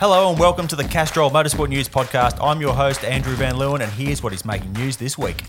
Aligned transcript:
Hello 0.00 0.30
and 0.30 0.38
welcome 0.38 0.66
to 0.66 0.76
the 0.76 0.84
Castrol 0.84 1.28
Motorsport 1.28 1.68
News 1.68 1.86
Podcast. 1.86 2.38
I'm 2.42 2.62
your 2.62 2.72
host, 2.72 3.04
Andrew 3.04 3.34
Van 3.34 3.56
Leeuwen, 3.56 3.82
and 3.82 3.92
here's 3.92 4.22
what 4.22 4.32
is 4.32 4.46
making 4.46 4.72
news 4.72 4.96
this 4.96 5.18
week. 5.18 5.42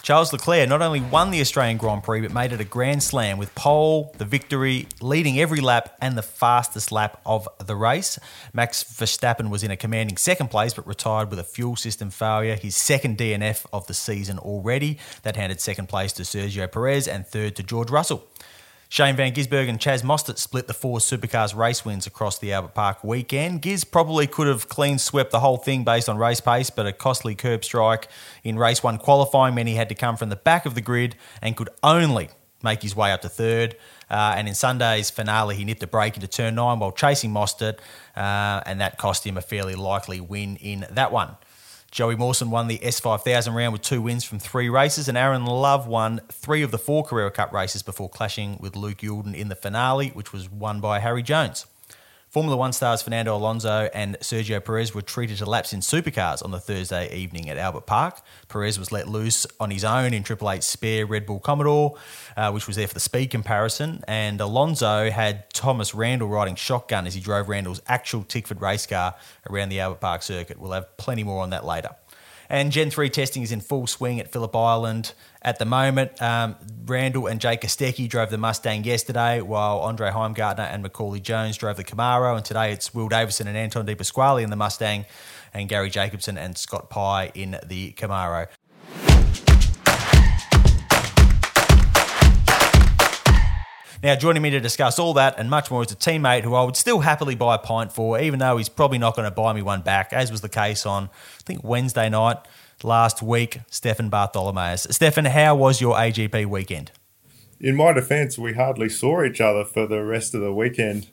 Charles 0.00 0.32
Leclerc 0.32 0.66
not 0.66 0.80
only 0.80 1.02
won 1.02 1.30
the 1.30 1.42
Australian 1.42 1.76
Grand 1.76 2.02
Prix, 2.02 2.22
but 2.22 2.32
made 2.32 2.54
it 2.54 2.58
a 2.58 2.64
grand 2.64 3.02
slam 3.02 3.36
with 3.36 3.54
pole, 3.54 4.14
the 4.16 4.24
victory, 4.24 4.88
leading 5.02 5.38
every 5.38 5.60
lap, 5.60 5.94
and 6.00 6.16
the 6.16 6.22
fastest 6.22 6.90
lap 6.90 7.20
of 7.26 7.46
the 7.62 7.76
race. 7.76 8.18
Max 8.54 8.82
Verstappen 8.82 9.50
was 9.50 9.62
in 9.62 9.70
a 9.70 9.76
commanding 9.76 10.16
second 10.16 10.48
place, 10.48 10.72
but 10.72 10.86
retired 10.86 11.28
with 11.28 11.38
a 11.38 11.44
fuel 11.44 11.76
system 11.76 12.08
failure, 12.08 12.56
his 12.56 12.76
second 12.76 13.18
DNF 13.18 13.66
of 13.74 13.86
the 13.88 13.94
season 13.94 14.38
already. 14.38 14.96
That 15.22 15.36
handed 15.36 15.60
second 15.60 15.90
place 15.90 16.14
to 16.14 16.22
Sergio 16.22 16.72
Perez 16.72 17.06
and 17.06 17.26
third 17.26 17.56
to 17.56 17.62
George 17.62 17.90
Russell. 17.90 18.26
Shane 18.90 19.16
Van 19.16 19.32
Gisbergen 19.34 19.68
and 19.68 19.78
Chaz 19.78 20.02
Mostert 20.02 20.38
split 20.38 20.66
the 20.66 20.72
four 20.72 20.98
supercars 20.98 21.54
race 21.54 21.84
wins 21.84 22.06
across 22.06 22.38
the 22.38 22.54
Albert 22.54 22.72
Park 22.72 23.04
weekend. 23.04 23.60
Giz 23.60 23.84
probably 23.84 24.26
could 24.26 24.46
have 24.46 24.70
clean 24.70 24.98
swept 24.98 25.30
the 25.30 25.40
whole 25.40 25.58
thing 25.58 25.84
based 25.84 26.08
on 26.08 26.16
race 26.16 26.40
pace, 26.40 26.70
but 26.70 26.86
a 26.86 26.92
costly 26.92 27.34
curb 27.34 27.64
strike 27.64 28.08
in 28.42 28.56
race 28.56 28.82
one 28.82 28.96
qualifying 28.96 29.54
meant 29.54 29.68
he 29.68 29.74
had 29.74 29.90
to 29.90 29.94
come 29.94 30.16
from 30.16 30.30
the 30.30 30.36
back 30.36 30.64
of 30.64 30.74
the 30.74 30.80
grid 30.80 31.16
and 31.42 31.54
could 31.54 31.68
only 31.82 32.30
make 32.62 32.80
his 32.80 32.96
way 32.96 33.12
up 33.12 33.20
to 33.20 33.28
third. 33.28 33.76
Uh, 34.10 34.34
and 34.36 34.48
in 34.48 34.54
Sunday's 34.54 35.10
finale, 35.10 35.54
he 35.54 35.64
nipped 35.64 35.82
a 35.82 35.86
brake 35.86 36.14
into 36.14 36.26
turn 36.26 36.54
nine 36.54 36.78
while 36.78 36.90
chasing 36.90 37.30
Mostert, 37.30 37.78
uh, 38.16 38.62
and 38.64 38.80
that 38.80 38.96
cost 38.96 39.26
him 39.26 39.36
a 39.36 39.42
fairly 39.42 39.74
likely 39.74 40.18
win 40.18 40.56
in 40.56 40.86
that 40.90 41.12
one. 41.12 41.36
Joey 41.90 42.16
Mawson 42.16 42.50
won 42.50 42.68
the 42.68 42.78
S5000 42.78 43.54
round 43.54 43.72
with 43.72 43.82
two 43.82 44.02
wins 44.02 44.22
from 44.22 44.38
three 44.38 44.68
races, 44.68 45.08
and 45.08 45.16
Aaron 45.16 45.46
Love 45.46 45.86
won 45.86 46.20
three 46.30 46.62
of 46.62 46.70
the 46.70 46.78
four 46.78 47.02
Carrera 47.02 47.30
Cup 47.30 47.52
races 47.52 47.82
before 47.82 48.10
clashing 48.10 48.58
with 48.60 48.76
Luke 48.76 48.98
Youlden 48.98 49.34
in 49.34 49.48
the 49.48 49.54
finale, 49.54 50.10
which 50.10 50.32
was 50.32 50.50
won 50.50 50.80
by 50.80 50.98
Harry 50.98 51.22
Jones. 51.22 51.66
Formula 52.30 52.58
One 52.58 52.74
stars 52.74 53.00
Fernando 53.00 53.34
Alonso 53.34 53.88
and 53.94 54.18
Sergio 54.20 54.62
Perez 54.62 54.94
were 54.94 55.00
treated 55.00 55.38
to 55.38 55.46
laps 55.46 55.72
in 55.72 55.80
supercars 55.80 56.44
on 56.44 56.50
the 56.50 56.60
Thursday 56.60 57.10
evening 57.16 57.48
at 57.48 57.56
Albert 57.56 57.86
Park. 57.86 58.20
Perez 58.48 58.78
was 58.78 58.92
let 58.92 59.08
loose 59.08 59.46
on 59.58 59.70
his 59.70 59.82
own 59.82 60.12
in 60.12 60.22
Triple 60.22 60.50
Eight 60.50 60.62
spare 60.62 61.06
Red 61.06 61.24
Bull 61.24 61.40
Commodore, 61.40 61.96
uh, 62.36 62.50
which 62.50 62.66
was 62.66 62.76
there 62.76 62.86
for 62.86 62.92
the 62.92 63.00
speed 63.00 63.30
comparison, 63.30 64.04
and 64.06 64.42
Alonso 64.42 65.10
had 65.10 65.48
Thomas 65.54 65.94
Randall 65.94 66.28
riding 66.28 66.54
shotgun 66.54 67.06
as 67.06 67.14
he 67.14 67.20
drove 67.22 67.48
Randall's 67.48 67.80
actual 67.86 68.22
Tickford 68.24 68.60
race 68.60 68.86
car 68.86 69.14
around 69.48 69.70
the 69.70 69.80
Albert 69.80 70.00
Park 70.00 70.22
circuit. 70.22 70.60
We'll 70.60 70.72
have 70.72 70.98
plenty 70.98 71.24
more 71.24 71.42
on 71.42 71.48
that 71.50 71.64
later. 71.64 71.96
And 72.50 72.72
Gen 72.72 72.90
3 72.90 73.10
testing 73.10 73.42
is 73.42 73.52
in 73.52 73.60
full 73.60 73.86
swing 73.86 74.20
at 74.20 74.32
Phillip 74.32 74.56
Island 74.56 75.12
at 75.42 75.58
the 75.58 75.66
moment. 75.66 76.20
Um, 76.22 76.56
Randall 76.86 77.26
and 77.26 77.40
Jake 77.40 77.60
Kostecki 77.60 78.08
drove 78.08 78.30
the 78.30 78.38
Mustang 78.38 78.84
yesterday, 78.84 79.42
while 79.42 79.80
Andre 79.80 80.10
Heimgartner 80.10 80.66
and 80.72 80.82
Macaulay 80.82 81.20
Jones 81.20 81.58
drove 81.58 81.76
the 81.76 81.84
Camaro. 81.84 82.36
And 82.36 82.44
today 82.44 82.72
it's 82.72 82.94
Will 82.94 83.08
Davison 83.08 83.48
and 83.48 83.56
Anton 83.56 83.84
De 83.84 83.94
Pasquale 83.94 84.42
in 84.42 84.50
the 84.50 84.56
Mustang, 84.56 85.04
and 85.52 85.68
Garry 85.68 85.90
Jacobson 85.90 86.38
and 86.38 86.56
Scott 86.56 86.88
Pye 86.88 87.30
in 87.34 87.58
the 87.66 87.92
Camaro. 87.92 88.48
Now, 94.00 94.14
joining 94.14 94.42
me 94.42 94.50
to 94.50 94.60
discuss 94.60 95.00
all 95.00 95.12
that 95.14 95.34
and 95.38 95.50
much 95.50 95.72
more 95.72 95.82
is 95.82 95.90
a 95.90 95.96
teammate 95.96 96.44
who 96.44 96.54
I 96.54 96.62
would 96.62 96.76
still 96.76 97.00
happily 97.00 97.34
buy 97.34 97.56
a 97.56 97.58
pint 97.58 97.92
for, 97.92 98.20
even 98.20 98.38
though 98.38 98.56
he's 98.56 98.68
probably 98.68 98.98
not 98.98 99.16
going 99.16 99.28
to 99.28 99.34
buy 99.34 99.52
me 99.52 99.60
one 99.60 99.80
back, 99.80 100.12
as 100.12 100.30
was 100.30 100.40
the 100.40 100.48
case 100.48 100.86
on, 100.86 101.04
I 101.04 101.42
think, 101.44 101.64
Wednesday 101.64 102.08
night 102.08 102.36
last 102.84 103.22
week, 103.22 103.58
Stefan 103.70 104.08
Bartholomaeus. 104.08 104.86
Stefan, 104.90 105.24
how 105.24 105.56
was 105.56 105.80
your 105.80 105.96
AGP 105.96 106.46
weekend? 106.46 106.92
In 107.60 107.74
my 107.74 107.92
defence, 107.92 108.38
we 108.38 108.52
hardly 108.52 108.88
saw 108.88 109.24
each 109.24 109.40
other 109.40 109.64
for 109.64 109.84
the 109.88 110.04
rest 110.04 110.32
of 110.32 110.42
the 110.42 110.52
weekend. 110.52 111.08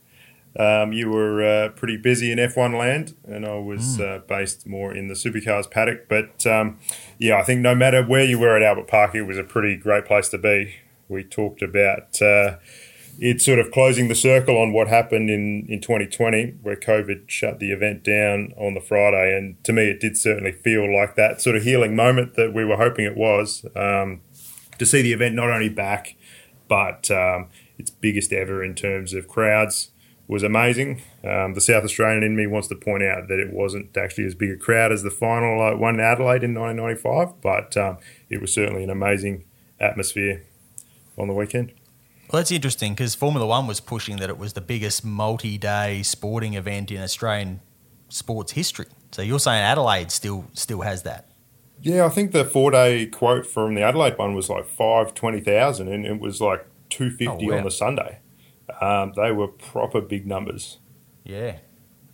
Um, 0.57 0.93
you 0.93 1.09
were 1.09 1.43
uh, 1.43 1.69
pretty 1.69 1.97
busy 1.97 2.31
in 2.31 2.37
F1 2.37 2.77
land, 2.77 3.15
and 3.27 3.47
I 3.47 3.55
was 3.55 3.97
mm. 3.97 4.17
uh, 4.17 4.19
based 4.19 4.67
more 4.67 4.93
in 4.93 5.07
the 5.07 5.15
supercars 5.15 5.69
paddock. 5.69 6.07
But 6.07 6.45
um, 6.45 6.77
yeah, 7.17 7.39
I 7.39 7.43
think 7.43 7.61
no 7.61 7.73
matter 7.73 8.03
where 8.03 8.23
you 8.23 8.37
were 8.37 8.55
at 8.55 8.61
Albert 8.61 8.87
Park, 8.87 9.15
it 9.15 9.23
was 9.23 9.39
a 9.39 9.43
pretty 9.43 9.75
great 9.75 10.05
place 10.05 10.29
to 10.29 10.37
be 10.37 10.75
we 11.07 11.23
talked 11.23 11.61
about 11.61 12.21
uh, 12.21 12.57
it 13.19 13.41
sort 13.41 13.59
of 13.59 13.71
closing 13.71 14.07
the 14.07 14.15
circle 14.15 14.57
on 14.57 14.73
what 14.73 14.87
happened 14.87 15.29
in, 15.29 15.65
in 15.69 15.79
2020, 15.79 16.55
where 16.61 16.75
COVID 16.75 17.29
shut 17.29 17.59
the 17.59 17.71
event 17.71 18.03
down 18.03 18.53
on 18.57 18.73
the 18.73 18.81
Friday. 18.81 19.37
And 19.37 19.63
to 19.63 19.73
me, 19.73 19.83
it 19.83 19.99
did 19.99 20.17
certainly 20.17 20.51
feel 20.51 20.93
like 20.93 21.15
that 21.15 21.41
sort 21.41 21.55
of 21.55 21.63
healing 21.63 21.95
moment 21.95 22.35
that 22.35 22.53
we 22.53 22.65
were 22.65 22.77
hoping 22.77 23.05
it 23.05 23.15
was 23.15 23.65
um, 23.75 24.21
to 24.77 24.85
see 24.85 25.01
the 25.01 25.13
event 25.13 25.35
not 25.35 25.49
only 25.49 25.69
back, 25.69 26.15
but 26.67 27.09
um, 27.09 27.47
its 27.77 27.89
biggest 27.89 28.33
ever 28.33 28.63
in 28.63 28.75
terms 28.75 29.13
of 29.13 29.27
crowds 29.27 29.91
was 30.27 30.43
amazing. 30.43 31.01
Um, 31.23 31.53
the 31.53 31.61
South 31.61 31.83
Australian 31.83 32.23
in 32.23 32.35
me 32.35 32.47
wants 32.47 32.67
to 32.69 32.75
point 32.75 33.03
out 33.03 33.27
that 33.27 33.39
it 33.39 33.53
wasn't 33.53 33.95
actually 33.95 34.25
as 34.25 34.33
big 34.33 34.49
a 34.49 34.57
crowd 34.57 34.91
as 34.91 35.03
the 35.03 35.11
final 35.11 35.61
uh, 35.61 35.75
one 35.75 35.95
in 35.95 36.01
Adelaide 36.01 36.43
in 36.43 36.55
1995, 36.55 37.41
but 37.41 37.77
um, 37.77 37.97
it 38.29 38.41
was 38.41 38.51
certainly 38.51 38.83
an 38.83 38.89
amazing 38.89 39.45
atmosphere 39.79 40.43
on 41.17 41.27
the 41.27 41.33
weekend. 41.33 41.73
Well, 42.31 42.39
that's 42.39 42.51
interesting 42.51 42.93
because 42.93 43.13
Formula 43.13 43.45
One 43.45 43.67
was 43.67 43.79
pushing 43.79 44.17
that 44.17 44.29
it 44.29 44.37
was 44.37 44.53
the 44.53 44.61
biggest 44.61 45.05
multi-day 45.05 46.01
sporting 46.03 46.55
event 46.55 46.91
in 46.91 47.01
Australian 47.01 47.61
sports 48.09 48.53
history. 48.53 48.87
So 49.11 49.21
you're 49.21 49.39
saying 49.39 49.61
Adelaide 49.61 50.11
still 50.11 50.45
still 50.53 50.81
has 50.81 51.03
that? 51.03 51.29
Yeah, 51.81 52.05
I 52.05 52.09
think 52.09 52.31
the 52.31 52.43
four-day 52.43 53.07
quote 53.07 53.45
from 53.45 53.75
the 53.75 53.83
Adelaide 53.83 54.17
one 54.17 54.33
was 54.33 54.49
like 54.49 54.65
five 54.65 55.13
twenty 55.13 55.39
thousand, 55.39 55.87
and 55.89 56.05
it 56.05 56.19
was 56.19 56.41
like 56.41 56.65
two 56.89 57.11
fifty 57.11 57.45
oh, 57.47 57.51
wow. 57.51 57.57
on 57.57 57.63
the 57.63 57.71
Sunday. 57.71 58.19
Um, 58.81 59.13
they 59.15 59.31
were 59.31 59.47
proper 59.47 60.01
big 60.01 60.25
numbers. 60.25 60.79
Yeah, 61.23 61.57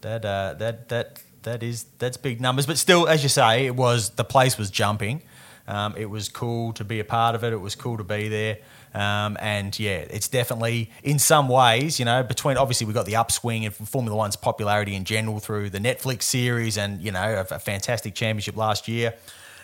that 0.02 0.26
uh, 0.26 0.56
that 0.60 0.90
that 0.90 1.24
that 1.44 1.64
is 1.64 1.86
that's 2.00 2.18
big 2.18 2.42
numbers, 2.42 2.66
but 2.66 2.78
still, 2.78 3.08
as 3.08 3.24
you 3.24 3.30
say, 3.30 3.66
it 3.66 3.76
was 3.76 4.12
the 4.12 4.24
place 4.24 4.58
was 4.58 4.70
jumping. 4.70 5.24
Um, 5.68 5.96
it 5.96 6.10
was 6.10 6.28
cool 6.28 6.74
to 6.74 6.84
be 6.84 7.00
a 7.00 7.06
part 7.06 7.36
of 7.36 7.44
it. 7.44 7.54
It 7.54 7.62
was 7.62 7.76
cool 7.76 7.98
to 7.98 8.04
be 8.04 8.28
there. 8.28 8.58
Um, 8.94 9.38
and 9.40 9.78
yeah, 9.80 10.06
it's 10.10 10.28
definitely 10.28 10.92
in 11.04 11.18
some 11.18 11.48
ways, 11.48 11.98
you 12.00 12.06
know, 12.06 12.24
between 12.24 12.58
obviously 12.58 12.86
we've 12.86 12.96
got 12.96 13.06
the 13.06 13.16
upswing 13.16 13.64
in 13.64 13.72
Formula 13.72 14.16
One's 14.16 14.36
popularity 14.36 14.96
in 14.96 15.06
general 15.06 15.40
through 15.40 15.70
the 15.70 15.80
Netflix 15.80 16.24
series 16.24 16.78
and, 16.78 17.02
you 17.02 17.12
know, 17.12 17.46
a, 17.50 17.56
a 17.56 17.60
fantastic 17.60 18.16
championship 18.16 18.58
last 18.58 18.88
year. 18.88 19.14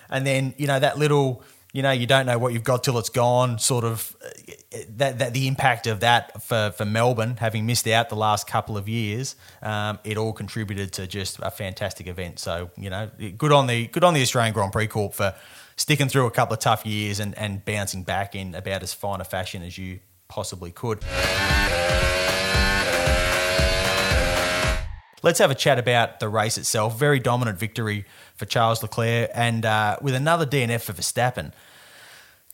And 0.09 0.25
then, 0.25 0.53
you 0.57 0.67
know, 0.67 0.79
that 0.79 0.97
little, 0.97 1.43
you 1.73 1.81
know, 1.83 1.91
you 1.91 2.07
don't 2.07 2.25
know 2.25 2.37
what 2.37 2.53
you've 2.53 2.63
got 2.63 2.83
till 2.83 2.97
it's 2.97 3.09
gone. 3.09 3.59
Sort 3.59 3.83
of 3.83 4.15
uh, 4.23 4.77
that, 4.95 5.19
that 5.19 5.33
the 5.33 5.47
impact 5.47 5.85
of 5.87 5.99
that 5.99 6.41
for, 6.41 6.71
for 6.71 6.85
Melbourne, 6.85 7.35
having 7.37 7.65
missed 7.65 7.87
out 7.87 8.09
the 8.09 8.15
last 8.15 8.47
couple 8.47 8.77
of 8.77 8.87
years, 8.87 9.35
um, 9.61 9.99
it 10.05 10.17
all 10.17 10.31
contributed 10.31 10.93
to 10.93 11.07
just 11.07 11.39
a 11.41 11.51
fantastic 11.51 12.07
event. 12.07 12.39
So 12.39 12.71
you 12.77 12.89
know, 12.89 13.11
good 13.37 13.51
on 13.51 13.67
the 13.67 13.87
good 13.87 14.05
on 14.05 14.13
the 14.13 14.21
Australian 14.21 14.53
Grand 14.53 14.71
Prix 14.71 14.87
Corp 14.87 15.13
for 15.13 15.35
sticking 15.77 16.09
through 16.09 16.25
a 16.25 16.31
couple 16.31 16.53
of 16.53 16.59
tough 16.59 16.85
years 16.85 17.19
and, 17.19 17.37
and 17.37 17.63
bouncing 17.63 18.03
back 18.03 18.35
in 18.35 18.55
about 18.55 18.83
as 18.83 18.93
fine 18.93 19.21
a 19.21 19.23
fashion 19.23 19.61
as 19.61 19.77
you 19.77 19.99
possibly 20.27 20.71
could. 20.71 21.03
Let's 25.23 25.39
have 25.39 25.49
a 25.49 25.55
chat 25.55 25.79
about 25.79 26.19
the 26.19 26.29
race 26.29 26.57
itself. 26.57 26.99
Very 26.99 27.19
dominant 27.19 27.57
victory 27.57 28.05
for 28.35 28.45
Charles 28.45 28.83
Leclerc, 28.83 29.31
and 29.33 29.65
uh, 29.65 29.97
with 30.01 30.13
another 30.13 30.45
DNF 30.45 30.81
for 30.81 30.93
Verstappen. 30.93 31.53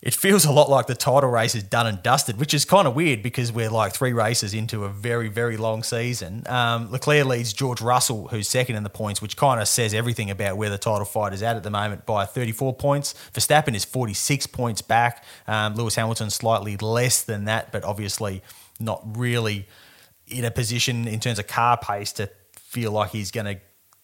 It 0.03 0.13
feels 0.13 0.44
a 0.44 0.51
lot 0.51 0.69
like 0.69 0.88
the 0.88 0.95
title 0.95 1.29
race 1.29 1.55
is 1.55 1.63
done 1.63 1.88
and 1.88 2.03
dusted, 2.03 2.38
which 2.38 2.53
is 2.53 2.65
kind 2.65 2.89
of 2.89 2.94
weird 2.94 3.23
because 3.23 3.53
we're 3.53 3.69
like 3.69 3.94
three 3.94 4.11
races 4.11 4.53
into 4.53 4.83
a 4.83 4.89
very, 4.89 5.29
very 5.29 5.55
long 5.55 5.81
season. 5.81 6.44
Um, 6.47 6.91
Leclerc 6.91 7.25
leads 7.25 7.53
George 7.53 7.79
Russell, 7.79 8.27
who's 8.27 8.50
second 8.50 8.75
in 8.75 8.83
the 8.83 8.89
points, 8.89 9.21
which 9.21 9.38
kind 9.38 9.61
of 9.61 9.67
says 9.69 9.94
everything 9.94 10.29
about 10.29 10.57
where 10.57 10.69
the 10.69 10.77
title 10.77 11.05
fight 11.05 11.31
is 11.31 11.41
at 11.41 11.55
at 11.55 11.63
the 11.63 11.69
moment 11.69 12.05
by 12.05 12.25
34 12.25 12.73
points. 12.73 13.15
Verstappen 13.33 13.75
is 13.75 13.85
46 13.85 14.45
points 14.47 14.81
back. 14.81 15.23
Um, 15.47 15.75
Lewis 15.75 15.95
Hamilton 15.95 16.29
slightly 16.29 16.75
less 16.75 17.23
than 17.23 17.45
that, 17.45 17.71
but 17.71 17.85
obviously 17.85 18.41
not 18.81 19.01
really 19.17 19.69
in 20.27 20.44
a 20.44 20.51
position 20.51 21.07
in 21.07 21.21
terms 21.21 21.39
of 21.39 21.47
car 21.47 21.77
pace 21.77 22.11
to 22.13 22.29
feel 22.59 22.91
like 22.91 23.11
he's 23.11 23.31
going 23.31 23.45
to 23.45 23.61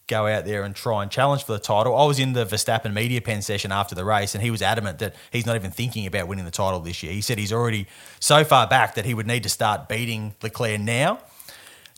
go 0.10 0.28
out 0.28 0.44
there 0.44 0.64
and 0.64 0.76
try 0.76 1.02
and 1.02 1.10
challenge 1.10 1.46
for 1.46 1.54
the 1.54 1.60
title. 1.60 1.96
I 1.96 2.06
was 2.06 2.20
in 2.20 2.34
the 2.34 2.46
Verstappen 2.46 2.94
media 2.94 3.22
pen 3.22 3.42
session 3.42 3.72
after 3.72 3.96
the 3.96 4.04
race, 4.04 4.36
and 4.36 4.44
he 4.44 4.52
was 4.52 4.62
adamant 4.62 5.00
that 5.00 5.16
he's 5.32 5.46
not 5.46 5.56
even 5.56 5.72
thinking 5.72 6.06
about 6.06 6.28
winning 6.28 6.44
the 6.44 6.52
title 6.52 6.82
this 6.82 7.02
year. 7.02 7.14
He 7.14 7.22
said 7.22 7.38
he's 7.38 7.54
already 7.54 7.88
so 8.20 8.44
far 8.44 8.68
back 8.68 8.96
that 8.96 9.06
he 9.06 9.14
would 9.14 9.28
need 9.28 9.44
to 9.44 9.50
start 9.50 9.88
beating 9.88 10.36
Leclerc 10.42 10.82
now 10.82 11.20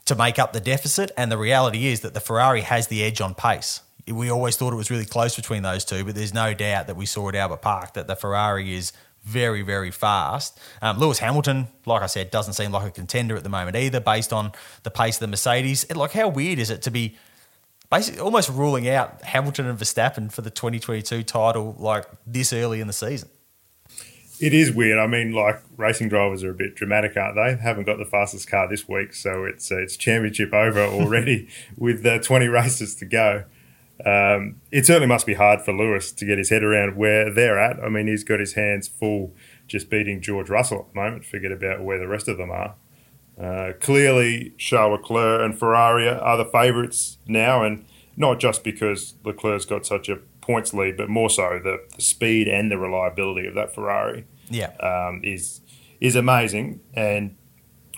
to 0.06 0.16
make 0.16 0.38
up 0.38 0.54
the 0.54 0.60
deficit. 0.60 1.12
And 1.18 1.32
the 1.32 1.38
reality 1.38 1.88
is 1.88 2.02
that 2.02 2.14
the 2.14 2.20
Ferrari 2.20 2.62
has 2.62 2.88
the 2.88 3.04
edge 3.04 3.22
on 3.22 3.34
pace. 3.34 3.82
We 4.08 4.30
always 4.30 4.58
thought 4.58 4.74
it 4.74 4.78
was 4.78 4.92
really 4.92 5.06
close 5.06 5.36
between 5.36 5.64
those 5.64 5.86
two, 5.86 6.04
but 6.04 6.16
there's 6.16 6.34
no 6.34 6.54
doubt 6.54 6.88
that 6.88 6.96
we 6.96 7.06
saw 7.06 7.30
at 7.30 7.36
Albert 7.36 7.62
Park 7.62 7.94
that 7.94 8.08
the 8.08 8.16
Ferrari 8.16 8.74
is 8.74 8.92
very, 9.24 9.62
very 9.62 9.92
fast. 9.92 10.60
Um, 10.82 10.98
Lewis 10.98 11.20
Hamilton, 11.20 11.68
like 11.86 12.02
I 12.02 12.08
said, 12.08 12.32
doesn't 12.32 12.54
seem 12.54 12.72
like 12.72 12.88
a 12.88 12.92
contender 12.92 13.36
at 13.38 13.44
the 13.44 13.50
moment 13.50 13.78
either, 13.78 14.00
based 14.00 14.34
on 14.34 14.52
the 14.82 14.90
pace 14.90 15.18
of 15.18 15.22
the 15.22 15.28
Mercedes. 15.28 15.90
Like, 15.94 16.12
how 16.12 16.28
weird 16.28 16.58
is 16.58 16.72
it 16.72 16.82
to 16.82 16.92
be 16.92 17.16
basically 17.92 18.22
almost 18.22 18.50
ruling 18.50 18.90
out 18.90 19.22
Hamilton 19.22 19.68
and 19.68 19.78
Verstappen 19.78 20.32
for 20.32 20.42
the 20.42 20.50
2022 20.50 21.24
title 21.24 21.76
like 21.78 22.06
this 22.26 22.54
early 22.54 22.80
in 22.80 22.88
the 22.88 22.94
season. 22.94 23.30
It 24.40 24.56
is 24.56 24.72
weird. 24.72 24.98
I 24.98 25.06
mean, 25.06 25.34
like 25.34 25.62
racing 25.78 26.10
drivers 26.10 26.44
are 26.44 26.50
a 26.50 26.56
bit 26.56 26.74
dramatic, 26.74 27.16
aren't 27.16 27.36
they? 27.36 27.62
Haven't 27.62 27.84
got 27.84 28.00
the 28.00 28.06
fastest 28.06 28.50
car 28.50 28.68
this 28.68 28.90
week, 28.90 29.14
so 29.14 29.46
it's 29.46 29.72
uh, 29.72 29.78
it's 29.78 29.96
championship 29.96 30.52
over 30.52 30.80
already 30.80 31.48
with 31.78 32.04
uh, 32.04 32.18
20 32.18 32.48
races 32.48 32.96
to 32.96 33.06
go. 33.06 33.44
Um, 34.04 34.60
it 34.72 34.88
certainly 34.88 35.08
must 35.08 35.28
be 35.28 35.36
hard 35.36 35.62
for 35.62 35.74
Lewis 35.74 36.12
to 36.14 36.26
get 36.26 36.40
his 36.40 36.50
head 36.50 36.64
around 36.64 36.96
where 36.96 37.32
they're 37.32 37.60
at. 37.60 37.80
I 37.84 37.90
mean, 37.90 38.08
he's 38.08 38.24
got 38.24 38.40
his 38.40 38.54
hands 38.54 38.88
full 38.88 39.36
just 39.68 39.92
beating 39.92 40.22
George 40.22 40.50
Russell 40.50 40.80
at 40.80 40.94
the 40.94 41.00
moment. 41.00 41.24
Forget 41.24 41.52
about 41.52 41.84
where 41.84 42.00
the 42.00 42.08
rest 42.08 42.28
of 42.28 42.38
them 42.38 42.50
are. 42.50 42.74
Uh, 43.42 43.74
clearly, 43.80 44.54
Charles 44.58 45.00
Leclerc 45.00 45.42
and 45.42 45.58
Ferrari 45.58 46.08
are 46.08 46.38
the 46.38 46.46
favourites 46.46 47.18
now, 47.26 47.64
and 47.64 47.86
not 48.16 48.40
just 48.40 48.64
because 48.64 49.16
Leclerc's 49.24 49.66
got 49.66 49.86
such 49.86 50.10
a 50.10 50.20
points 50.42 50.74
lead, 50.74 50.98
but 50.98 51.10
more 51.10 51.30
so 51.30 51.60
the, 51.64 51.84
the 51.96 52.02
speed 52.02 52.48
and 52.48 52.72
the 52.72 52.78
reliability 52.78 53.48
of 53.48 53.56
that 53.56 53.74
Ferrari. 53.74 54.26
Yeah, 54.50 54.74
um, 54.78 55.22
is 55.24 55.62
is 56.00 56.16
amazing, 56.16 56.82
and 56.94 57.36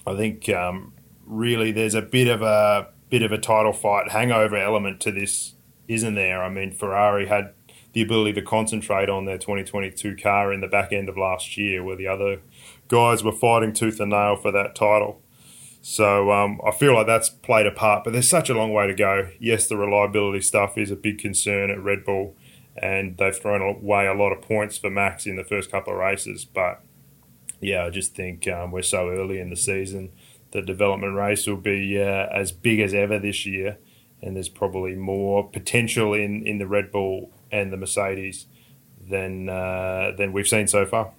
I 0.06 0.16
think 0.16 0.48
um, 0.50 0.94
really 1.26 1.72
there's 1.72 1.96
a 1.96 2.02
bit 2.02 2.28
of 2.28 2.42
a 2.42 2.90
bit 3.10 3.22
of 3.22 3.32
a 3.32 3.38
title 3.38 3.74
fight 3.74 4.12
hangover 4.12 4.56
element 4.56 5.02
to 5.02 5.12
this, 5.12 5.56
isn't 5.88 6.16
there? 6.16 6.44
I 6.44 6.50
mean, 6.50 6.72
Ferrari 6.72 7.28
had 7.28 7.54
the 7.94 8.02
ability 8.02 8.34
to 8.34 8.42
concentrate 8.42 9.10
on 9.10 9.26
their 9.26 9.38
2022 9.38 10.16
car 10.16 10.52
in 10.52 10.62
the 10.62 10.68
back 10.68 10.92
end 10.92 11.10
of 11.10 11.18
last 11.18 11.58
year, 11.58 11.84
where 11.84 11.96
the 11.96 12.08
other 12.08 12.42
guys 12.88 13.24
were 13.24 13.32
fighting 13.32 13.74
tooth 13.74 14.00
and 14.00 14.12
nail 14.12 14.36
for 14.36 14.52
that 14.52 14.76
title. 14.76 15.23
So 15.86 16.32
um, 16.32 16.62
I 16.66 16.72
feel 16.72 16.94
like 16.94 17.08
that's 17.08 17.30
played 17.30 17.68
a 17.68 17.72
part, 17.72 18.06
but 18.06 18.14
there's 18.14 18.30
such 18.30 18.50
a 18.50 18.54
long 18.54 18.72
way 18.72 18.88
to 18.88 18.94
go. 18.94 19.28
Yes, 19.38 19.68
the 19.68 19.76
reliability 19.76 20.40
stuff 20.40 20.78
is 20.78 20.90
a 20.92 20.96
big 20.96 21.20
concern 21.20 21.70
at 21.70 21.84
Red 21.84 22.06
Bull, 22.06 22.38
and 22.78 23.18
they've 23.18 23.36
thrown 23.36 23.62
away 23.62 24.08
a 24.08 24.14
lot 24.14 24.32
of 24.32 24.42
points 24.42 24.78
for 24.78 24.90
Max 24.90 25.26
in 25.26 25.36
the 25.36 25.44
first 25.44 25.70
couple 25.70 25.92
of 25.92 26.00
races. 26.00 26.46
But 26.46 26.82
yeah, 27.60 27.84
I 27.84 27.90
just 27.90 28.16
think 28.16 28.48
um, 28.48 28.72
we're 28.72 28.82
so 28.82 29.10
early 29.10 29.42
in 29.42 29.50
the 29.50 29.58
season. 29.58 30.14
The 30.52 30.62
development 30.62 31.16
race 31.16 31.46
will 31.48 31.58
be 31.58 32.02
uh, 32.02 32.28
as 32.32 32.54
big 32.54 32.80
as 32.80 32.94
ever 32.94 33.20
this 33.20 33.46
year, 33.46 33.78
and 34.22 34.38
there's 34.38 34.48
probably 34.48 34.96
more 34.96 35.50
potential 35.50 36.14
in, 36.14 36.48
in 36.48 36.60
the 36.60 36.68
Red 36.68 36.94
Bull 36.94 37.30
and 37.52 37.74
the 37.74 37.78
Mercedes 37.78 38.46
than 39.06 39.50
uh, 39.50 40.14
than 40.18 40.32
we've 40.32 40.48
seen 40.48 40.68
so 40.68 40.86
far. 40.86 41.12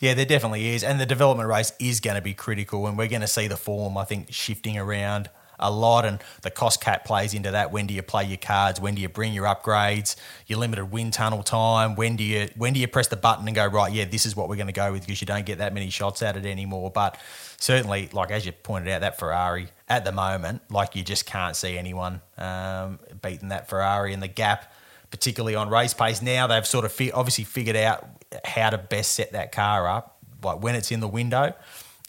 Yeah, 0.00 0.14
there 0.14 0.26
definitely 0.26 0.74
is. 0.74 0.84
And 0.84 1.00
the 1.00 1.06
development 1.06 1.48
race 1.48 1.72
is 1.80 2.00
going 2.00 2.16
to 2.16 2.22
be 2.22 2.34
critical. 2.34 2.86
And 2.86 2.96
we're 2.96 3.08
going 3.08 3.22
to 3.22 3.28
see 3.28 3.48
the 3.48 3.56
form, 3.56 3.96
I 3.98 4.04
think, 4.04 4.32
shifting 4.32 4.78
around 4.78 5.28
a 5.58 5.70
lot. 5.72 6.04
And 6.04 6.20
the 6.42 6.50
cost 6.50 6.80
cap 6.80 7.04
plays 7.04 7.34
into 7.34 7.50
that. 7.50 7.72
When 7.72 7.86
do 7.86 7.94
you 7.94 8.02
play 8.02 8.24
your 8.24 8.36
cards? 8.36 8.80
When 8.80 8.94
do 8.94 9.02
you 9.02 9.08
bring 9.08 9.32
your 9.32 9.44
upgrades? 9.44 10.14
Your 10.46 10.60
limited 10.60 10.86
wind 10.86 11.14
tunnel 11.14 11.42
time? 11.42 11.96
When 11.96 12.14
do 12.14 12.22
you 12.22 12.48
when 12.56 12.74
do 12.74 12.80
you 12.80 12.86
press 12.86 13.08
the 13.08 13.16
button 13.16 13.46
and 13.46 13.56
go, 13.56 13.66
right, 13.66 13.92
yeah, 13.92 14.04
this 14.04 14.24
is 14.24 14.36
what 14.36 14.48
we're 14.48 14.56
going 14.56 14.68
to 14.68 14.72
go 14.72 14.92
with 14.92 15.02
because 15.02 15.20
you 15.20 15.26
don't 15.26 15.46
get 15.46 15.58
that 15.58 15.74
many 15.74 15.90
shots 15.90 16.22
at 16.22 16.36
it 16.36 16.46
anymore. 16.46 16.92
But 16.92 17.18
certainly, 17.58 18.08
like 18.12 18.30
as 18.30 18.46
you 18.46 18.52
pointed 18.52 18.92
out, 18.92 19.00
that 19.00 19.18
Ferrari 19.18 19.68
at 19.88 20.04
the 20.04 20.12
moment, 20.12 20.62
like 20.70 20.94
you 20.94 21.02
just 21.02 21.26
can't 21.26 21.56
see 21.56 21.76
anyone 21.76 22.20
um, 22.36 23.00
beating 23.20 23.48
that 23.48 23.68
Ferrari 23.68 24.12
and 24.12 24.22
the 24.22 24.28
gap 24.28 24.72
particularly 25.10 25.54
on 25.54 25.70
race 25.70 25.94
pace. 25.94 26.20
Now 26.20 26.46
they've 26.46 26.66
sort 26.66 26.84
of 26.84 26.92
fi- 26.92 27.12
obviously 27.12 27.44
figured 27.44 27.76
out 27.76 28.06
how 28.44 28.70
to 28.70 28.78
best 28.78 29.12
set 29.12 29.32
that 29.32 29.52
car 29.52 29.88
up. 29.88 30.18
Like 30.42 30.62
when 30.62 30.74
it's 30.74 30.90
in 30.90 31.00
the 31.00 31.08
window, 31.08 31.54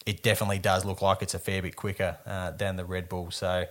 it 0.06 0.22
definitely 0.22 0.58
does 0.58 0.84
look 0.84 1.02
like 1.02 1.22
it's 1.22 1.34
a 1.34 1.38
fair 1.38 1.62
bit 1.62 1.76
quicker 1.76 2.16
uh, 2.26 2.52
than 2.52 2.76
the 2.76 2.84
Red 2.84 3.08
Bull. 3.08 3.30
So, 3.30 3.66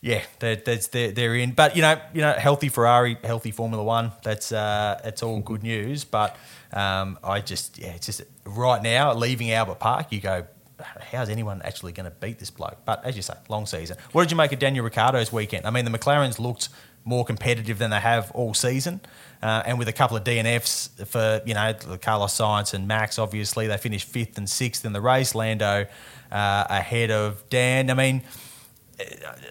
yeah, 0.00 0.22
they're, 0.38 0.56
they're, 0.56 1.12
they're 1.12 1.36
in. 1.36 1.52
But 1.52 1.76
you 1.76 1.82
know, 1.82 2.00
you 2.12 2.22
know, 2.22 2.32
healthy 2.32 2.68
Ferrari, 2.68 3.16
healthy 3.22 3.50
Formula 3.50 3.82
One. 3.82 4.12
That's 4.22 4.52
uh, 4.52 5.00
that's 5.02 5.22
all 5.22 5.40
good 5.40 5.62
news. 5.62 6.04
But 6.04 6.36
um, 6.72 7.18
I 7.22 7.40
just, 7.40 7.78
yeah, 7.78 7.92
it's 7.92 8.06
just 8.06 8.22
right 8.44 8.82
now 8.82 9.14
leaving 9.14 9.52
Albert 9.52 9.78
Park, 9.78 10.12
you 10.12 10.20
go. 10.20 10.46
How's 11.12 11.28
anyone 11.28 11.60
actually 11.62 11.92
going 11.92 12.10
to 12.10 12.10
beat 12.10 12.38
this 12.38 12.50
bloke? 12.50 12.78
But 12.86 13.04
as 13.04 13.14
you 13.14 13.20
say, 13.20 13.34
long 13.50 13.66
season. 13.66 13.98
What 14.12 14.22
did 14.22 14.30
you 14.30 14.36
make 14.38 14.50
of 14.52 14.58
Daniel 14.58 14.82
Ricciardo's 14.82 15.30
weekend? 15.30 15.66
I 15.66 15.70
mean, 15.70 15.84
the 15.84 15.90
McLarens 15.90 16.38
looked 16.38 16.70
more 17.04 17.24
competitive 17.24 17.78
than 17.78 17.90
they 17.90 18.00
have 18.00 18.30
all 18.32 18.54
season. 18.54 19.02
Uh, 19.42 19.62
and 19.64 19.78
with 19.78 19.88
a 19.88 19.92
couple 19.92 20.16
of 20.16 20.24
DNFs 20.24 21.06
for, 21.06 21.40
you 21.46 21.54
know, 21.54 21.74
Carlos 22.02 22.36
Sainz 22.36 22.74
and 22.74 22.86
Max, 22.86 23.18
obviously, 23.18 23.66
they 23.66 23.78
finished 23.78 24.06
fifth 24.06 24.36
and 24.36 24.48
sixth 24.48 24.84
in 24.84 24.92
the 24.92 25.00
race. 25.00 25.34
Lando 25.34 25.86
uh, 26.30 26.64
ahead 26.68 27.10
of 27.10 27.48
Dan. 27.48 27.90
I 27.90 27.94
mean, 27.94 28.22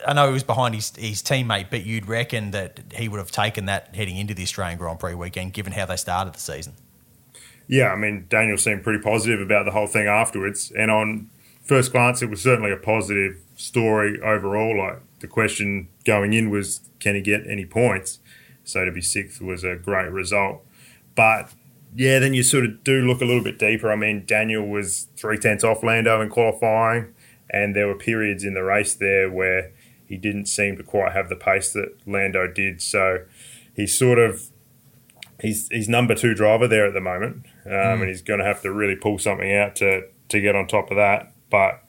I 0.07 0.13
know 0.13 0.27
he 0.27 0.33
was 0.33 0.44
behind 0.44 0.75
his, 0.75 0.95
his 0.95 1.21
teammate, 1.21 1.68
but 1.69 1.86
you'd 1.86 2.07
reckon 2.07 2.51
that 2.51 2.80
he 2.94 3.07
would 3.07 3.18
have 3.18 3.31
taken 3.31 3.65
that 3.65 3.95
heading 3.95 4.18
into 4.18 4.33
the 4.33 4.44
Australian 4.44 4.77
Grand 4.77 5.00
Prix 5.00 5.15
weekend, 5.15 5.53
given 5.53 5.74
how 5.74 5.86
they 5.86 5.95
started 5.95 6.33
the 6.33 6.39
season. 6.39 6.74
Yeah, 7.68 7.91
I 7.91 7.95
mean, 7.95 8.25
Daniel 8.30 8.57
seemed 8.57 8.83
pretty 8.83 9.00
positive 9.00 9.41
about 9.41 9.65
the 9.65 9.71
whole 9.71 9.88
thing 9.88 10.07
afterwards. 10.07 10.71
And 10.75 10.89
on 10.89 11.30
first 11.63 11.91
glance, 11.91 12.21
it 12.21 12.30
was 12.30 12.41
certainly 12.41 12.71
a 12.71 12.77
positive 12.77 13.38
story 13.56 14.19
overall. 14.21 14.77
Like 14.77 15.01
the 15.19 15.27
question 15.27 15.88
going 16.03 16.33
in 16.33 16.50
was, 16.50 16.81
can 17.00 17.15
he 17.15 17.21
get 17.21 17.45
any 17.47 17.65
points? 17.65 18.19
So 18.69 18.86
to 18.86 18.91
be 18.91 19.01
sixth 19.01 19.41
was 19.41 19.63
a 19.63 19.75
great 19.75 20.12
result. 20.12 20.65
But 21.15 21.53
yeah, 21.96 22.20
then 22.20 22.34
you 22.34 22.43
sort 22.43 22.65
of 22.65 22.84
do 22.84 23.01
look 23.01 23.22
a 23.22 23.25
little 23.25 23.43
bit 23.43 23.58
deeper. 23.58 23.91
I 23.91 23.96
mean, 23.96 24.24
Daniel 24.25 24.65
was 24.65 25.08
three 25.15 25.38
tenths 25.38 25.63
off 25.63 25.84
Lando 25.84 26.22
in 26.22 26.29
qualifying, 26.29 27.13
and 27.50 27.75
there 27.75 27.88
were 27.88 27.96
periods 27.96 28.43
in 28.43 28.53
the 28.53 28.63
race 28.63 28.93
there 28.93 29.29
where 29.29 29.72
he 30.05 30.17
didn't 30.17 30.46
seem 30.48 30.77
to 30.77 30.84
quite 30.84 31.13
have 31.13 31.29
the 31.29 31.36
pace 31.36 31.74
that 31.74 31.96
Lando 32.05 32.48
did. 32.48 32.82
So 32.82 33.25
he's 33.74 33.98
sort 33.98 34.20
of 34.20 34.50
he's 35.41 35.67
he's 35.70 35.89
number 35.89 36.15
two 36.15 36.34
driver 36.34 36.67
there 36.67 36.86
at 36.86 36.93
the 36.93 37.01
moment, 37.01 37.46
um, 37.65 37.72
mm. 37.72 38.00
and 38.01 38.10
he's 38.10 38.22
going 38.22 38.39
to 38.39 38.46
have 38.46 38.62
to 38.62 38.72
really 38.72 38.96
pull 38.96 39.17
something 39.17 39.53
out 39.53 39.75
to 39.77 40.03
to 40.29 40.41
get 40.41 40.55
on 40.55 40.67
top 40.67 40.91
of 40.91 40.98
that. 40.98 41.34
But 41.50 41.84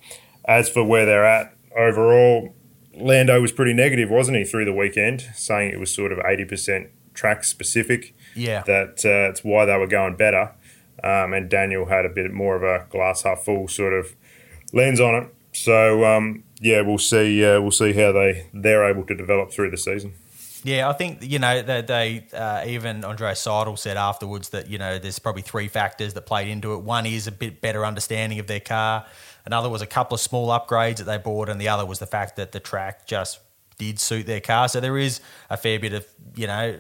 as 0.47 0.69
for 0.69 0.83
where 0.83 1.05
they're 1.05 1.27
at 1.27 1.55
overall, 1.77 2.55
Lando 3.01 3.41
was 3.41 3.53
pretty 3.53 3.73
negative, 3.73 4.11
wasn't 4.11 4.37
he, 4.37 4.45
through 4.45 4.65
the 4.65 4.73
weekend, 4.73 5.23
saying 5.35 5.73
it 5.73 5.81
was 5.81 5.95
sort 5.95 6.13
of 6.13 6.19
80% 6.19 6.91
track 7.15 7.45
specific. 7.45 8.15
Yeah. 8.35 8.63
That 8.63 9.05
uh, 9.05 9.31
it's 9.31 9.43
why 9.43 9.65
they 9.65 9.77
were 9.77 9.87
going 9.87 10.17
better. 10.17 10.55
Um, 11.03 11.33
and 11.33 11.49
Daniel 11.49 11.87
had 11.87 12.05
a 12.05 12.11
bit 12.11 12.31
more 12.33 12.57
of 12.57 12.63
a 12.63 12.87
glass 12.91 13.23
half 13.23 13.45
full 13.45 13.69
sort 13.69 13.93
of 13.93 14.15
lens 14.73 15.01
on 15.01 15.15
it. 15.15 15.35
So 15.53 16.05
um, 16.05 16.45
yeah, 16.61 16.83
we'll 16.83 16.99
see. 16.99 17.45
Uh, 17.45 17.61
we'll 17.61 17.71
see 17.71 17.93
how 17.93 18.13
they 18.13 18.47
they're 18.53 18.85
able 18.85 19.05
to 19.07 19.15
develop 19.15 19.51
through 19.51 19.71
the 19.71 19.79
season. 19.79 20.15
Yeah, 20.63 20.91
I 20.91 20.93
think 20.93 21.19
you 21.23 21.39
know 21.39 21.63
they, 21.63 21.81
they 21.81 22.27
uh, 22.35 22.65
even 22.67 23.05
Andreas 23.05 23.45
Seidl 23.45 23.79
said 23.79 23.97
afterwards 23.97 24.51
that 24.51 24.69
you 24.69 24.79
know 24.79 24.99
there's 24.99 25.19
probably 25.19 25.43
three 25.43 25.69
factors 25.69 26.15
that 26.15 26.27
played 26.27 26.49
into 26.49 26.75
it. 26.75 26.83
One 26.83 27.07
is 27.07 27.27
a 27.27 27.33
bit 27.33 27.61
better 27.61 27.85
understanding 27.85 28.39
of 28.39 28.47
their 28.47 28.61
car. 28.61 29.07
Another 29.51 29.69
was 29.69 29.83
a 29.83 29.87
couple 29.87 30.15
of 30.15 30.21
small 30.21 30.47
upgrades 30.51 30.99
that 30.99 31.05
they 31.07 31.19
bought, 31.19 31.49
and 31.49 31.61
the 31.61 31.67
other 31.67 31.85
was 31.85 31.99
the 31.99 32.07
fact 32.07 32.37
that 32.37 32.53
the 32.53 32.61
track 32.61 33.05
just 33.05 33.41
did 33.79 33.99
suit 33.99 34.25
their 34.25 34.41
car. 34.41 34.69
So 34.69 34.79
there 34.79 34.97
is 34.97 35.21
a 35.49 35.57
fair 35.57 35.81
bit 35.81 35.93
of 35.93 36.07
you 36.37 36.47
know 36.47 36.79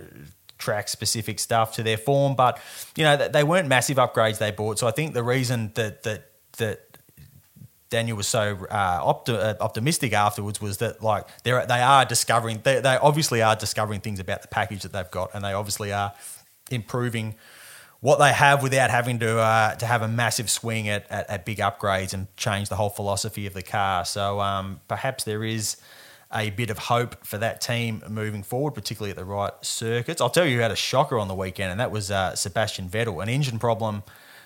track 0.57 0.87
specific 0.87 1.41
stuff 1.41 1.75
to 1.75 1.83
their 1.83 1.97
form, 1.97 2.37
but 2.37 2.61
you 2.95 3.03
know 3.03 3.17
they 3.17 3.43
weren't 3.43 3.67
massive 3.67 3.97
upgrades 3.97 4.39
they 4.39 4.53
bought. 4.53 4.79
So 4.79 4.87
I 4.87 4.93
think 4.93 5.15
the 5.15 5.25
reason 5.25 5.73
that 5.75 6.05
that 6.05 6.31
that 6.59 6.97
Daniel 7.89 8.17
was 8.17 8.29
so 8.29 8.57
uh, 8.71 9.00
opti- 9.00 9.35
uh, 9.35 9.57
optimistic 9.61 10.12
afterwards 10.12 10.61
was 10.61 10.77
that 10.79 11.03
like 11.03 11.27
they 11.43 11.50
they 11.50 11.83
are 11.83 12.05
discovering 12.05 12.61
they, 12.62 12.79
they 12.81 12.99
obviously 12.99 13.43
are 13.43 13.57
discovering 13.57 14.00
things 14.00 14.21
about 14.21 14.43
the 14.43 14.49
package 14.49 14.83
that 14.83 14.93
they've 14.93 15.11
got, 15.11 15.35
and 15.35 15.45
they 15.45 15.55
obviously 15.55 15.93
are 15.93 16.12
improving 16.71 17.35
what 18.00 18.19
they 18.19 18.33
have 18.33 18.62
without 18.62 18.90
having 18.90 19.19
to 19.19 19.38
uh, 19.38 19.75
to 19.76 19.87
have 19.87 20.02
a 20.02 20.09
massive 20.09 20.50
swing 20.50 20.88
at, 20.88 21.07
at, 21.11 21.28
at, 21.28 21.45
big 21.45 21.59
upgrades 21.59 22.14
and 22.14 22.35
change 22.37 22.69
the 22.69 22.76
whole 22.76 22.88
philosophy 22.88 23.47
of 23.47 23.54
the 23.54 23.62
car. 23.62 24.04
So 24.04 24.40
um, 24.40 24.80
perhaps 24.88 25.25
there 25.25 25.45
is 25.45 25.76
a 26.33 26.50
bit 26.50 26.71
of 26.71 26.78
hope 26.78 27.25
for 27.26 27.38
that 27.38 27.61
team 27.61 28.02
moving 28.09 28.42
forward, 28.42 28.73
particularly 28.73 29.11
at 29.11 29.16
the 29.16 29.25
right 29.25 29.52
circuits. 29.62 30.21
I'll 30.21 30.30
tell 30.30 30.47
you 30.47 30.57
who 30.57 30.62
had 30.62 30.71
a 30.71 30.76
shocker 30.76 31.19
on 31.19 31.28
the 31.28 31.35
weekend, 31.35 31.73
and 31.73 31.80
that 31.80 31.90
was 31.90 32.11
uh, 32.11 32.35
Sebastian 32.35 32.88
Vettel, 32.88 33.23
an 33.23 33.28
engine 33.28 33.59
problem. 33.59 34.02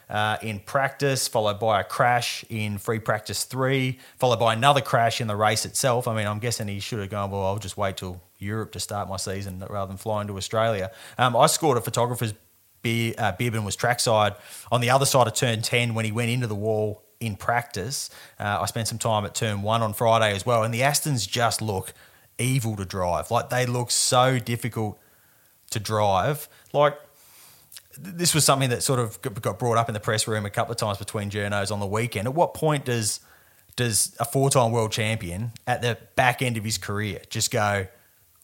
Uh, 0.08 0.36
in 0.42 0.60
practice, 0.60 1.26
followed 1.26 1.58
by 1.58 1.80
a 1.80 1.84
crash 1.84 2.44
in 2.50 2.76
free 2.76 2.98
practice 2.98 3.44
three, 3.44 3.98
followed 4.18 4.38
by 4.38 4.52
another 4.52 4.82
crash 4.82 5.18
in 5.18 5.28
the 5.28 5.34
race 5.34 5.64
itself. 5.64 6.06
I 6.06 6.14
mean, 6.14 6.26
I'm 6.26 6.40
guessing 6.40 6.68
he 6.68 6.78
should 6.78 6.98
have 6.98 7.08
gone, 7.08 7.30
well, 7.30 7.42
I'll 7.46 7.58
just 7.58 7.78
wait 7.78 7.96
till 7.96 8.20
Europe 8.38 8.72
to 8.72 8.80
start 8.80 9.08
my 9.08 9.16
season 9.16 9.64
rather 9.70 9.88
than 9.88 9.96
flying 9.96 10.28
to 10.28 10.36
Australia. 10.36 10.90
Um, 11.16 11.34
I 11.34 11.46
scored 11.46 11.78
a 11.78 11.80
photographer's 11.80 12.34
Be- 12.84 13.16
uh, 13.16 13.32
was 13.64 13.74
trackside 13.74 14.34
on 14.70 14.80
the 14.80 14.90
other 14.90 15.06
side 15.06 15.26
of 15.26 15.34
turn 15.34 15.62
10 15.62 15.94
when 15.94 16.04
he 16.04 16.12
went 16.12 16.30
into 16.30 16.46
the 16.46 16.54
wall 16.54 17.02
in 17.18 17.34
practice. 17.34 18.10
Uh, 18.38 18.58
I 18.60 18.66
spent 18.66 18.88
some 18.88 18.98
time 18.98 19.24
at 19.24 19.34
turn 19.34 19.62
one 19.62 19.82
on 19.82 19.94
Friday 19.94 20.36
as 20.36 20.44
well, 20.44 20.62
and 20.62 20.72
the 20.72 20.80
Astons 20.80 21.28
just 21.28 21.62
look 21.62 21.94
evil 22.38 22.76
to 22.76 22.84
drive. 22.84 23.30
Like 23.30 23.48
they 23.48 23.66
look 23.66 23.90
so 23.90 24.38
difficult 24.38 24.98
to 25.70 25.80
drive. 25.80 26.48
Like 26.72 26.98
this 27.96 28.34
was 28.34 28.44
something 28.44 28.70
that 28.70 28.82
sort 28.82 29.00
of 29.00 29.20
got 29.22 29.58
brought 29.58 29.78
up 29.78 29.88
in 29.88 29.94
the 29.94 30.00
press 30.00 30.28
room 30.28 30.44
a 30.44 30.50
couple 30.50 30.72
of 30.72 30.78
times 30.78 30.98
between 30.98 31.30
journos 31.30 31.72
on 31.72 31.80
the 31.80 31.86
weekend. 31.86 32.28
At 32.28 32.34
what 32.34 32.54
point 32.54 32.84
does 32.84 33.20
does 33.76 34.14
a 34.20 34.24
four-time 34.24 34.70
world 34.70 34.92
champion 34.92 35.50
at 35.66 35.82
the 35.82 35.98
back 36.14 36.42
end 36.42 36.56
of 36.56 36.62
his 36.62 36.78
career 36.78 37.20
just 37.28 37.50
go, 37.50 37.86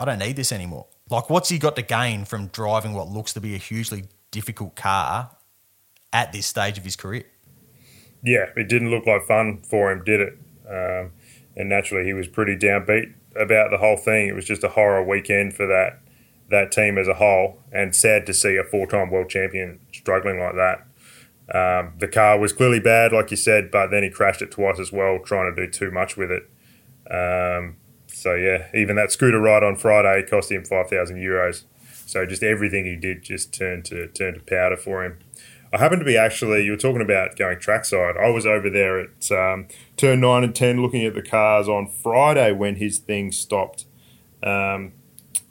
I 0.00 0.04
don't 0.04 0.18
need 0.18 0.34
this 0.34 0.50
anymore? 0.50 0.86
Like, 1.08 1.30
what's 1.30 1.48
he 1.48 1.58
got 1.58 1.76
to 1.76 1.82
gain 1.82 2.24
from 2.24 2.48
driving 2.48 2.94
what 2.94 3.08
looks 3.08 3.32
to 3.34 3.40
be 3.40 3.54
a 3.54 3.58
hugely 3.58 4.04
difficult 4.30 4.76
car 4.76 5.30
at 6.12 6.32
this 6.32 6.46
stage 6.46 6.78
of 6.78 6.84
his 6.84 6.96
career? 6.96 7.24
Yeah, 8.22 8.46
it 8.56 8.68
didn't 8.68 8.90
look 8.90 9.06
like 9.06 9.26
fun 9.26 9.62
for 9.62 9.90
him, 9.90 10.04
did 10.04 10.20
it? 10.20 10.38
Um, 10.68 11.12
and 11.56 11.68
naturally, 11.68 12.04
he 12.04 12.12
was 12.12 12.28
pretty 12.28 12.56
downbeat 12.56 13.14
about 13.36 13.70
the 13.70 13.78
whole 13.78 13.96
thing. 13.96 14.28
It 14.28 14.34
was 14.34 14.44
just 14.44 14.64
a 14.64 14.68
horror 14.68 15.02
weekend 15.02 15.54
for 15.54 15.66
that 15.66 16.00
that 16.50 16.72
team 16.72 16.98
as 16.98 17.06
a 17.06 17.14
whole, 17.14 17.62
and 17.70 17.94
sad 17.94 18.26
to 18.26 18.34
see 18.34 18.56
a 18.56 18.64
four-time 18.64 19.08
world 19.08 19.28
champion 19.28 19.78
struggling 19.92 20.40
like 20.40 20.56
that. 20.56 20.84
Um, 21.54 21.92
the 21.98 22.08
car 22.08 22.40
was 22.40 22.52
clearly 22.52 22.80
bad, 22.80 23.12
like 23.12 23.30
you 23.30 23.36
said, 23.36 23.70
but 23.70 23.92
then 23.92 24.02
he 24.02 24.10
crashed 24.10 24.42
it 24.42 24.50
twice 24.50 24.80
as 24.80 24.90
well, 24.90 25.20
trying 25.20 25.54
to 25.54 25.66
do 25.66 25.70
too 25.70 25.92
much 25.92 26.16
with 26.16 26.30
it. 26.32 26.50
Um, 27.08 27.76
so 28.08 28.34
yeah, 28.34 28.66
even 28.74 28.96
that 28.96 29.12
scooter 29.12 29.40
ride 29.40 29.62
on 29.62 29.76
Friday 29.76 30.26
cost 30.28 30.50
him 30.50 30.64
five 30.64 30.90
thousand 30.90 31.18
euros. 31.18 31.64
So 32.10 32.26
just 32.26 32.42
everything 32.42 32.86
he 32.86 32.96
did 32.96 33.22
just 33.22 33.54
turned 33.54 33.84
to 33.84 34.08
turned 34.08 34.34
to 34.34 34.42
powder 34.42 34.76
for 34.76 35.04
him. 35.04 35.18
I 35.72 35.78
happened 35.78 36.00
to 36.00 36.04
be 36.04 36.16
actually 36.16 36.64
you 36.64 36.72
were 36.72 36.76
talking 36.76 37.02
about 37.02 37.36
going 37.36 37.60
trackside. 37.60 38.16
I 38.16 38.30
was 38.30 38.44
over 38.44 38.68
there 38.68 38.98
at 38.98 39.30
um, 39.30 39.68
turn 39.96 40.18
nine 40.18 40.42
and 40.42 40.52
ten 40.52 40.82
looking 40.82 41.04
at 41.04 41.14
the 41.14 41.22
cars 41.22 41.68
on 41.68 41.86
Friday 41.86 42.50
when 42.50 42.76
his 42.76 42.98
thing 42.98 43.30
stopped, 43.30 43.84
um, 44.42 44.92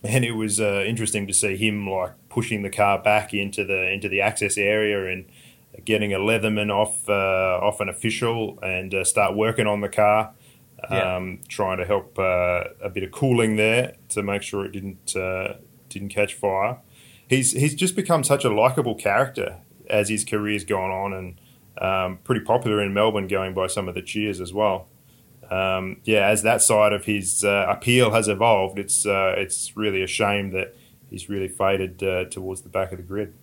and 0.04 0.26
it 0.26 0.34
was 0.34 0.60
uh, 0.60 0.84
interesting 0.86 1.28
to 1.28 1.34
see 1.34 1.56
him 1.56 1.90
like 1.90 2.12
pushing 2.28 2.62
the 2.62 2.70
car 2.70 3.00
back 3.00 3.34
into 3.34 3.64
the 3.64 3.90
into 3.90 4.10
the 4.10 4.20
access 4.20 4.58
area 4.58 5.10
and 5.10 5.26
getting 5.86 6.14
a 6.14 6.20
Leatherman 6.20 6.70
off 6.70 7.08
uh, 7.08 7.58
off 7.62 7.80
an 7.80 7.88
official 7.88 8.60
and 8.62 8.94
uh, 8.94 9.06
start 9.06 9.34
working 9.34 9.66
on 9.66 9.80
the 9.80 9.88
car 9.88 10.34
yeah. 10.92 11.16
um, 11.16 11.40
trying 11.48 11.78
to 11.78 11.86
help 11.86 12.18
uh, 12.20 12.66
a 12.82 12.90
bit 12.90 13.04
of 13.04 13.12
cooling 13.12 13.56
there 13.56 13.96
to 14.10 14.24
make 14.24 14.42
sure 14.42 14.66
it 14.66 14.72
didn't 14.72 15.16
uh, 15.16 15.54
didn't 15.90 16.10
catch 16.10 16.34
fire. 16.34 16.78
He's 17.28 17.52
he's 17.54 17.76
just 17.76 17.96
become 17.96 18.24
such 18.24 18.46
a 18.46 18.50
likable 18.50 18.96
character 18.96 19.58
as 19.90 20.10
his 20.10 20.24
career's 20.24 20.64
gone 20.64 20.92
on, 20.92 21.14
and 21.14 21.42
um, 21.80 22.20
pretty 22.24 22.42
popular 22.42 22.82
in 22.82 22.94
Melbourne, 22.94 23.28
going 23.28 23.54
by 23.54 23.68
some 23.68 23.88
of 23.88 23.96
the 23.96 24.02
cheers 24.02 24.40
as 24.42 24.54
well. 24.54 24.88
Um, 25.50 25.98
yeah, 26.04 26.28
as 26.28 26.44
that 26.44 26.62
side 26.62 26.94
of 26.94 27.06
his 27.06 27.44
uh, 27.44 27.66
appeal 27.68 28.12
has 28.12 28.28
evolved, 28.28 28.78
it's 28.78 29.06
uh, 29.06 29.34
it's 29.38 29.76
really 29.76 30.04
a 30.04 30.08
shame 30.08 30.52
that 30.52 30.76
he's 31.10 31.30
really 31.30 31.48
faded 31.48 32.04
uh, 32.04 32.26
towards 32.26 32.62
the 32.62 32.70
back 32.70 32.92
of 32.92 32.98
the 32.98 33.04
grid. 33.04 33.34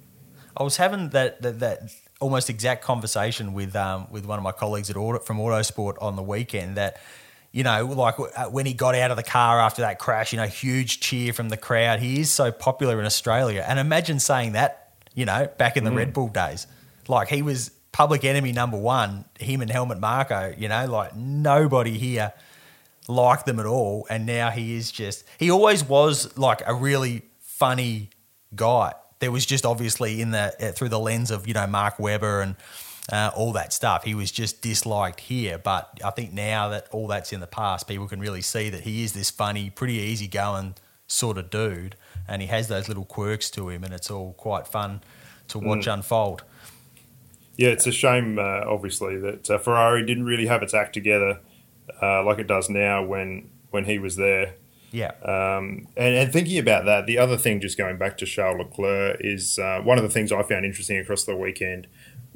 I 0.57 0.63
was 0.63 0.79
having 0.79 1.11
that, 1.11 1.43
that, 1.43 1.59
that 1.61 1.81
almost 2.21 2.49
exact 2.49 2.83
conversation 2.83 3.53
with 3.53 3.77
um, 3.77 4.07
with 4.11 4.25
one 4.25 4.39
of 4.39 4.43
my 4.43 4.53
colleagues 4.53 4.89
at 4.89 4.97
Auto, 4.97 5.19
from 5.19 5.39
Autosport 5.39 5.97
on 6.01 6.17
the 6.17 6.23
weekend 6.23 6.77
that 6.77 7.01
you 7.57 7.63
know, 7.63 7.87
like 7.87 8.17
uh, 8.21 8.51
when 8.51 8.67
he 8.67 8.75
got 8.75 8.95
out 8.95 9.11
of 9.11 9.17
the 9.17 9.23
car 9.23 9.59
after 9.59 9.81
that 9.81 9.99
crash, 9.99 10.31
you 10.31 10.37
know, 10.37 10.47
huge 10.47 11.01
cheer 11.01 11.33
from 11.33 11.49
the 11.49 11.57
crowd. 11.57 12.01
He 12.01 12.21
is 12.21 12.31
so 12.31 12.53
popular 12.53 13.01
in 13.01 13.07
Australia. 13.07 13.65
And 13.67 13.79
imagine 13.79 14.21
saying 14.21 14.53
that, 14.53 14.93
you 15.15 15.25
know, 15.25 15.49
back 15.57 15.79
in 15.79 15.85
the 15.85 15.91
mm. 15.91 15.97
Red 15.97 16.13
Bull 16.13 16.29
days. 16.29 16.67
Like 17.09 17.29
he 17.29 17.41
was 17.41 17.71
public 17.93 18.27
enemy 18.27 18.53
number 18.53 18.77
one, 18.77 19.25
him 19.41 19.63
and 19.63 19.71
Helmut 19.71 19.99
Marko, 19.99 20.55
you 20.59 20.69
know, 20.69 20.85
like 20.85 21.17
nobody 21.17 21.97
here 21.97 22.35
liked 23.09 23.47
them 23.47 23.59
at 23.59 23.65
all. 23.65 24.07
And 24.11 24.27
now 24.27 24.51
he 24.51 24.77
is 24.77 24.93
just, 24.93 25.25
he 25.39 25.51
always 25.51 25.83
was 25.83 26.37
like 26.37 26.61
a 26.67 26.75
really 26.75 27.23
funny 27.41 28.11
guy. 28.55 28.93
There 29.21 29.33
was 29.33 29.47
just 29.47 29.65
obviously 29.65 30.21
in 30.21 30.33
the, 30.33 30.55
uh, 30.61 30.73
through 30.73 30.91
the 30.91 31.01
lens 31.01 31.31
of, 31.31 31.49
you 31.49 31.55
know, 31.55 31.67
Mark 31.67 31.99
Webber 31.99 32.43
and, 32.43 32.55
uh, 33.13 33.31
all 33.35 33.53
that 33.53 33.73
stuff. 33.73 34.05
He 34.05 34.15
was 34.15 34.31
just 34.31 34.63
disliked 34.63 35.21
here, 35.21 35.59
but 35.59 35.99
I 36.05 36.11
think 36.11 36.33
now 36.33 36.69
that 36.71 36.89
all 36.91 37.07
that's 37.07 37.33
in 37.33 37.41
the 37.41 37.47
past, 37.47 37.87
people 37.87 38.09
can 38.09 38.21
really 38.21 38.43
see 38.43 38.71
that 38.71 38.83
he 38.83 39.05
is 39.05 39.13
this 39.13 39.31
funny, 39.31 39.71
pretty 39.71 39.95
easygoing 39.95 40.75
sort 41.07 41.39
of 41.39 41.51
dude, 41.51 41.97
and 42.27 42.43
he 42.43 42.49
has 42.49 42.69
those 42.69 42.89
little 42.89 43.05
quirks 43.05 43.51
to 43.51 43.69
him, 43.69 43.85
and 43.85 43.95
it's 43.95 44.11
all 44.11 44.33
quite 44.35 44.67
fun 44.67 45.03
to 45.49 45.59
watch 45.59 45.87
mm. 45.87 45.95
unfold. 45.95 46.43
Yeah, 47.57 47.69
it's 47.69 47.87
a 47.87 47.93
shame, 47.93 48.39
uh, 48.39 48.63
obviously, 48.67 49.17
that 49.19 49.49
uh, 49.49 49.59
Ferrari 49.59 50.05
didn't 50.05 50.25
really 50.25 50.47
have 50.47 50.63
its 50.63 50.75
act 50.75 50.93
together 50.93 51.41
uh, 52.03 52.25
like 52.25 52.39
it 52.39 52.47
does 52.47 52.69
now 52.69 53.05
when 53.05 53.49
when 53.71 53.85
he 53.85 53.99
was 53.99 54.17
there. 54.17 54.55
Yeah. 54.93 55.13
Um, 55.23 55.89
and, 55.97 56.15
and, 56.15 56.33
thinking 56.33 56.59
about 56.59 56.87
that, 56.87 57.07
the 57.07 57.19
other 57.19 57.37
thing, 57.37 57.61
just 57.61 57.77
going 57.77 57.99
back 57.99 58.17
to 58.19 58.27
Charles 58.27 58.59
Leclerc, 58.59 59.19
is 59.21 59.59
uh, 59.59 59.81
one 59.83 59.99
of 59.99 60.05
the 60.05 60.09
things 60.09 60.33
I 60.33 60.43
found 60.43 60.65
interesting 60.65 60.97
across 60.97 61.25
the 61.25 61.37
weekend 61.37 61.87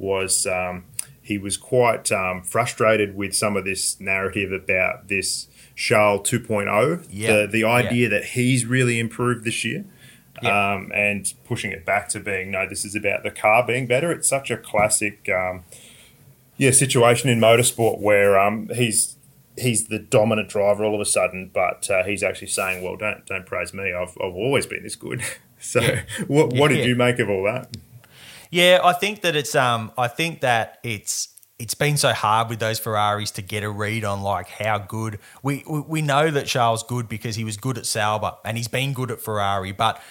was 0.01 0.45
um, 0.47 0.85
he 1.21 1.37
was 1.37 1.55
quite 1.55 2.11
um, 2.11 2.41
frustrated 2.41 3.15
with 3.15 3.35
some 3.35 3.55
of 3.55 3.63
this 3.63 3.99
narrative 3.99 4.51
about 4.51 5.07
this 5.07 5.47
Charles 5.75 6.29
2.0, 6.29 7.07
yeah. 7.09 7.41
the, 7.41 7.47
the 7.47 7.63
idea 7.63 8.03
yeah. 8.03 8.09
that 8.09 8.25
he's 8.25 8.65
really 8.65 8.99
improved 8.99 9.45
this 9.45 9.63
year. 9.63 9.85
Yeah. 10.41 10.73
Um, 10.73 10.91
and 10.95 11.31
pushing 11.45 11.71
it 11.71 11.85
back 11.85 12.09
to 12.09 12.19
being 12.19 12.51
no, 12.51 12.67
this 12.67 12.83
is 12.83 12.95
about 12.95 13.21
the 13.21 13.29
car 13.29 13.65
being 13.65 13.85
better. 13.85 14.11
It's 14.11 14.27
such 14.27 14.49
a 14.49 14.57
classic, 14.57 15.29
um, 15.29 15.65
yeah, 16.57 16.71
situation 16.71 17.29
in 17.29 17.39
motorsport 17.39 17.99
where 17.99 18.39
um, 18.39 18.69
he's 18.73 19.17
he's 19.57 19.87
the 19.87 19.99
dominant 19.99 20.49
driver 20.49 20.83
all 20.83 20.95
of 20.95 21.01
a 21.01 21.05
sudden, 21.05 21.51
but 21.53 21.87
uh, 21.91 22.03
he's 22.03 22.23
actually 22.23 22.47
saying, 22.47 22.83
"Well, 22.83 22.95
don't 22.95 23.23
don't 23.27 23.45
praise 23.45 23.73
me. 23.73 23.93
I've 23.93 24.17
I've 24.19 24.33
always 24.33 24.65
been 24.65 24.81
this 24.81 24.95
good." 24.95 25.21
so, 25.59 25.81
what 26.27 26.53
what 26.53 26.69
did 26.69 26.87
you 26.87 26.95
make 26.95 27.19
of 27.19 27.29
all 27.29 27.43
that? 27.43 27.75
Yeah, 28.51 28.81
I 28.83 28.91
think 28.91 29.21
that 29.21 29.35
it's 29.35 29.55
um 29.55 29.93
I 29.97 30.09
think 30.09 30.41
that 30.41 30.79
it's 30.83 31.29
it's 31.57 31.73
been 31.73 31.95
so 31.95 32.11
hard 32.11 32.49
with 32.49 32.59
those 32.59 32.79
Ferraris 32.79 33.31
to 33.31 33.41
get 33.41 33.63
a 33.63 33.69
read 33.69 34.03
on 34.03 34.21
like 34.21 34.49
how 34.49 34.77
good 34.77 35.19
we 35.41 35.63
we 35.65 36.01
know 36.01 36.29
that 36.29 36.47
Charles 36.47 36.83
good 36.83 37.07
because 37.07 37.37
he 37.37 37.45
was 37.45 37.55
good 37.55 37.77
at 37.77 37.85
Sauber 37.85 38.33
and 38.43 38.57
he's 38.57 38.67
been 38.67 38.93
good 38.93 39.09
at 39.09 39.21
Ferrari, 39.21 39.71
but 39.71 40.01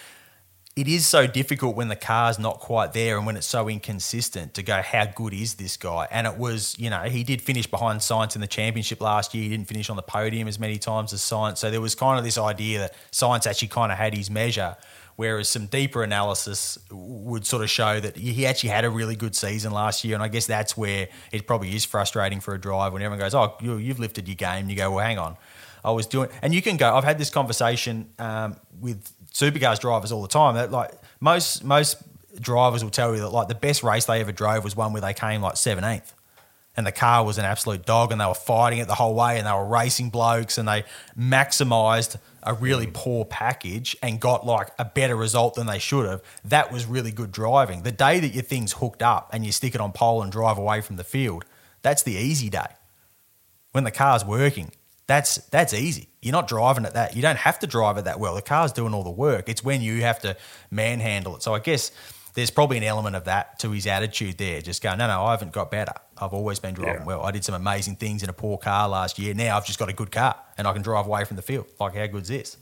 it 0.75 0.87
is 0.87 1.05
so 1.05 1.27
difficult 1.27 1.75
when 1.75 1.89
the 1.89 1.95
car's 1.95 2.39
not 2.39 2.59
quite 2.59 2.93
there 2.93 3.17
and 3.17 3.25
when 3.25 3.35
it's 3.35 3.45
so 3.45 3.67
inconsistent 3.69 4.53
to 4.53 4.63
go 4.63 4.81
how 4.81 5.05
good 5.05 5.33
is 5.33 5.55
this 5.55 5.77
guy? 5.77 6.07
And 6.09 6.25
it 6.25 6.37
was 6.37 6.75
you 6.79 6.89
know 6.89 7.03
he 7.03 7.23
did 7.23 7.43
finish 7.43 7.67
behind 7.67 7.99
Sainz 7.99 8.33
in 8.33 8.41
the 8.41 8.47
championship 8.47 9.01
last 9.01 9.35
year. 9.35 9.43
He 9.43 9.49
didn't 9.49 9.67
finish 9.67 9.91
on 9.91 9.97
the 9.97 10.01
podium 10.01 10.47
as 10.47 10.57
many 10.57 10.79
times 10.79 11.13
as 11.13 11.21
Sainz. 11.21 11.59
so 11.59 11.69
there 11.69 11.81
was 11.81 11.93
kind 11.93 12.17
of 12.17 12.25
this 12.25 12.39
idea 12.39 12.79
that 12.79 12.95
Sainz 13.11 13.45
actually 13.45 13.67
kind 13.67 13.91
of 13.91 13.99
had 13.99 14.15
his 14.15 14.31
measure 14.31 14.77
Whereas 15.15 15.47
some 15.47 15.67
deeper 15.67 16.03
analysis 16.03 16.77
would 16.89 17.45
sort 17.45 17.63
of 17.63 17.69
show 17.69 17.99
that 17.99 18.17
he 18.17 18.45
actually 18.45 18.69
had 18.69 18.85
a 18.85 18.89
really 18.89 19.15
good 19.15 19.35
season 19.35 19.71
last 19.71 20.03
year. 20.03 20.15
And 20.15 20.23
I 20.23 20.27
guess 20.27 20.47
that's 20.47 20.75
where 20.75 21.07
it 21.31 21.45
probably 21.45 21.75
is 21.75 21.85
frustrating 21.85 22.39
for 22.39 22.53
a 22.53 22.59
drive 22.59 22.93
when 22.93 23.01
everyone 23.01 23.19
goes, 23.19 23.35
Oh, 23.35 23.55
you've 23.61 23.99
lifted 23.99 24.27
your 24.27 24.35
game. 24.35 24.69
You 24.69 24.75
go, 24.75 24.91
Well, 24.91 25.05
hang 25.05 25.19
on. 25.19 25.37
I 25.83 25.91
was 25.91 26.05
doing, 26.05 26.29
and 26.41 26.53
you 26.53 26.61
can 26.61 26.77
go. 26.77 26.95
I've 26.95 27.03
had 27.03 27.17
this 27.17 27.29
conversation 27.29 28.11
um, 28.19 28.55
with 28.79 29.11
supercars 29.33 29.79
drivers 29.79 30.11
all 30.11 30.21
the 30.21 30.27
time. 30.27 30.55
That 30.55 30.71
like 30.71 30.91
most 31.19 31.63
most 31.63 31.97
drivers 32.39 32.83
will 32.83 32.91
tell 32.91 33.13
you 33.13 33.21
that 33.21 33.29
like 33.29 33.47
the 33.47 33.55
best 33.55 33.83
race 33.83 34.05
they 34.05 34.21
ever 34.21 34.31
drove 34.31 34.63
was 34.63 34.75
one 34.75 34.93
where 34.93 35.01
they 35.01 35.13
came 35.13 35.41
like 35.41 35.57
seventeenth, 35.57 36.13
and 36.81 36.87
the 36.87 36.91
car 36.91 37.23
was 37.23 37.37
an 37.37 37.45
absolute 37.45 37.85
dog, 37.85 38.11
and 38.11 38.19
they 38.19 38.25
were 38.25 38.33
fighting 38.33 38.79
it 38.79 38.87
the 38.87 38.95
whole 38.95 39.13
way, 39.13 39.37
and 39.37 39.45
they 39.45 39.51
were 39.51 39.65
racing 39.67 40.09
blokes, 40.09 40.57
and 40.57 40.67
they 40.67 40.83
maximised 41.15 42.17
a 42.41 42.55
really 42.55 42.87
mm. 42.87 42.93
poor 42.93 43.23
package 43.23 43.95
and 44.01 44.19
got 44.19 44.45
like 44.45 44.69
a 44.79 44.85
better 44.85 45.15
result 45.15 45.53
than 45.55 45.67
they 45.67 45.77
should 45.77 46.07
have, 46.07 46.21
that 46.43 46.71
was 46.71 46.85
really 46.87 47.11
good 47.11 47.31
driving. 47.31 47.83
The 47.83 47.91
day 47.91 48.19
that 48.19 48.29
your 48.29 48.43
thing's 48.43 48.73
hooked 48.73 49.03
up 49.03 49.29
and 49.31 49.45
you 49.45 49.51
stick 49.51 49.75
it 49.75 49.81
on 49.81 49.91
pole 49.91 50.23
and 50.23 50.31
drive 50.31 50.57
away 50.57 50.81
from 50.81 50.95
the 50.95 51.03
field, 51.03 51.45
that's 51.83 52.01
the 52.03 52.13
easy 52.13 52.49
day. 52.49 52.65
When 53.73 53.83
the 53.83 53.91
car's 53.91 54.25
working, 54.25 54.71
that's 55.07 55.35
that's 55.35 55.73
easy. 55.73 56.09
You're 56.21 56.31
not 56.31 56.47
driving 56.47 56.85
it 56.85 56.93
that 56.93 57.15
you 57.15 57.21
don't 57.21 57.37
have 57.37 57.59
to 57.59 57.67
drive 57.67 57.97
it 57.97 58.05
that 58.05 58.19
well. 58.19 58.35
The 58.35 58.41
car's 58.41 58.71
doing 58.71 58.93
all 58.93 59.03
the 59.03 59.11
work. 59.11 59.47
It's 59.49 59.63
when 59.63 59.81
you 59.81 60.01
have 60.01 60.19
to 60.21 60.35
manhandle 60.69 61.35
it. 61.35 61.43
So 61.43 61.53
I 61.53 61.59
guess 61.59 61.91
there's 62.33 62.49
probably 62.51 62.77
an 62.77 62.83
element 62.83 63.15
of 63.15 63.25
that 63.25 63.59
to 63.59 63.71
his 63.71 63.85
attitude 63.87 64.37
there. 64.37 64.61
Just 64.61 64.81
going, 64.81 64.97
no, 64.97 65.07
no, 65.07 65.23
I 65.25 65.31
haven't 65.31 65.51
got 65.51 65.69
better. 65.71 65.93
I've 66.17 66.33
always 66.33 66.59
been 66.59 66.73
driving 66.73 67.01
Yeah. 67.01 67.05
well. 67.05 67.23
I 67.23 67.31
did 67.31 67.43
some 67.43 67.55
amazing 67.55 67.95
things 67.97 68.23
in 68.23 68.29
a 68.29 68.33
poor 68.33 68.57
car 68.57 68.87
last 68.87 69.19
year. 69.19 69.33
Now 69.33 69.57
I've 69.57 69.65
just 69.65 69.79
got 69.79 69.89
a 69.89 69.93
good 69.93 70.11
car 70.11 70.35
and 70.57 70.67
I 70.67 70.73
can 70.73 70.81
drive 70.81 71.07
away 71.07 71.23
from 71.25 71.35
the 71.35 71.41
field. 71.41 71.65
Like, 71.79 71.95
how 71.95 72.07
good's 72.07 72.29
this? 72.29 72.57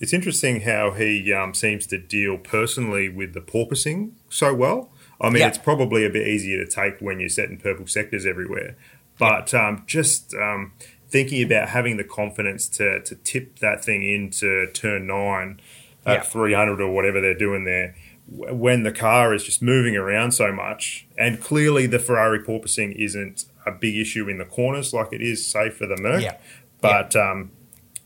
It's 0.00 0.12
interesting 0.12 0.62
how 0.62 0.92
he 0.92 1.32
um, 1.32 1.54
seems 1.54 1.86
to 1.88 1.98
deal 1.98 2.36
personally 2.38 3.08
with 3.08 3.34
the 3.34 3.40
porpoising 3.40 4.12
so 4.30 4.52
well. 4.54 4.90
I 5.20 5.28
mean, 5.28 5.40
Yeah. 5.40 5.48
it's 5.48 5.58
probably 5.58 6.04
a 6.04 6.10
bit 6.10 6.26
easier 6.26 6.64
to 6.64 6.68
take 6.70 6.98
when 7.00 7.20
you're 7.20 7.28
setting 7.28 7.56
purple 7.58 7.86
sectors 7.86 8.26
everywhere, 8.26 8.76
but 9.18 9.54
um, 9.54 9.84
just 9.86 10.34
um, 10.34 10.72
thinking 11.08 11.42
about 11.44 11.68
having 11.68 11.98
the 11.98 12.04
confidence 12.04 12.66
to 12.68 13.00
to 13.02 13.14
tip 13.16 13.60
that 13.60 13.84
thing 13.84 14.02
into 14.02 14.66
turn 14.72 15.06
nine 15.06 15.60
at 16.04 16.14
Yeah. 16.14 16.22
300 16.22 16.80
or 16.80 16.92
whatever 16.92 17.20
they're 17.20 17.34
doing 17.38 17.62
there. 17.64 17.94
When 18.26 18.82
the 18.82 18.92
car 18.92 19.34
is 19.34 19.44
just 19.44 19.62
moving 19.62 19.96
around 19.96 20.32
so 20.32 20.52
much, 20.52 21.06
and 21.18 21.40
clearly 21.40 21.86
the 21.86 21.98
Ferrari 21.98 22.38
porpoising 22.38 22.94
isn't 22.94 23.44
a 23.66 23.72
big 23.72 23.96
issue 23.96 24.28
in 24.28 24.38
the 24.38 24.44
corners 24.44 24.92
like 24.92 25.12
it 25.12 25.20
is, 25.20 25.46
say, 25.46 25.70
for 25.70 25.86
the 25.86 25.96
Merc. 25.96 26.22
Yeah. 26.22 26.36
But 26.80 27.14
um, 27.14 27.50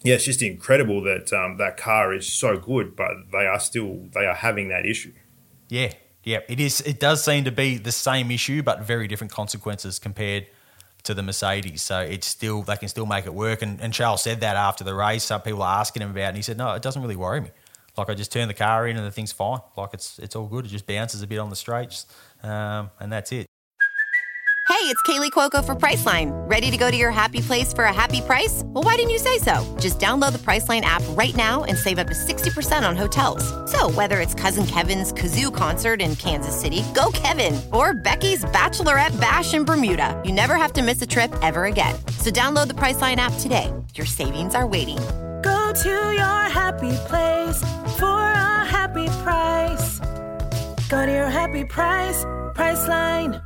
yeah, 0.03 0.15
it's 0.15 0.25
just 0.25 0.43
incredible 0.43 1.03
that 1.03 1.33
um, 1.33 1.57
that 1.57 1.77
car 1.77 2.13
is 2.13 2.33
so 2.33 2.59
good, 2.59 2.95
but 2.95 3.31
they 3.33 3.47
are 3.47 3.59
still 3.59 4.07
they 4.15 4.27
are 4.27 4.35
having 4.35 4.69
that 4.69 4.87
issue. 4.87 5.13
Yeah, 5.69 5.93
yeah. 6.23 6.41
It 6.49 6.61
is. 6.61 6.81
It 6.83 7.01
does 7.01 7.25
seem 7.25 7.45
to 7.45 7.53
be 7.53 7.77
the 7.79 7.93
same 7.93 8.31
issue, 8.31 8.63
but 8.63 8.83
very 8.83 9.09
different 9.09 9.33
consequences 9.33 9.99
compared 9.99 10.47
to 11.05 11.15
the 11.15 11.23
Mercedes. 11.23 11.83
So 11.83 12.01
it's 12.01 12.27
still 12.27 12.63
they 12.63 12.77
can 12.77 12.89
still 12.89 13.07
make 13.07 13.27
it 13.27 13.35
work. 13.35 13.63
And, 13.63 13.81
and 13.81 13.93
Charles 13.93 14.23
said 14.23 14.41
that 14.41 14.57
after 14.57 14.85
the 14.85 14.95
race. 14.95 15.25
Some 15.25 15.41
people 15.41 15.63
are 15.63 15.81
asking 15.81 16.03
him 16.03 16.11
about, 16.11 16.21
it, 16.21 16.29
and 16.29 16.37
he 16.37 16.43
said, 16.43 16.59
"No, 16.59 16.75
it 16.75 16.83
doesn't 16.83 17.01
really 17.01 17.17
worry 17.17 17.41
me. 17.41 17.51
Like 17.97 18.11
I 18.11 18.15
just 18.15 18.33
turn 18.33 18.49
the 18.49 18.55
car 18.55 18.87
in, 18.87 18.97
and 18.97 19.07
the 19.07 19.11
thing's 19.11 19.33
fine. 19.33 19.61
Like 19.77 19.91
it's 19.95 20.19
it's 20.19 20.37
all 20.37 20.47
good. 20.47 20.67
It 20.67 20.69
just 20.69 20.87
bounces 20.87 21.23
a 21.23 21.27
bit 21.27 21.39
on 21.39 21.51
the 21.51 21.57
straights, 21.57 22.07
um, 22.43 22.91
and 23.01 23.13
that's 23.13 23.33
it." 23.33 23.47
Hey, 24.69 24.93
it's 24.93 25.01
Kaley 25.03 25.31
Cuoco 25.31 25.65
for 25.65 25.77
Priceline. 25.77 26.33
Ready 26.51 26.73
to 26.73 26.77
go 26.77 26.91
to 26.91 26.97
your 26.97 27.13
happy 27.13 27.41
place 27.41 27.73
for 27.73 27.85
a 27.85 27.93
happy 27.93 28.21
price? 28.21 28.63
Well, 28.67 28.83
why 28.83 28.97
didn't 28.97 29.11
you 29.11 29.19
say 29.19 29.39
so? 29.39 29.55
Just 29.81 30.01
download 30.01 30.33
the 30.33 30.39
Priceline 30.39 30.81
app 30.81 31.03
right 31.11 31.35
now 31.37 31.63
and 31.65 31.79
save 31.79 31.99
up 32.01 32.09
to 32.09 32.15
60% 32.15 32.87
on 32.87 32.97
hotels. 32.97 33.43
So, 33.71 33.89
whether 33.91 34.21
it's 34.21 34.35
Cousin 34.35 34.67
Kevin's 34.67 35.13
Kazoo 35.13 35.55
concert 35.55 36.03
in 36.03 36.17
Kansas 36.17 36.55
City, 36.61 36.83
go 36.95 37.11
Kevin, 37.15 37.59
or 37.73 37.95
Becky's 37.95 38.45
Bachelorette 38.47 39.19
Bash 39.21 39.55
in 39.55 39.65
Bermuda, 39.65 40.21
you 40.25 40.33
never 40.33 40.57
have 40.57 40.73
to 40.75 40.83
miss 40.83 41.01
a 41.01 41.07
trip 41.07 41.33
ever 41.43 41.67
again. 41.67 41.95
So, 42.19 42.31
download 42.31 42.67
the 42.67 42.75
Priceline 42.75 43.17
app 43.17 43.33
today. 43.39 43.73
Your 43.95 44.07
savings 44.07 44.57
are 44.57 44.67
waiting. 44.67 44.99
Go 45.47 45.73
to 45.73 45.89
your 45.89 46.43
happy 46.61 46.91
place 47.07 47.61
for 48.01 48.21
a 48.33 48.65
happy 48.65 49.07
price. 49.23 50.01
Go 50.89 51.07
to 51.07 51.13
your 51.13 51.29
happy 51.29 51.65
price, 51.65 52.25
Priceline. 52.57 53.41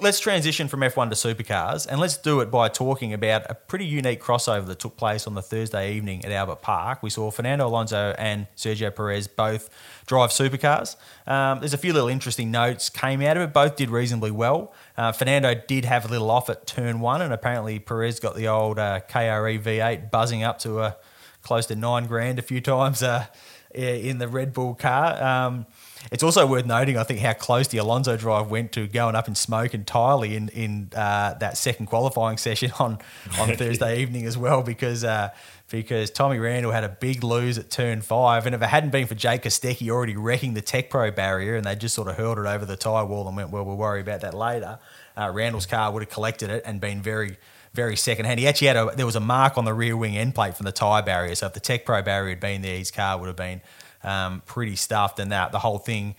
Let's 0.00 0.18
transition 0.18 0.66
from 0.66 0.80
F1 0.80 1.10
to 1.10 1.14
supercars 1.14 1.86
and 1.86 2.00
let's 2.00 2.16
do 2.16 2.40
it 2.40 2.50
by 2.50 2.68
talking 2.68 3.12
about 3.12 3.48
a 3.48 3.54
pretty 3.54 3.84
unique 3.84 4.20
crossover 4.20 4.66
that 4.66 4.80
took 4.80 4.96
place 4.96 5.28
on 5.28 5.34
the 5.34 5.42
Thursday 5.42 5.94
evening 5.94 6.24
at 6.24 6.32
Albert 6.32 6.60
Park. 6.60 7.04
We 7.04 7.10
saw 7.10 7.30
Fernando 7.30 7.68
Alonso 7.68 8.12
and 8.18 8.48
Sergio 8.56 8.92
Perez 8.92 9.28
both 9.28 9.70
drive 10.06 10.30
supercars. 10.30 10.96
Um, 11.26 11.60
there's 11.60 11.74
a 11.74 11.78
few 11.78 11.92
little 11.92 12.08
interesting 12.08 12.50
notes 12.50 12.88
came 12.90 13.22
out 13.22 13.36
of 13.36 13.42
it. 13.42 13.52
Both 13.52 13.76
did 13.76 13.90
reasonably 13.90 14.30
well. 14.30 14.72
Uh, 14.96 15.12
Fernando 15.12 15.54
did 15.54 15.84
have 15.84 16.04
a 16.04 16.08
little 16.08 16.30
off 16.30 16.50
at 16.50 16.66
turn 16.66 17.00
one, 17.00 17.22
and 17.22 17.32
apparently 17.32 17.78
Perez 17.78 18.20
got 18.20 18.36
the 18.36 18.48
old 18.48 18.78
uh, 18.78 19.00
KRE 19.08 19.62
V8 19.62 20.10
buzzing 20.10 20.42
up 20.42 20.58
to 20.60 20.80
a 20.80 20.96
close 21.42 21.66
to 21.66 21.76
nine 21.76 22.06
grand 22.06 22.38
a 22.38 22.42
few 22.42 22.60
times 22.60 23.02
uh, 23.02 23.26
in 23.74 24.18
the 24.18 24.28
Red 24.28 24.52
Bull 24.52 24.74
car. 24.74 25.22
Um, 25.22 25.66
it's 26.10 26.22
also 26.22 26.46
worth 26.46 26.66
noting, 26.66 26.96
I 26.96 27.04
think, 27.04 27.20
how 27.20 27.32
close 27.32 27.68
the 27.68 27.78
Alonso 27.78 28.16
drive 28.16 28.50
went 28.50 28.72
to 28.72 28.86
going 28.86 29.14
up 29.14 29.28
in 29.28 29.34
smoke 29.34 29.74
entirely 29.74 30.36
in 30.36 30.48
in 30.48 30.90
uh, 30.94 31.34
that 31.34 31.56
second 31.56 31.86
qualifying 31.86 32.38
session 32.38 32.72
on 32.78 32.98
on 33.38 33.56
Thursday 33.56 34.00
evening 34.00 34.26
as 34.26 34.36
well, 34.36 34.62
because 34.62 35.04
uh, 35.04 35.30
because 35.68 36.10
Tommy 36.10 36.38
Randall 36.38 36.72
had 36.72 36.84
a 36.84 36.88
big 36.88 37.22
lose 37.24 37.58
at 37.58 37.70
turn 37.70 38.02
five, 38.02 38.46
and 38.46 38.54
if 38.54 38.62
it 38.62 38.68
hadn't 38.68 38.90
been 38.90 39.06
for 39.06 39.14
Jake 39.14 39.42
Kostecki 39.42 39.90
already 39.90 40.16
wrecking 40.16 40.54
the 40.54 40.62
TecPro 40.62 41.14
barrier, 41.14 41.56
and 41.56 41.64
they 41.64 41.74
just 41.74 41.94
sort 41.94 42.08
of 42.08 42.16
hurled 42.16 42.38
it 42.38 42.46
over 42.46 42.64
the 42.64 42.76
tyre 42.76 43.06
wall 43.06 43.26
and 43.28 43.36
went, 43.36 43.50
well, 43.50 43.64
we'll 43.64 43.76
worry 43.76 44.00
about 44.00 44.20
that 44.20 44.34
later. 44.34 44.78
Uh, 45.16 45.30
Randall's 45.32 45.66
car 45.66 45.92
would 45.92 46.02
have 46.02 46.10
collected 46.10 46.50
it 46.50 46.62
and 46.66 46.80
been 46.80 47.02
very 47.02 47.36
very 47.74 47.96
second 47.96 48.26
hand. 48.26 48.38
He 48.38 48.46
actually 48.46 48.66
had 48.68 48.76
a 48.76 48.92
there 48.94 49.06
was 49.06 49.16
a 49.16 49.20
mark 49.20 49.56
on 49.56 49.64
the 49.64 49.74
rear 49.74 49.96
wing 49.96 50.16
end 50.16 50.34
plate 50.34 50.56
from 50.56 50.64
the 50.64 50.72
tyre 50.72 51.02
barrier. 51.02 51.34
So 51.34 51.46
if 51.46 51.54
the 51.54 51.60
TecPro 51.60 52.04
barrier 52.04 52.30
had 52.30 52.40
been 52.40 52.62
there, 52.62 52.76
his 52.76 52.90
car 52.90 53.18
would 53.18 53.26
have 53.26 53.36
been 53.36 53.60
um, 54.04 54.42
pretty 54.46 54.76
stuffed, 54.76 55.18
and 55.18 55.32
that 55.32 55.52
the 55.52 55.58
whole 55.58 55.78
thing 55.78 56.14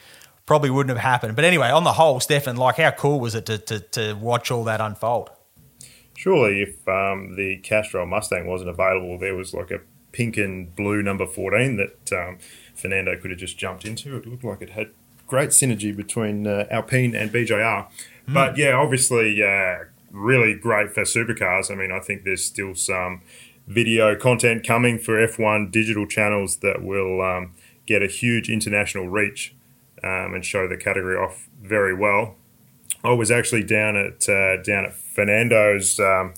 probably 0.45 0.69
wouldn't 0.69 0.95
have 0.95 1.03
happened. 1.03 1.35
But 1.35 1.45
anyway, 1.45 1.69
on 1.69 1.83
the 1.83 1.93
whole, 1.93 2.19
Stefan, 2.19 2.57
like 2.57 2.77
how 2.77 2.91
cool 2.91 3.19
was 3.19 3.35
it 3.35 3.45
to 3.47 3.57
to, 3.57 3.79
to 3.79 4.13
watch 4.13 4.51
all 4.51 4.63
that 4.65 4.81
unfold? 4.81 5.29
Surely, 6.15 6.61
if 6.61 6.87
um, 6.87 7.35
the 7.35 7.57
Castrol 7.63 8.05
Mustang 8.05 8.47
wasn't 8.47 8.69
available, 8.69 9.17
there 9.17 9.35
was 9.35 9.53
like 9.53 9.71
a 9.71 9.79
pink 10.11 10.37
and 10.37 10.73
blue 10.75 11.01
number 11.01 11.25
14 11.25 11.75
that 11.77 12.13
um, 12.13 12.37
Fernando 12.75 13.17
could 13.19 13.31
have 13.31 13.39
just 13.39 13.57
jumped 13.57 13.83
into. 13.83 14.15
It 14.15 14.27
looked 14.27 14.43
like 14.43 14.61
it 14.61 14.69
had 14.69 14.91
great 15.27 15.49
synergy 15.49 15.95
between 15.95 16.45
uh, 16.45 16.67
Alpine 16.69 17.15
and 17.15 17.31
BJR. 17.31 17.87
But 18.27 18.57
yeah, 18.57 18.73
obviously, 18.73 19.43
uh, 19.43 19.85
really 20.11 20.53
great 20.53 20.91
for 20.91 21.01
supercars. 21.01 21.71
I 21.71 21.75
mean, 21.75 21.91
I 21.91 21.99
think 21.99 22.23
there's 22.23 22.45
still 22.45 22.75
some 22.75 23.21
video 23.67 24.15
content 24.15 24.65
coming 24.65 24.99
for 24.99 25.15
F1 25.15 25.71
digital 25.71 26.05
channels 26.05 26.57
that 26.57 26.83
will 26.83 27.21
um, 27.21 27.53
get 27.85 28.01
a 28.01 28.07
huge 28.07 28.49
international 28.49 29.07
reach 29.07 29.55
um, 30.03 30.33
and 30.33 30.45
show 30.45 30.67
the 30.67 30.77
category 30.77 31.15
off 31.17 31.49
very 31.61 31.93
well. 31.93 32.35
I 33.03 33.11
was 33.13 33.31
actually 33.31 33.63
down 33.63 33.95
at 33.97 34.27
uh, 34.29 34.61
down 34.61 34.85
at 34.85 34.93
Fernando's 34.93 35.99
um, 35.99 36.33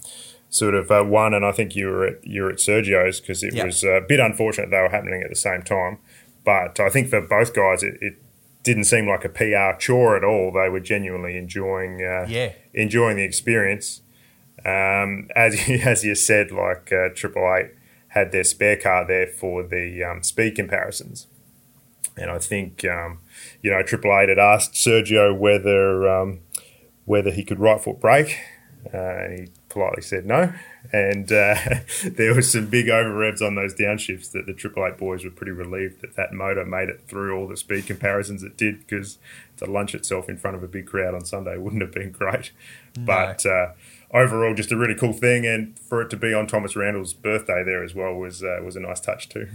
sort 0.49 0.73
of 0.73 0.89
uh, 0.91 1.03
one, 1.03 1.33
and 1.33 1.45
I 1.45 1.51
think 1.51 1.75
you 1.75 1.87
were 1.87 2.05
at 2.07 2.25
you 2.25 2.43
were 2.43 2.49
at 2.49 2.57
Sergio's 2.59 3.19
because 3.19 3.43
it 3.43 3.53
Yeah. 3.53 3.65
was 3.65 3.83
a 3.83 4.01
bit 4.07 4.19
unfortunate 4.19 4.71
they 4.71 4.81
were 4.81 4.89
happening 4.89 5.21
at 5.23 5.29
the 5.29 5.35
same 5.35 5.61
time. 5.61 5.99
But 6.43 6.79
I 6.79 6.89
think 6.89 7.09
for 7.09 7.21
both 7.21 7.53
guys, 7.53 7.83
it, 7.83 7.97
it 8.01 8.15
didn't 8.63 8.85
seem 8.85 9.07
like 9.07 9.23
a 9.25 9.29
PR 9.29 9.77
chore 9.79 10.15
at 10.17 10.23
all. 10.23 10.51
They 10.51 10.69
were 10.69 10.79
genuinely 10.79 11.37
enjoying 11.37 12.01
uh, 12.03 12.25
Yeah. 12.27 12.53
enjoying 12.73 13.17
the 13.17 13.23
experience. 13.23 14.01
Um, 14.65 15.27
as 15.35 15.67
you, 15.67 15.75
as 15.77 16.03
you 16.03 16.15
said, 16.15 16.51
like 16.51 16.91
uh, 16.91 17.09
Triple 17.13 17.53
Eight 17.55 17.71
had 18.09 18.31
their 18.31 18.43
spare 18.43 18.77
car 18.77 19.05
there 19.05 19.27
for 19.27 19.61
the 19.63 20.03
um, 20.03 20.23
speed 20.23 20.55
comparisons. 20.55 21.27
And 22.17 22.31
I 22.31 22.39
think 22.39 22.85
um, 22.85 23.19
you 23.61 23.71
know 23.71 23.83
Triple 23.83 24.17
Eight 24.17 24.29
had 24.29 24.39
asked 24.39 24.73
Sergio 24.73 25.37
whether 25.37 26.07
um, 26.09 26.39
whether 27.05 27.31
he 27.31 27.43
could 27.43 27.59
right 27.59 27.81
foot 27.81 27.99
brake, 27.99 28.37
uh, 28.93 28.97
and 28.97 29.39
he 29.39 29.47
politely 29.69 30.01
said 30.01 30.25
no. 30.25 30.53
And 30.93 31.31
uh, 31.31 31.55
there 32.05 32.33
was 32.33 32.51
some 32.51 32.67
big 32.67 32.89
over 32.89 33.13
revs 33.13 33.41
on 33.41 33.55
those 33.55 33.73
downshifts 33.73 34.31
that 34.31 34.45
the 34.45 34.53
Triple 34.53 34.85
Eight 34.85 34.97
boys 34.97 35.23
were 35.23 35.31
pretty 35.31 35.51
relieved 35.51 36.01
that 36.01 36.15
that 36.15 36.33
motor 36.33 36.65
made 36.65 36.89
it 36.89 37.01
through 37.07 37.37
all 37.37 37.47
the 37.47 37.57
speed 37.57 37.85
comparisons 37.85 38.43
it 38.43 38.57
did 38.57 38.79
because 38.79 39.17
to 39.57 39.65
lunch 39.65 39.93
itself 39.95 40.29
in 40.29 40.37
front 40.37 40.55
of 40.55 40.63
a 40.63 40.67
big 40.67 40.85
crowd 40.85 41.13
on 41.13 41.25
Sunday 41.25 41.57
wouldn't 41.57 41.81
have 41.81 41.91
been 41.91 42.11
great. 42.19 42.51
But 42.97 43.45
uh, 43.45 43.73
overall, 44.11 44.53
just 44.53 44.71
a 44.71 44.77
really 44.77 44.95
cool 44.95 45.13
thing, 45.13 45.45
and 45.45 45.77
for 45.77 46.01
it 46.01 46.09
to 46.11 46.17
be 46.17 46.33
on 46.33 46.47
Thomas 46.47 46.75
Randall's 46.75 47.13
birthday 47.13 47.63
there 47.63 47.83
as 47.83 47.93
well 47.93 48.13
was 48.13 48.43
uh, 48.43 48.59
was 48.63 48.75
a 48.75 48.79
nice 48.79 49.01
touch 49.01 49.27
too. 49.29 49.49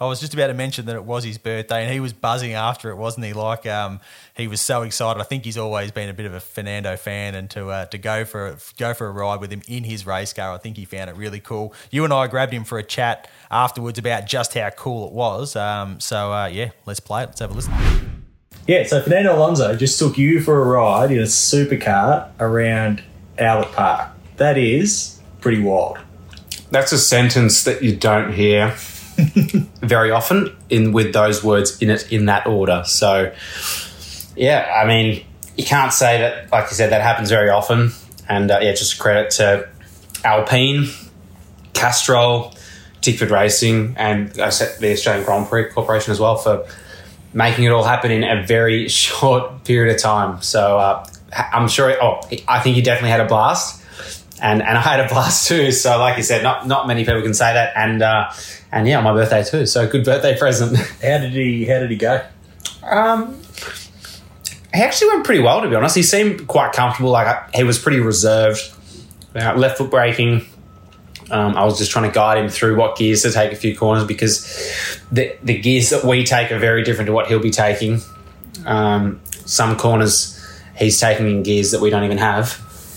I 0.00 0.06
was 0.06 0.20
just 0.20 0.32
about 0.32 0.46
to 0.46 0.54
mention 0.54 0.86
that 0.86 0.94
it 0.94 1.04
was 1.04 1.24
his 1.24 1.38
birthday, 1.38 1.82
and 1.82 1.92
he 1.92 1.98
was 1.98 2.12
buzzing 2.12 2.52
after 2.52 2.90
it, 2.90 2.96
wasn't 2.96 3.26
he? 3.26 3.32
Like 3.32 3.66
um, 3.66 4.00
he 4.36 4.46
was 4.46 4.60
so 4.60 4.82
excited. 4.82 5.20
I 5.20 5.24
think 5.24 5.44
he's 5.44 5.58
always 5.58 5.90
been 5.90 6.08
a 6.08 6.14
bit 6.14 6.26
of 6.26 6.34
a 6.34 6.40
Fernando 6.40 6.96
fan, 6.96 7.34
and 7.34 7.50
to 7.50 7.68
uh, 7.68 7.86
to 7.86 7.98
go 7.98 8.24
for 8.24 8.56
go 8.76 8.94
for 8.94 9.08
a 9.08 9.10
ride 9.10 9.40
with 9.40 9.50
him 9.50 9.62
in 9.66 9.84
his 9.84 10.06
race 10.06 10.32
car, 10.32 10.52
I 10.52 10.58
think 10.58 10.76
he 10.76 10.84
found 10.84 11.10
it 11.10 11.16
really 11.16 11.40
cool. 11.40 11.74
You 11.90 12.04
and 12.04 12.12
I 12.12 12.28
grabbed 12.28 12.52
him 12.52 12.64
for 12.64 12.78
a 12.78 12.84
chat 12.84 13.28
afterwards 13.50 13.98
about 13.98 14.26
just 14.26 14.54
how 14.54 14.70
cool 14.70 15.08
it 15.08 15.12
was. 15.12 15.56
Um, 15.56 15.98
so 15.98 16.32
uh, 16.32 16.46
yeah, 16.46 16.70
let's 16.86 17.00
play 17.00 17.24
it. 17.24 17.26
Let's 17.26 17.40
have 17.40 17.50
a 17.50 17.54
listen. 17.54 17.72
Yeah, 18.68 18.84
so 18.84 19.00
Fernando 19.00 19.34
Alonso 19.34 19.74
just 19.74 19.98
took 19.98 20.18
you 20.18 20.42
for 20.42 20.60
a 20.60 20.64
ride 20.64 21.10
in 21.10 21.18
a 21.18 21.22
supercar 21.22 22.30
around 22.38 23.02
Albert 23.38 23.72
Park. 23.72 24.10
That 24.36 24.58
is 24.58 25.18
pretty 25.40 25.60
wild. 25.62 25.98
That's 26.70 26.92
a 26.92 26.98
sentence 26.98 27.64
that 27.64 27.82
you 27.82 27.96
don't 27.96 28.34
hear 28.34 28.76
very 29.82 30.10
often 30.10 30.56
in 30.70 30.92
with 30.92 31.12
those 31.12 31.42
words 31.42 31.80
in 31.82 31.90
it 31.90 32.10
in 32.12 32.26
that 32.26 32.46
order. 32.46 32.82
So, 32.86 33.32
yeah, 34.36 34.72
I 34.74 34.86
mean, 34.86 35.24
you 35.56 35.64
can't 35.64 35.92
say 35.92 36.20
that, 36.20 36.52
like 36.52 36.70
you 36.70 36.76
said, 36.76 36.92
that 36.92 37.02
happens 37.02 37.28
very 37.28 37.50
often. 37.50 37.92
And 38.28 38.50
uh, 38.50 38.60
yeah, 38.62 38.72
just 38.72 38.98
credit 38.98 39.30
to 39.32 39.68
Alpine, 40.24 40.86
Castrol, 41.72 42.54
Tickford 43.00 43.30
Racing, 43.30 43.94
and 43.96 44.38
I 44.40 44.50
said 44.50 44.78
the 44.80 44.92
Australian 44.92 45.24
Grand 45.24 45.48
Prix 45.48 45.70
Corporation 45.70 46.12
as 46.12 46.20
well 46.20 46.36
for 46.36 46.66
making 47.32 47.64
it 47.64 47.70
all 47.70 47.84
happen 47.84 48.10
in 48.10 48.24
a 48.24 48.44
very 48.46 48.88
short 48.88 49.64
period 49.64 49.94
of 49.94 50.00
time. 50.00 50.42
So 50.42 50.78
uh, 50.78 51.06
I'm 51.32 51.68
sure. 51.68 51.96
Oh, 52.02 52.20
I 52.46 52.60
think 52.60 52.76
you 52.76 52.82
definitely 52.82 53.10
had 53.10 53.20
a 53.20 53.26
blast. 53.26 53.82
and 54.40 54.62
and 54.62 54.78
I 54.78 54.80
had 54.80 55.00
a 55.00 55.08
blast 55.08 55.48
too. 55.48 55.72
So, 55.72 55.98
like 55.98 56.16
you 56.16 56.22
said, 56.22 56.42
not 56.42 56.66
not 56.66 56.86
many 56.86 57.04
people 57.04 57.22
can 57.22 57.34
say 57.34 57.52
that, 57.54 57.72
and 57.76 58.02
uh, 58.02 58.30
and 58.72 58.86
yeah, 58.86 58.98
on 58.98 59.04
my 59.04 59.12
birthday 59.12 59.42
too. 59.42 59.66
So, 59.66 59.86
good 59.88 60.04
birthday 60.04 60.36
present. 60.36 60.76
How 61.02 61.18
did 61.18 61.32
he? 61.32 61.64
How 61.66 61.78
did 61.78 61.90
he 61.90 61.96
go? 61.96 62.24
Um, 62.82 63.40
he 64.74 64.80
actually 64.80 65.08
went 65.08 65.24
pretty 65.24 65.42
well, 65.42 65.60
to 65.60 65.68
be 65.68 65.74
honest. 65.74 65.96
He 65.96 66.02
seemed 66.02 66.46
quite 66.46 66.72
comfortable. 66.72 67.10
Like 67.10 67.26
I, 67.26 67.48
he 67.54 67.64
was 67.64 67.78
pretty 67.78 68.00
reserved. 68.00 68.60
Uh, 69.34 69.54
left 69.54 69.78
foot 69.78 69.90
braking. 69.90 70.46
Um, 71.30 71.56
I 71.56 71.64
was 71.64 71.78
just 71.78 71.90
trying 71.90 72.08
to 72.08 72.14
guide 72.14 72.38
him 72.38 72.48
through 72.48 72.76
what 72.76 72.96
gears 72.96 73.22
to 73.22 73.32
take 73.32 73.52
a 73.52 73.56
few 73.56 73.76
corners 73.76 74.04
because 74.04 74.46
the 75.12 75.36
the 75.42 75.58
gears 75.58 75.90
that 75.90 76.04
we 76.04 76.24
take 76.24 76.50
are 76.52 76.58
very 76.58 76.82
different 76.82 77.06
to 77.06 77.12
what 77.12 77.26
he'll 77.26 77.38
be 77.38 77.50
taking. 77.50 78.00
Um, 78.64 79.20
some 79.44 79.76
corners 79.76 80.34
he's 80.76 80.98
taking 80.98 81.26
in 81.26 81.42
gears 81.42 81.72
that 81.72 81.80
we 81.80 81.90
don't 81.90 82.04
even 82.04 82.18
have. 82.18 82.48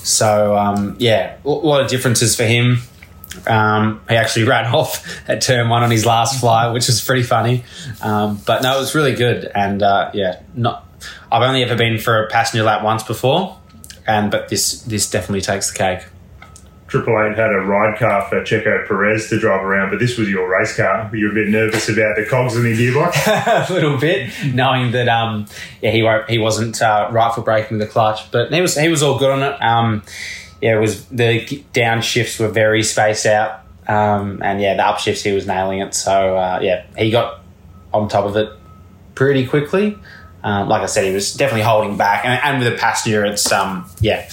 So 0.03 0.57
um, 0.57 0.95
yeah, 0.99 1.37
a 1.43 1.49
lot 1.49 1.81
of 1.81 1.89
differences 1.89 2.35
for 2.35 2.43
him. 2.43 2.79
Um, 3.47 4.01
he 4.09 4.15
actually 4.15 4.43
ran 4.47 4.73
off 4.73 5.05
at 5.27 5.41
turn 5.41 5.69
one 5.69 5.83
on 5.83 5.91
his 5.91 6.05
last 6.05 6.39
fly, 6.39 6.71
which 6.71 6.87
was 6.87 7.03
pretty 7.03 7.23
funny. 7.23 7.63
Um, 8.01 8.39
but 8.45 8.61
no, 8.63 8.77
it 8.77 8.79
was 8.79 8.95
really 8.95 9.15
good, 9.15 9.49
and 9.53 9.81
uh, 9.81 10.11
yeah, 10.13 10.41
not. 10.55 10.87
I've 11.31 11.41
only 11.41 11.63
ever 11.63 11.75
been 11.75 11.97
for 11.97 12.25
a 12.25 12.29
passenger 12.29 12.63
lap 12.63 12.83
once 12.83 13.03
before, 13.03 13.59
and 14.05 14.29
but 14.31 14.49
this 14.49 14.81
this 14.83 15.09
definitely 15.09 15.41
takes 15.41 15.71
the 15.71 15.77
cake. 15.77 16.05
Triple 16.91 17.13
Eight 17.23 17.37
had 17.37 17.51
a 17.51 17.59
ride 17.59 17.97
car 17.97 18.27
for 18.27 18.41
Checo 18.41 18.85
Perez 18.85 19.29
to 19.29 19.39
drive 19.39 19.63
around, 19.63 19.91
but 19.91 19.99
this 19.99 20.17
was 20.17 20.29
your 20.29 20.49
race 20.51 20.75
car. 20.75 21.07
Were 21.09 21.15
you 21.15 21.31
a 21.31 21.33
bit 21.33 21.47
nervous 21.47 21.87
about 21.87 22.17
the 22.17 22.25
cogs 22.25 22.57
in 22.57 22.63
the 22.63 22.73
gearbox? 22.73 23.69
a 23.69 23.73
little 23.73 23.97
bit, 23.97 24.29
knowing 24.53 24.91
that 24.91 25.07
um, 25.07 25.45
yeah, 25.81 25.91
he 25.91 26.03
won't, 26.03 26.29
he 26.29 26.37
wasn't 26.37 26.81
uh, 26.81 27.07
right 27.09 27.33
for 27.33 27.43
braking 27.43 27.77
the 27.77 27.87
clutch, 27.87 28.29
but 28.31 28.51
he 28.51 28.59
was 28.59 28.77
he 28.77 28.89
was 28.89 29.01
all 29.01 29.17
good 29.17 29.29
on 29.29 29.41
it. 29.41 29.61
Um, 29.63 30.03
yeah, 30.61 30.77
it 30.77 30.79
was 30.79 31.05
the 31.07 31.45
downshifts 31.73 32.39
were 32.39 32.49
very 32.49 32.83
spaced 32.83 33.25
out, 33.25 33.61
um, 33.87 34.41
and 34.43 34.61
yeah, 34.61 34.75
the 34.75 34.83
upshifts 34.83 35.23
he 35.23 35.31
was 35.31 35.47
nailing 35.47 35.79
it. 35.79 35.93
So 35.93 36.37
uh, 36.37 36.59
yeah, 36.61 36.85
he 36.95 37.11
got 37.11 37.41
on 37.93 38.07
top 38.07 38.25
of 38.25 38.37
it 38.37 38.49
pretty 39.15 39.47
quickly. 39.47 39.97
Um, 40.43 40.69
like 40.69 40.81
I 40.81 40.87
said, 40.87 41.05
he 41.05 41.13
was 41.13 41.33
definitely 41.33 41.63
holding 41.63 41.97
back, 41.97 42.25
and, 42.25 42.39
and 42.43 42.63
with 42.63 42.73
a 42.73 42.77
passenger, 42.77 43.25
it's 43.25 43.51
um, 43.51 43.89
yeah, 43.99 44.29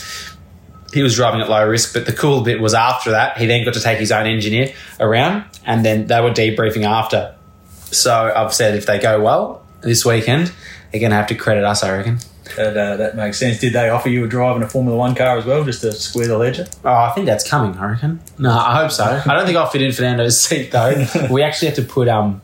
he 0.92 1.02
was 1.02 1.14
driving 1.14 1.40
at 1.40 1.48
low 1.48 1.66
risk. 1.66 1.94
But 1.94 2.06
the 2.06 2.12
cool 2.12 2.42
bit 2.42 2.60
was 2.60 2.74
after 2.74 3.12
that, 3.12 3.38
he 3.38 3.46
then 3.46 3.64
got 3.64 3.74
to 3.74 3.80
take 3.80 3.98
his 3.98 4.12
own 4.12 4.26
engineer 4.26 4.72
around, 5.00 5.44
and 5.64 5.84
then 5.84 6.06
they 6.06 6.20
were 6.20 6.30
debriefing 6.30 6.84
after. 6.84 7.34
So 7.90 8.32
I've 8.34 8.52
said 8.52 8.74
if 8.74 8.84
they 8.84 8.98
go 8.98 9.20
well 9.22 9.66
this 9.80 10.04
weekend, 10.04 10.52
they're 10.92 11.00
going 11.00 11.10
to 11.10 11.16
have 11.16 11.28
to 11.28 11.34
credit 11.34 11.64
us, 11.64 11.82
I 11.82 11.96
reckon. 11.96 12.18
That, 12.56 12.76
uh, 12.76 12.96
that 12.96 13.16
makes 13.16 13.38
sense. 13.38 13.58
Did 13.58 13.72
they 13.72 13.88
offer 13.88 14.08
you 14.08 14.24
a 14.24 14.28
drive 14.28 14.56
in 14.56 14.62
a 14.62 14.68
Formula 14.68 14.96
One 14.96 15.14
car 15.14 15.38
as 15.38 15.44
well, 15.44 15.64
just 15.64 15.80
to 15.82 15.92
square 15.92 16.28
the 16.28 16.38
ledger? 16.38 16.66
Oh, 16.84 16.92
I 16.92 17.12
think 17.14 17.26
that's 17.26 17.48
coming. 17.48 17.76
I 17.78 17.92
reckon. 17.92 18.20
No, 18.38 18.50
I 18.50 18.82
hope 18.82 18.90
so. 18.90 19.04
I 19.04 19.34
don't 19.34 19.46
think 19.46 19.56
I'll 19.56 19.68
fit 19.68 19.82
in 19.82 19.92
Fernando's 19.92 20.40
seat 20.40 20.70
though. 20.70 21.06
we 21.30 21.42
actually 21.42 21.68
had 21.68 21.76
to 21.76 21.82
put 21.82 22.08
um, 22.08 22.40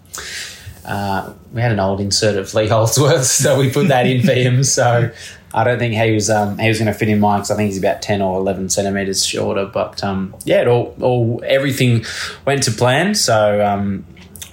uh, 0.84 1.32
we 1.52 1.60
had 1.60 1.72
an 1.72 1.80
old 1.80 2.00
insert 2.00 2.36
of 2.36 2.52
Lee 2.54 2.68
Holdsworth, 2.68 3.24
so 3.24 3.58
we 3.58 3.70
put 3.70 3.88
that 3.88 4.06
in 4.06 4.22
for 4.22 4.32
him. 4.32 4.64
So 4.64 5.10
I 5.52 5.64
don't 5.64 5.78
think 5.78 5.94
he 5.94 6.12
was 6.12 6.28
um, 6.28 6.58
he 6.58 6.68
was 6.68 6.78
going 6.78 6.92
to 6.92 6.98
fit 6.98 7.08
in 7.08 7.20
mine 7.20 7.40
because 7.40 7.50
I 7.52 7.56
think 7.56 7.68
he's 7.68 7.78
about 7.78 8.02
ten 8.02 8.20
or 8.20 8.38
eleven 8.38 8.68
centimeters 8.68 9.24
shorter. 9.24 9.66
But 9.66 10.02
um, 10.02 10.34
yeah, 10.44 10.62
it 10.62 10.68
all 10.68 10.96
all 11.00 11.42
everything 11.46 12.04
went 12.44 12.64
to 12.64 12.72
plan. 12.72 13.14
So 13.14 13.64
um, 13.64 14.04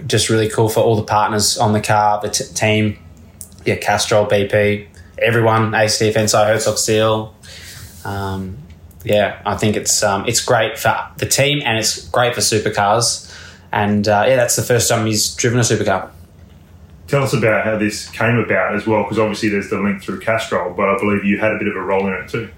just 0.06 0.30
really 0.30 0.50
cool 0.50 0.70
for 0.70 0.82
all 0.82 0.96
the 0.96 1.04
partners 1.04 1.58
on 1.58 1.74
the 1.74 1.82
car, 1.82 2.22
the 2.22 2.30
t- 2.30 2.46
team, 2.54 2.98
yeah, 3.66 3.76
Castrol, 3.76 4.26
BP, 4.26 4.88
everyone, 5.22 5.74
ACT, 5.74 6.02
Enso, 6.02 6.46
Herzog 6.46 6.78
Steel. 6.78 7.36
Um, 8.04 8.58
yeah, 9.04 9.42
I 9.46 9.56
think 9.58 9.76
it's 9.76 10.04
um, 10.04 10.26
it's 10.28 10.42
great 10.44 10.78
for 10.78 10.96
the 11.18 11.26
team 11.26 11.62
and 11.66 11.78
it's 11.78 12.08
great 12.10 12.36
for 12.36 12.42
supercars. 12.42 13.28
And 13.72 14.08
uh, 14.08 14.26
yeah, 14.28 14.36
that's 14.36 14.56
the 14.56 14.62
first 14.64 14.90
time 14.90 15.06
he's 15.06 15.34
driven 15.36 15.60
a 15.60 15.64
supercar. 15.64 16.12
Tell 17.08 17.24
us 17.24 17.34
about 17.34 17.66
how 17.66 17.78
this 17.78 18.10
came 18.10 18.38
about 18.38 18.74
as 18.76 18.88
well, 18.88 19.04
because 19.04 19.20
obviously 19.20 19.50
there's 19.50 19.70
the 19.70 19.80
link 19.80 20.02
through 20.02 20.22
Castrol, 20.22 20.74
but 20.74 20.88
I 20.88 20.98
believe 20.98 21.26
you 21.26 21.40
had 21.40 21.52
a 21.52 21.58
bit 21.58 21.68
of 21.68 21.76
a 21.76 21.82
role 21.82 22.08
in 22.08 22.14
it 22.14 22.30
too. 22.30 22.50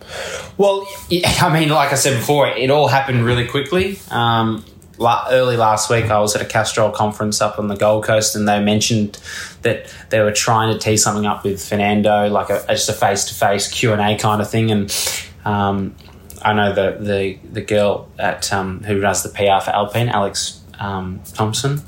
Well, 0.58 0.88
I 1.12 1.52
mean, 1.52 1.70
like 1.70 1.92
I 1.92 1.96
said 1.96 2.20
before, 2.20 2.48
it 2.48 2.70
all 2.70 2.88
happened 2.88 3.26
really 3.26 3.48
quickly. 3.48 4.00
Um, 4.12 4.64
early 5.00 5.58
last 5.58 5.90
week, 5.90 6.06
I 6.06 6.20
was 6.20 6.36
at 6.36 6.42
a 6.42 6.46
Castrol 6.46 6.92
conference 6.92 7.42
up 7.42 7.60
on 7.60 7.68
the 7.68 7.76
Gold 7.76 8.04
Coast, 8.04 8.36
and 8.36 8.48
they 8.48 8.62
mentioned 8.64 9.20
that 9.62 9.94
they 10.10 10.20
were 10.20 10.32
trying 10.32 10.74
to 10.74 10.80
tee 10.80 10.98
something 10.98 11.26
up 11.26 11.44
with 11.44 11.64
Fernando, 11.64 12.28
like 12.30 12.50
a, 12.50 12.64
just 12.70 12.90
a 12.90 12.94
face 12.94 13.26
to 13.26 13.34
face 13.34 13.72
Q 13.72 13.94
and 13.94 14.02
A 14.02 14.18
kind 14.18 14.42
of 14.42 14.50
thing. 14.50 14.72
And 14.72 15.26
um, 15.46 15.96
I 16.42 16.54
know 16.54 16.74
the 16.74 16.98
the 17.04 17.40
the 17.52 17.62
girl 17.62 18.10
at 18.20 18.52
um, 18.54 18.84
who 18.84 19.00
does 19.00 19.24
the 19.24 19.30
PR 19.30 19.64
for 19.64 19.72
Alpine, 19.72 20.10
Alex 20.10 20.62
um, 20.80 21.22
Thompson, 21.34 21.82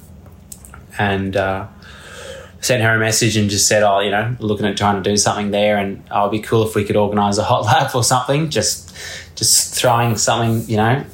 and. 0.97 1.35
Uh, 1.35 1.67
sent 2.61 2.81
her 2.81 2.95
a 2.95 2.99
message 2.99 3.37
and 3.37 3.47
just 3.47 3.67
said, 3.67 3.83
"Oh, 3.83 3.99
you 3.99 4.09
know, 4.09 4.35
looking 4.39 4.65
at 4.65 4.75
trying 4.75 5.01
to 5.01 5.07
do 5.07 5.15
something 5.17 5.51
there, 5.51 5.77
and 5.77 6.03
oh, 6.09 6.21
it'd 6.21 6.31
be 6.31 6.39
cool 6.39 6.67
if 6.67 6.73
we 6.73 6.83
could 6.83 6.95
organise 6.95 7.37
a 7.37 7.43
hot 7.43 7.63
lap 7.65 7.93
or 7.93 8.03
something. 8.03 8.49
Just, 8.49 8.95
just 9.35 9.75
throwing 9.75 10.17
something, 10.17 10.67
you 10.67 10.77
know, 10.77 11.05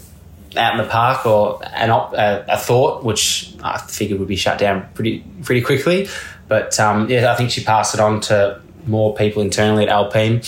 out 0.57 0.73
in 0.73 0.77
the 0.77 0.89
park 0.89 1.25
or 1.25 1.61
an 1.73 1.89
op- 1.89 2.13
a, 2.13 2.45
a 2.47 2.57
thought, 2.57 3.03
which 3.03 3.53
I 3.63 3.77
figured 3.77 4.19
would 4.19 4.27
be 4.27 4.35
shut 4.35 4.57
down 4.57 4.87
pretty 4.93 5.23
pretty 5.43 5.61
quickly. 5.61 6.07
But 6.47 6.79
um, 6.79 7.09
yeah, 7.09 7.31
I 7.31 7.35
think 7.35 7.51
she 7.51 7.63
passed 7.63 7.93
it 7.93 7.99
on 7.99 8.21
to 8.21 8.61
more 8.85 9.15
people 9.15 9.41
internally 9.41 9.83
at 9.83 9.89
Alpine." 9.89 10.41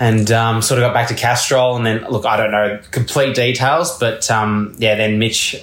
And 0.00 0.30
um, 0.30 0.62
sort 0.62 0.78
of 0.78 0.86
got 0.86 0.94
back 0.94 1.08
to 1.08 1.14
Castrol, 1.14 1.76
and 1.76 1.84
then 1.84 2.04
look, 2.08 2.24
I 2.24 2.36
don't 2.36 2.52
know 2.52 2.80
complete 2.92 3.34
details, 3.34 3.98
but 3.98 4.30
um, 4.30 4.76
yeah, 4.78 4.94
then 4.94 5.18
Mitch 5.18 5.56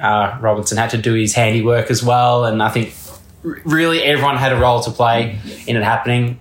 uh, 0.00 0.38
Robinson 0.40 0.78
had 0.78 0.90
to 0.90 0.98
do 0.98 1.12
his 1.12 1.34
handiwork 1.34 1.90
as 1.90 2.02
well, 2.02 2.46
and 2.46 2.62
I 2.62 2.70
think 2.70 2.94
really 3.42 4.02
everyone 4.02 4.36
had 4.36 4.52
a 4.52 4.56
role 4.56 4.80
to 4.82 4.90
play 4.90 5.38
in 5.66 5.76
it 5.76 5.82
happening. 5.82 6.38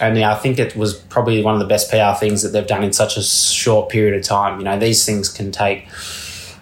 And 0.00 0.16
yeah, 0.18 0.32
I 0.32 0.36
think 0.36 0.58
it 0.58 0.76
was 0.76 0.94
probably 0.94 1.42
one 1.42 1.54
of 1.54 1.60
the 1.60 1.66
best 1.66 1.90
PR 1.90 2.18
things 2.18 2.42
that 2.42 2.48
they've 2.48 2.66
done 2.66 2.82
in 2.82 2.92
such 2.92 3.16
a 3.16 3.22
short 3.22 3.90
period 3.90 4.18
of 4.18 4.24
time. 4.24 4.58
You 4.58 4.64
know, 4.64 4.78
these 4.78 5.04
things 5.04 5.28
can 5.28 5.52
take 5.52 5.88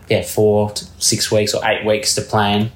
yeah 0.09 0.23
four 0.23 0.71
to 0.71 0.85
six 0.99 1.31
weeks 1.31 1.55
or 1.55 1.64
eight 1.64 1.87
weeks 1.87 2.14
to 2.16 2.23
plan, 2.23 2.71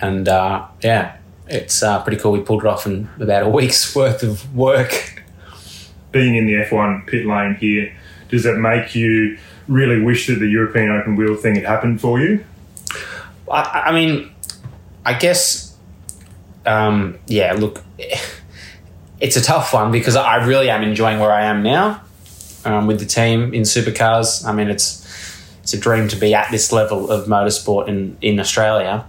and 0.00 0.28
uh, 0.28 0.66
yeah, 0.82 1.16
it's 1.50 1.82
uh, 1.82 2.02
pretty 2.02 2.20
cool. 2.20 2.32
We 2.32 2.40
pulled 2.40 2.64
it 2.64 2.66
off 2.66 2.86
in 2.86 3.08
about 3.18 3.42
a 3.42 3.48
week's 3.48 3.94
worth 3.96 4.22
of 4.22 4.54
work. 4.54 5.22
Being 6.12 6.34
in 6.34 6.46
the 6.46 6.54
F1 6.54 7.06
pit 7.06 7.24
lane 7.24 7.54
here, 7.54 7.94
does 8.28 8.42
that 8.42 8.56
make 8.56 8.96
you 8.96 9.38
really 9.68 10.00
wish 10.00 10.26
that 10.26 10.40
the 10.40 10.48
European 10.48 10.90
open 10.90 11.14
wheel 11.14 11.36
thing 11.36 11.54
had 11.54 11.64
happened 11.64 12.00
for 12.00 12.20
you? 12.20 12.44
I, 13.50 13.84
I 13.86 13.92
mean, 13.92 14.32
I 15.04 15.14
guess, 15.14 15.76
um, 16.66 17.18
yeah. 17.26 17.52
Look, 17.52 17.82
it's 19.20 19.36
a 19.36 19.42
tough 19.42 19.72
one 19.72 19.92
because 19.92 20.16
I 20.16 20.46
really 20.46 20.70
am 20.70 20.82
enjoying 20.82 21.18
where 21.18 21.32
I 21.32 21.44
am 21.44 21.62
now 21.62 22.02
um, 22.64 22.86
with 22.86 22.98
the 22.98 23.06
team 23.06 23.54
in 23.54 23.62
supercars. 23.62 24.44
I 24.44 24.52
mean, 24.52 24.68
it's 24.68 25.06
it's 25.62 25.74
a 25.74 25.78
dream 25.78 26.08
to 26.08 26.16
be 26.16 26.34
at 26.34 26.50
this 26.50 26.72
level 26.72 27.10
of 27.10 27.26
motorsport 27.26 27.88
in 27.88 28.16
in 28.20 28.40
Australia. 28.40 29.06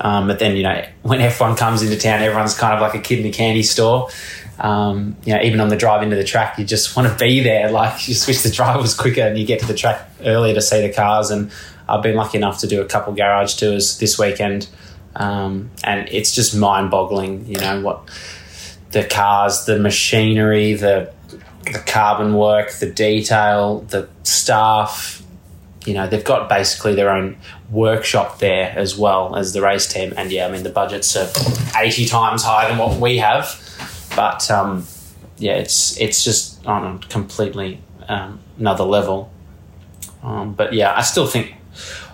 Um, 0.00 0.26
but 0.26 0.38
then 0.38 0.56
you 0.56 0.62
know 0.62 0.84
when 1.02 1.20
F1 1.20 1.56
comes 1.56 1.82
into 1.82 1.96
town, 1.96 2.22
everyone's 2.22 2.56
kind 2.56 2.74
of 2.74 2.80
like 2.80 2.94
a 2.94 3.00
kid 3.00 3.20
in 3.20 3.26
a 3.26 3.32
candy 3.32 3.62
store. 3.62 4.08
Um, 4.58 5.16
you 5.24 5.34
know, 5.34 5.42
even 5.42 5.60
on 5.60 5.68
the 5.68 5.76
drive 5.76 6.02
into 6.02 6.14
the 6.14 6.24
track, 6.24 6.58
you 6.58 6.64
just 6.64 6.94
want 6.94 7.10
to 7.10 7.18
be 7.18 7.40
there. 7.40 7.70
Like 7.70 8.06
you 8.06 8.14
switch 8.14 8.42
the 8.42 8.50
drivers 8.50 8.94
quicker, 8.94 9.22
and 9.22 9.38
you 9.38 9.46
get 9.46 9.60
to 9.60 9.66
the 9.66 9.74
track 9.74 10.10
earlier 10.22 10.54
to 10.54 10.60
see 10.60 10.86
the 10.86 10.92
cars. 10.92 11.30
And 11.30 11.50
I've 11.88 12.02
been 12.02 12.16
lucky 12.16 12.38
enough 12.38 12.60
to 12.60 12.66
do 12.66 12.82
a 12.82 12.84
couple 12.84 13.14
garage 13.14 13.54
tours 13.54 13.98
this 13.98 14.18
weekend, 14.18 14.68
um, 15.16 15.70
and 15.82 16.08
it's 16.10 16.34
just 16.34 16.54
mind-boggling. 16.54 17.46
You 17.46 17.56
know 17.56 17.80
what 17.80 18.08
the 18.92 19.04
cars, 19.04 19.64
the 19.64 19.78
machinery, 19.78 20.74
the 20.74 21.12
the 21.64 21.78
carbon 21.78 22.34
work, 22.34 22.72
the 22.74 22.90
detail, 22.90 23.80
the 23.88 24.08
staff. 24.22 25.22
You 25.84 25.94
know, 25.94 26.06
they've 26.06 26.24
got 26.24 26.48
basically 26.48 26.94
their 26.94 27.10
own 27.10 27.36
workshop 27.70 28.38
there 28.38 28.72
as 28.76 28.96
well 28.96 29.34
as 29.34 29.52
the 29.52 29.62
race 29.62 29.86
team. 29.92 30.12
And 30.16 30.30
yeah, 30.30 30.46
I 30.46 30.50
mean, 30.50 30.62
the 30.62 30.70
budgets 30.70 31.16
are 31.16 31.28
80 31.76 32.06
times 32.06 32.44
higher 32.44 32.68
than 32.68 32.78
what 32.78 33.00
we 33.00 33.18
have. 33.18 33.58
But 34.14 34.48
um, 34.50 34.86
yeah, 35.38 35.54
it's 35.54 35.98
it's 35.98 36.22
just 36.22 36.64
on 36.66 36.96
a 36.96 37.06
completely 37.08 37.80
um, 38.08 38.40
another 38.58 38.84
level. 38.84 39.32
Um, 40.22 40.54
but 40.54 40.72
yeah, 40.72 40.94
I 40.94 41.02
still 41.02 41.26
think 41.26 41.54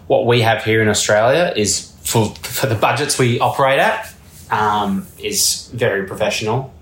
what 0.07 0.27
we 0.27 0.41
have 0.43 0.64
here 0.64 0.81
in 0.81 0.88
Australia 0.88 1.53
is 1.57 1.93
for 2.03 2.35
for 2.37 2.67
the 2.67 2.75
budgets 2.75 3.19
we 3.19 3.38
operate 3.41 3.79
at 3.79 4.14
um, 4.50 5.06
is 5.18 5.68
very 5.74 6.06
professional. 6.06 6.72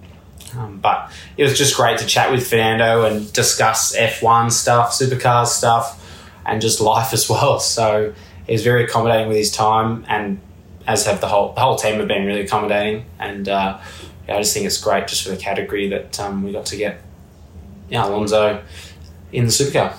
Um, 0.56 0.78
but 0.78 1.10
it 1.36 1.42
was 1.42 1.58
just 1.58 1.76
great 1.76 1.98
to 1.98 2.06
chat 2.06 2.30
with 2.30 2.46
Fernando 2.48 3.04
and 3.04 3.30
discuss 3.32 3.94
F1 3.94 4.52
stuff, 4.52 4.92
supercars 4.92 5.48
stuff, 5.48 6.02
and 6.46 6.60
just 6.60 6.80
life 6.80 7.12
as 7.12 7.28
well. 7.28 7.58
So 7.58 8.14
he 8.46 8.52
was 8.52 8.62
very 8.62 8.84
accommodating 8.84 9.28
with 9.28 9.36
his 9.36 9.50
time, 9.50 10.04
and 10.08 10.40
as 10.86 11.04
have 11.06 11.20
the 11.20 11.26
whole 11.26 11.52
the 11.52 11.60
whole 11.60 11.76
team 11.76 11.96
have 11.96 12.08
been 12.08 12.26
really 12.26 12.42
accommodating. 12.42 13.06
And 13.18 13.48
uh, 13.48 13.78
yeah, 14.28 14.36
I 14.36 14.38
just 14.38 14.54
think 14.54 14.66
it's 14.66 14.80
great 14.80 15.08
just 15.08 15.24
for 15.24 15.30
the 15.30 15.36
category 15.36 15.88
that 15.90 16.18
um, 16.20 16.42
we 16.42 16.52
got 16.52 16.66
to 16.66 16.76
get 16.76 17.00
yeah, 17.88 18.06
Alonso 18.06 18.62
in 19.32 19.44
the 19.44 19.50
supercar. 19.50 19.96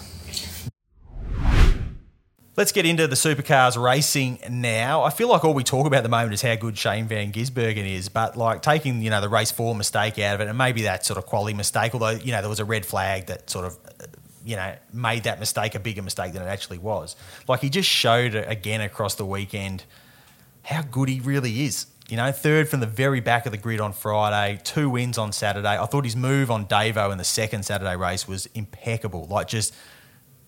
Let's 2.58 2.72
get 2.72 2.88
into 2.88 3.06
the 3.06 3.16
supercars 3.16 3.80
racing 3.80 4.40
now. 4.50 5.04
I 5.04 5.12
feel 5.12 5.30
like 5.30 5.46
all 5.46 5.54
we 5.54 5.64
talk 5.64 5.86
about 5.86 5.98
at 5.98 6.04
the 6.04 6.10
moment 6.10 6.34
is 6.34 6.42
how 6.42 6.56
good 6.56 6.76
Shane 6.76 7.06
Van 7.06 7.32
Gisbergen 7.32 7.88
is, 7.88 8.10
but 8.10 8.36
like 8.36 8.64
taking 8.64 9.04
you 9.04 9.12
know 9.12 9.22
the 9.22 9.30
race 9.30 9.52
four 9.52 9.76
mistake 9.76 10.18
out 10.18 10.34
of 10.34 10.42
it, 10.42 10.48
and 10.48 10.58
maybe 10.58 10.82
that 10.82 11.06
sort 11.06 11.20
of 11.20 11.28
quality 11.28 11.54
mistake, 11.54 11.94
although 11.94 12.10
you 12.10 12.32
know 12.32 12.42
there 12.42 12.50
was 12.50 12.60
a 12.60 12.66
red 12.66 12.84
flag 12.84 13.28
that 13.28 13.48
sort 13.48 13.66
of 13.66 13.78
you 14.44 14.56
know 14.56 14.76
made 14.92 15.26
that 15.26 15.40
mistake 15.40 15.76
a 15.76 15.80
bigger 15.80 16.02
mistake 16.02 16.34
than 16.34 16.42
it 16.42 16.48
actually 16.48 16.80
was. 16.80 17.16
Like 17.48 17.60
he 17.60 17.70
just 17.70 17.88
showed 17.88 18.34
again 18.34 18.82
across 18.82 19.14
the 19.14 19.26
weekend 19.26 19.84
how 20.64 20.82
good 20.82 21.10
he 21.10 21.20
really 21.20 21.64
is. 21.66 21.86
You 22.10 22.18
know, 22.18 22.32
third 22.32 22.70
from 22.70 22.80
the 22.80 22.88
very 22.88 23.20
back 23.20 23.46
of 23.46 23.52
the 23.52 23.60
grid 23.60 23.80
on 23.80 23.94
Friday, 23.94 24.60
two 24.64 24.90
wins 24.90 25.20
on 25.20 25.32
Saturday. 25.32 25.78
I 25.78 25.86
thought 25.86 26.06
his 26.06 26.16
move 26.16 26.50
on 26.50 26.66
Davo 26.66 27.12
in 27.12 27.20
the 27.20 27.24
second 27.24 27.66
Saturday 27.66 27.96
race 27.96 28.28
was 28.28 28.48
impeccable, 28.56 29.28
like 29.28 29.48
just 29.48 29.76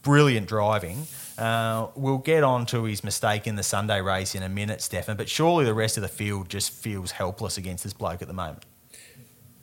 brilliant 0.01 0.47
driving. 0.47 1.05
Uh, 1.39 1.87
we'll 1.95 2.17
get 2.17 2.43
on 2.43 2.65
to 2.65 2.83
his 2.83 3.01
mistake 3.01 3.47
in 3.47 3.55
the 3.55 3.63
Sunday 3.63 4.01
race 4.01 4.35
in 4.35 4.43
a 4.43 4.49
minute, 4.49 4.81
Stefan, 4.81 5.15
but 5.15 5.29
surely 5.29 5.63
the 5.63 5.73
rest 5.73 5.95
of 5.95 6.01
the 6.01 6.09
field 6.09 6.49
just 6.49 6.69
feels 6.69 7.11
helpless 7.11 7.57
against 7.57 7.85
this 7.85 7.93
bloke 7.93 8.21
at 8.21 8.27
the 8.27 8.33
moment. 8.33 8.65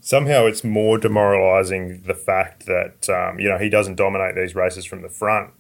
Somehow 0.00 0.46
it's 0.46 0.64
more 0.64 0.96
demoralising 0.96 2.02
the 2.06 2.14
fact 2.14 2.64
that 2.64 3.08
um, 3.10 3.38
you 3.38 3.48
know 3.48 3.58
he 3.58 3.68
doesn't 3.68 3.96
dominate 3.96 4.34
these 4.36 4.54
races 4.54 4.86
from 4.86 5.02
the 5.02 5.10
front. 5.10 5.50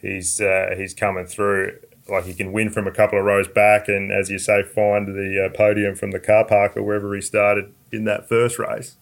He's 0.00 0.40
uh, 0.40 0.74
he's 0.76 0.94
coming 0.94 1.26
through 1.26 1.80
like 2.08 2.24
he 2.24 2.34
can 2.34 2.52
win 2.52 2.70
from 2.70 2.86
a 2.86 2.92
couple 2.92 3.18
of 3.18 3.24
rows 3.24 3.48
back, 3.48 3.88
and 3.88 4.12
as 4.12 4.30
you 4.30 4.38
say, 4.38 4.62
find 4.62 5.08
the 5.08 5.46
uh, 5.46 5.56
podium 5.56 5.96
from 5.96 6.12
the 6.12 6.20
car 6.20 6.44
park 6.44 6.76
or 6.76 6.82
wherever 6.82 7.14
he 7.14 7.20
started 7.20 7.72
in 7.90 8.04
that 8.04 8.28
first 8.28 8.60
race. 8.60 8.96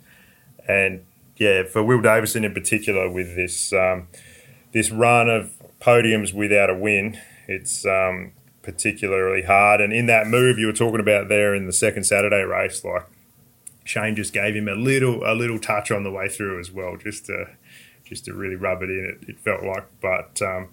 And 0.67 1.05
yeah, 1.37 1.65
for 1.65 1.83
Will 1.83 2.01
Davison 2.01 2.45
in 2.45 2.55
particular, 2.55 3.11
with 3.11 3.37
this 3.37 3.75
um, 3.75 4.07
this 4.73 4.91
run 4.91 5.29
of 5.29 5.53
podiums 5.83 6.33
without 6.33 6.71
a 6.71 6.75
win, 6.75 7.19
it's 7.49 7.85
um, 7.85 8.33
particularly 8.63 9.43
hard. 9.43 9.81
And 9.81 9.93
in 9.93 10.07
that 10.07 10.27
move 10.27 10.59
you 10.59 10.67
were 10.67 10.73
talking 10.73 11.01
about 11.01 11.29
there 11.29 11.55
in 11.55 11.67
the 11.67 11.73
second 11.73 12.05
Saturday 12.05 12.43
race, 12.43 12.85
like 12.85 13.07
Shane 13.85 14.15
just 14.15 14.33
gave 14.33 14.55
him 14.55 14.69
a 14.69 14.75
little 14.75 15.23
a 15.25 15.35
little 15.35 15.59
touch 15.59 15.91
on 15.91 16.05
the 16.05 16.11
way 16.11 16.29
through 16.29 16.61
as 16.61 16.71
well, 16.71 16.97
just 16.97 17.27
to 17.27 17.47
just 18.05 18.25
to 18.27 18.35
really 18.35 18.57
rub 18.57 18.83
it 18.83 18.91
in. 18.91 19.19
It, 19.23 19.29
it 19.31 19.41
felt 19.41 19.63
like, 19.63 19.87
but 20.01 20.41
um, 20.43 20.69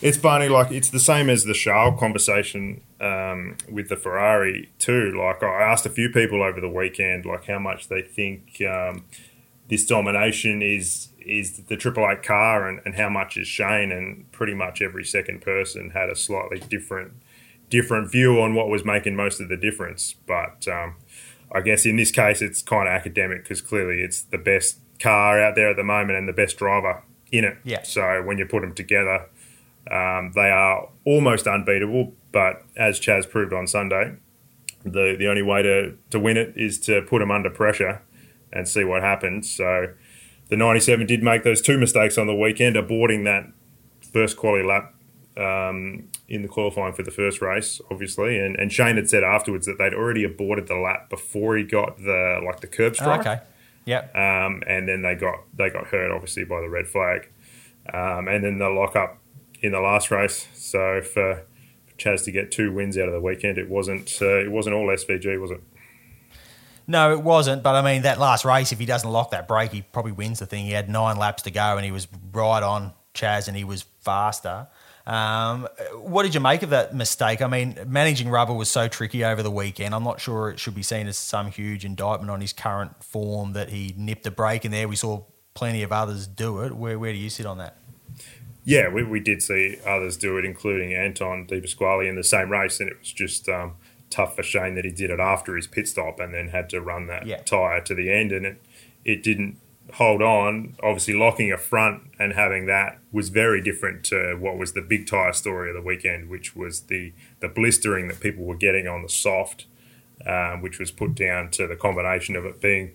it's 0.00 0.16
funny. 0.16 0.48
Like 0.48 0.70
it's 0.70 0.90
the 0.90 1.00
same 1.00 1.28
as 1.28 1.44
the 1.44 1.54
Charles 1.54 1.98
conversation 1.98 2.82
um, 3.00 3.56
with 3.70 3.88
the 3.88 3.96
Ferrari 3.96 4.70
too. 4.78 5.12
Like 5.18 5.42
I 5.42 5.62
asked 5.62 5.86
a 5.86 5.90
few 5.90 6.08
people 6.08 6.42
over 6.42 6.60
the 6.60 6.68
weekend, 6.68 7.26
like 7.26 7.46
how 7.46 7.58
much 7.58 7.88
they 7.88 8.02
think 8.02 8.62
um, 8.62 9.04
this 9.68 9.86
domination 9.86 10.62
is 10.62 11.08
is 11.26 11.58
the 11.64 11.76
Triple 11.76 12.08
Eight 12.10 12.22
car 12.22 12.68
and, 12.68 12.80
and 12.84 12.94
how 12.94 13.08
much 13.08 13.36
is 13.36 13.48
Shane, 13.48 13.92
and 13.92 14.30
pretty 14.32 14.54
much 14.54 14.82
every 14.82 15.04
second 15.04 15.40
person 15.40 15.90
had 15.90 16.08
a 16.08 16.16
slightly 16.16 16.60
different 16.60 17.12
different 17.70 18.10
view 18.10 18.40
on 18.40 18.54
what 18.54 18.68
was 18.68 18.84
making 18.84 19.16
most 19.16 19.40
of 19.40 19.48
the 19.48 19.56
difference. 19.56 20.14
But 20.26 20.68
um, 20.68 20.96
I 21.52 21.60
guess 21.60 21.86
in 21.86 21.96
this 21.96 22.10
case, 22.10 22.42
it's 22.42 22.62
kind 22.62 22.88
of 22.88 22.92
academic 22.94 23.42
because 23.42 23.60
clearly 23.60 24.00
it's 24.00 24.22
the 24.22 24.38
best 24.38 24.78
car 25.00 25.40
out 25.40 25.54
there 25.54 25.70
at 25.70 25.76
the 25.76 25.84
moment 25.84 26.18
and 26.18 26.28
the 26.28 26.32
best 26.32 26.56
driver 26.56 27.02
in 27.32 27.44
it. 27.44 27.58
Yeah. 27.64 27.82
So 27.82 28.22
when 28.22 28.38
you 28.38 28.46
put 28.46 28.60
them 28.60 28.74
together, 28.74 29.28
um, 29.90 30.32
they 30.34 30.50
are 30.50 30.88
almost 31.04 31.46
unbeatable. 31.46 32.12
But 32.32 32.62
as 32.76 33.00
Chaz 33.00 33.28
proved 33.28 33.52
on 33.52 33.66
Sunday, 33.66 34.16
the 34.84 35.16
the 35.18 35.26
only 35.28 35.42
way 35.42 35.62
to, 35.62 35.96
to 36.10 36.20
win 36.20 36.36
it 36.36 36.54
is 36.56 36.78
to 36.80 37.02
put 37.02 37.20
them 37.20 37.30
under 37.30 37.50
pressure 37.50 38.02
and 38.52 38.68
see 38.68 38.84
what 38.84 39.02
happens. 39.02 39.50
So 39.50 39.88
the 40.54 40.58
97 40.58 41.04
did 41.06 41.20
make 41.20 41.42
those 41.42 41.60
two 41.60 41.76
mistakes 41.78 42.16
on 42.16 42.28
the 42.28 42.34
weekend, 42.34 42.76
aborting 42.76 43.24
that 43.24 43.50
first 44.12 44.36
quality 44.36 44.64
lap 44.64 44.94
um, 45.36 46.08
in 46.28 46.42
the 46.42 46.48
qualifying 46.48 46.92
for 46.92 47.02
the 47.02 47.10
first 47.10 47.42
race, 47.42 47.80
obviously. 47.90 48.38
And, 48.38 48.54
and 48.54 48.72
Shane 48.72 48.94
had 48.94 49.10
said 49.10 49.24
afterwards 49.24 49.66
that 49.66 49.78
they'd 49.78 49.92
already 49.92 50.22
aborted 50.22 50.68
the 50.68 50.76
lap 50.76 51.10
before 51.10 51.56
he 51.56 51.64
got 51.64 51.98
the 51.98 52.40
like 52.46 52.60
the 52.60 52.68
curb 52.68 52.94
strike. 52.94 53.26
Oh, 53.26 53.32
okay. 53.32 53.42
Yep. 53.86 54.14
Um, 54.14 54.62
and 54.68 54.88
then 54.88 55.02
they 55.02 55.16
got 55.16 55.40
they 55.56 55.70
got 55.70 55.88
hurt 55.88 56.12
obviously 56.12 56.44
by 56.44 56.60
the 56.60 56.68
red 56.68 56.86
flag, 56.86 57.28
um, 57.92 58.28
and 58.28 58.44
then 58.44 58.58
the 58.58 58.68
lock 58.68 58.94
up 58.94 59.18
in 59.60 59.72
the 59.72 59.80
last 59.80 60.12
race. 60.12 60.46
So 60.54 61.02
for 61.02 61.42
Chaz 61.98 62.22
to 62.26 62.30
get 62.30 62.52
two 62.52 62.72
wins 62.72 62.96
out 62.96 63.08
of 63.08 63.12
the 63.12 63.20
weekend, 63.20 63.58
it 63.58 63.68
wasn't 63.68 64.18
uh, 64.22 64.38
it 64.38 64.52
wasn't 64.52 64.76
all 64.76 64.86
SVG, 64.86 65.40
was 65.40 65.50
it? 65.50 65.62
No, 66.86 67.12
it 67.12 67.22
wasn't. 67.22 67.62
But 67.62 67.74
I 67.74 67.82
mean, 67.82 68.02
that 68.02 68.18
last 68.18 68.44
race, 68.44 68.72
if 68.72 68.78
he 68.78 68.86
doesn't 68.86 69.10
lock 69.10 69.30
that 69.30 69.48
brake, 69.48 69.72
he 69.72 69.82
probably 69.82 70.12
wins 70.12 70.38
the 70.38 70.46
thing. 70.46 70.66
He 70.66 70.72
had 70.72 70.88
nine 70.88 71.16
laps 71.16 71.42
to 71.44 71.50
go, 71.50 71.76
and 71.76 71.84
he 71.84 71.90
was 71.90 72.06
right 72.32 72.62
on 72.62 72.92
Chaz, 73.14 73.48
and 73.48 73.56
he 73.56 73.64
was 73.64 73.82
faster. 74.00 74.66
Um, 75.06 75.68
what 75.96 76.22
did 76.22 76.34
you 76.34 76.40
make 76.40 76.62
of 76.62 76.70
that 76.70 76.94
mistake? 76.94 77.42
I 77.42 77.46
mean, 77.46 77.78
managing 77.86 78.30
rubber 78.30 78.54
was 78.54 78.70
so 78.70 78.88
tricky 78.88 79.24
over 79.24 79.42
the 79.42 79.50
weekend. 79.50 79.94
I'm 79.94 80.04
not 80.04 80.20
sure 80.20 80.48
it 80.50 80.58
should 80.58 80.74
be 80.74 80.82
seen 80.82 81.06
as 81.06 81.18
some 81.18 81.50
huge 81.50 81.84
indictment 81.84 82.30
on 82.30 82.40
his 82.40 82.54
current 82.54 83.02
form 83.04 83.52
that 83.52 83.68
he 83.68 83.94
nipped 83.96 84.26
a 84.26 84.30
brake 84.30 84.64
in 84.64 84.70
there. 84.70 84.88
We 84.88 84.96
saw 84.96 85.24
plenty 85.52 85.82
of 85.82 85.92
others 85.92 86.26
do 86.26 86.60
it. 86.60 86.72
Where 86.72 86.98
where 86.98 87.12
do 87.12 87.18
you 87.18 87.30
sit 87.30 87.44
on 87.44 87.58
that? 87.58 87.76
Yeah, 88.64 88.88
we, 88.88 89.04
we 89.04 89.20
did 89.20 89.42
see 89.42 89.76
others 89.86 90.16
do 90.16 90.38
it, 90.38 90.46
including 90.46 90.94
Anton 90.94 91.44
De 91.44 91.60
Pasquale 91.60 92.08
in 92.08 92.16
the 92.16 92.24
same 92.24 92.50
race, 92.50 92.80
and 92.80 92.88
it 92.88 92.98
was 92.98 93.12
just 93.12 93.46
um, 93.46 93.74
tough 94.14 94.36
for 94.36 94.42
Shane 94.42 94.74
that 94.76 94.84
he 94.84 94.90
did 94.90 95.10
it 95.10 95.20
after 95.20 95.56
his 95.56 95.66
pit 95.66 95.88
stop 95.88 96.20
and 96.20 96.32
then 96.32 96.48
had 96.48 96.68
to 96.70 96.80
run 96.80 97.06
that 97.08 97.26
Yeah. 97.26 97.38
tyre 97.44 97.80
to 97.82 97.94
the 97.94 98.10
end, 98.10 98.32
and 98.32 98.46
it 98.46 98.56
it 99.04 99.22
didn't 99.22 99.58
hold 99.94 100.22
on. 100.22 100.76
Obviously, 100.82 101.14
locking 101.14 101.52
a 101.52 101.58
front 101.58 102.02
and 102.18 102.32
having 102.32 102.64
that 102.66 102.98
was 103.12 103.28
very 103.28 103.60
different 103.60 104.02
to 104.04 104.34
what 104.40 104.56
was 104.56 104.72
the 104.72 104.80
big 104.80 105.06
tyre 105.06 105.32
story 105.32 105.68
of 105.70 105.74
the 105.76 105.82
weekend, 105.82 106.28
which 106.30 106.56
was 106.56 106.82
the 106.92 107.12
the 107.40 107.48
blistering 107.48 108.08
that 108.08 108.20
people 108.20 108.44
were 108.44 108.56
getting 108.56 108.86
on 108.88 109.02
the 109.02 109.08
soft, 109.08 109.66
um, 110.26 110.62
which 110.62 110.78
was 110.78 110.90
put 110.90 111.14
down 111.14 111.50
to 111.50 111.66
the 111.66 111.76
combination 111.76 112.34
of 112.36 112.44
it 112.46 112.60
being 112.60 112.92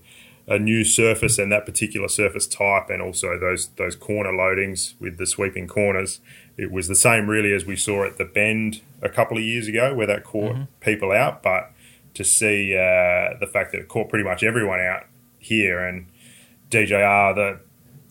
a 0.47 0.57
new 0.57 0.83
surface 0.83 1.37
and 1.37 1.51
that 1.51 1.63
particular 1.63 2.07
surface 2.07 2.47
type, 2.47 2.89
and 2.89 3.01
also 3.03 3.37
those 3.37 3.69
those 3.75 3.95
corner 3.95 4.31
loadings 4.31 4.93
with 4.99 5.17
the 5.17 5.27
sweeping 5.27 5.67
corners. 5.67 6.21
It 6.59 6.71
was 6.71 6.89
the 6.89 6.95
same 6.95 7.29
really 7.29 7.53
as 7.53 7.65
we 7.65 7.77
saw 7.77 8.05
at 8.05 8.17
the 8.17 8.25
bend 8.25 8.81
a 9.01 9.07
couple 9.07 9.37
of 9.37 9.43
years 9.43 9.67
ago, 9.69 9.93
where 9.95 10.07
that 10.07 10.25
caught 10.25 10.57
people 10.81 11.13
out. 11.13 11.41
But 11.41 11.71
to 12.15 12.23
see 12.25 12.75
uh, 12.75 13.37
the 13.39 13.49
fact 13.51 13.71
that 13.71 13.79
it 13.79 13.87
caught 13.87 14.09
pretty 14.09 14.25
much 14.25 14.43
everyone 14.43 14.81
out 14.81 15.05
here, 15.37 15.79
and 15.79 16.07
DJR 16.69 17.33
that 17.35 17.61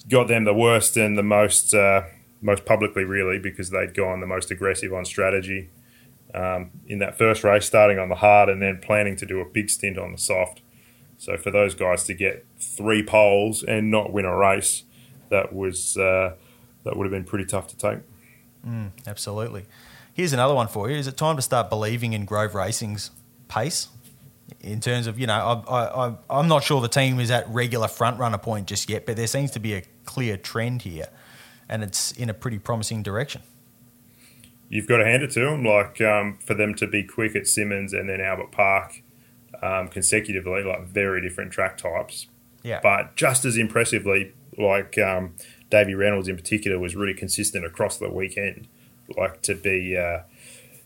got 0.09 0.29
them 0.29 0.45
the 0.45 0.55
worst 0.55 0.97
and 0.97 1.19
the 1.19 1.23
most 1.23 1.75
uh, 1.75 2.05
most 2.41 2.65
publicly 2.65 3.05
really 3.05 3.39
because 3.39 3.69
they'd 3.69 3.95
gone 3.95 4.21
the 4.21 4.27
most 4.27 4.51
aggressive 4.51 4.93
on 4.95 5.05
strategy 5.05 5.69
um, 6.35 6.71
in 6.87 6.99
that 7.01 7.19
first 7.19 7.45
race, 7.45 7.67
starting 7.67 7.99
on 7.99 8.09
the 8.09 8.15
hard 8.17 8.49
and 8.49 8.63
then 8.63 8.79
planning 8.79 9.17
to 9.17 9.27
do 9.27 9.41
a 9.41 9.45
big 9.45 9.69
stint 9.69 9.99
on 9.99 10.13
the 10.13 10.19
soft. 10.19 10.63
So 11.19 11.37
for 11.37 11.51
those 11.51 11.75
guys 11.75 12.05
to 12.05 12.15
get 12.15 12.47
three 12.59 13.03
poles 13.03 13.63
and 13.63 13.91
not 13.91 14.13
win 14.13 14.25
a 14.25 14.35
race, 14.35 14.85
that 15.31 15.53
was 15.53 15.97
uh, 15.97 16.35
that 16.85 16.97
would 16.97 17.05
have 17.05 17.13
been 17.13 17.25
pretty 17.25 17.45
tough 17.45 17.69
to 17.69 17.77
take. 17.77 17.99
Absolutely. 19.07 19.65
Here's 20.13 20.33
another 20.33 20.55
one 20.55 20.69
for 20.69 20.91
you. 20.91 20.97
Is 20.97 21.07
it 21.07 21.17
time 21.17 21.37
to 21.37 21.43
start 21.43 21.71
believing 21.71 22.13
in 22.13 22.25
Grove 22.25 22.55
Racing's 22.55 23.11
pace? 23.49 23.89
In 24.61 24.81
terms 24.81 25.07
of, 25.07 25.19
you 25.19 25.27
know, 25.27 25.35
I, 25.69 25.75
I, 25.75 26.09
I, 26.09 26.15
I'm 26.31 26.49
not 26.49 26.65
sure 26.65 26.81
the 26.81 26.89
team 26.89 27.21
is 27.21 27.31
at 27.31 27.49
regular 27.51 27.87
front 27.87 28.19
runner 28.19 28.39
point 28.39 28.67
just 28.67 28.89
yet, 28.89 29.05
but 29.07 29.17
there 29.17 29.27
seems 29.27 29.51
to 29.53 29.61
be 29.61 29.75
a 29.75 29.83
clear 30.07 30.37
trend 30.37 30.83
here, 30.83 31.09
and 31.69 31.83
it's 31.83 32.13
in 32.13 32.31
a 32.31 32.35
pretty 32.35 32.59
promising 32.59 33.03
direction. 33.03 33.43
You've 34.71 34.89
got 34.89 34.99
to 34.99 35.05
hand 35.05 35.23
it 35.23 35.31
to 35.33 35.41
them, 35.41 35.65
like 35.65 36.01
um, 36.01 36.39
for 36.45 36.55
them 36.55 36.75
to 36.77 36.87
be 36.87 37.03
quick 37.03 37.37
at 37.37 37.43
Symmons 37.43 37.93
and 37.93 38.09
then 38.09 38.21
Albert 38.21 38.51
Park 38.51 39.03
um, 39.63 39.89
consecutively, 39.89 40.63
like 40.63 40.87
very 40.87 41.21
different 41.21 41.53
track 41.53 41.77
types. 41.77 42.27
Yeah. 42.63 42.81
But 42.83 43.17
just 43.17 43.45
as 43.45 43.57
impressively, 43.57 44.33
like 44.57 44.99
um, 44.99 45.35
Davey 45.71 45.95
Reynolds 45.95 46.29
in 46.29 46.37
particular 46.37 46.79
was 46.79 46.97
really 46.97 47.15
consistent 47.15 47.65
across 47.65 47.99
the 47.99 48.11
weekend. 48.11 48.69
Like 49.17 49.43
to 49.43 49.55
be 49.55 49.97
uh, 49.97 50.21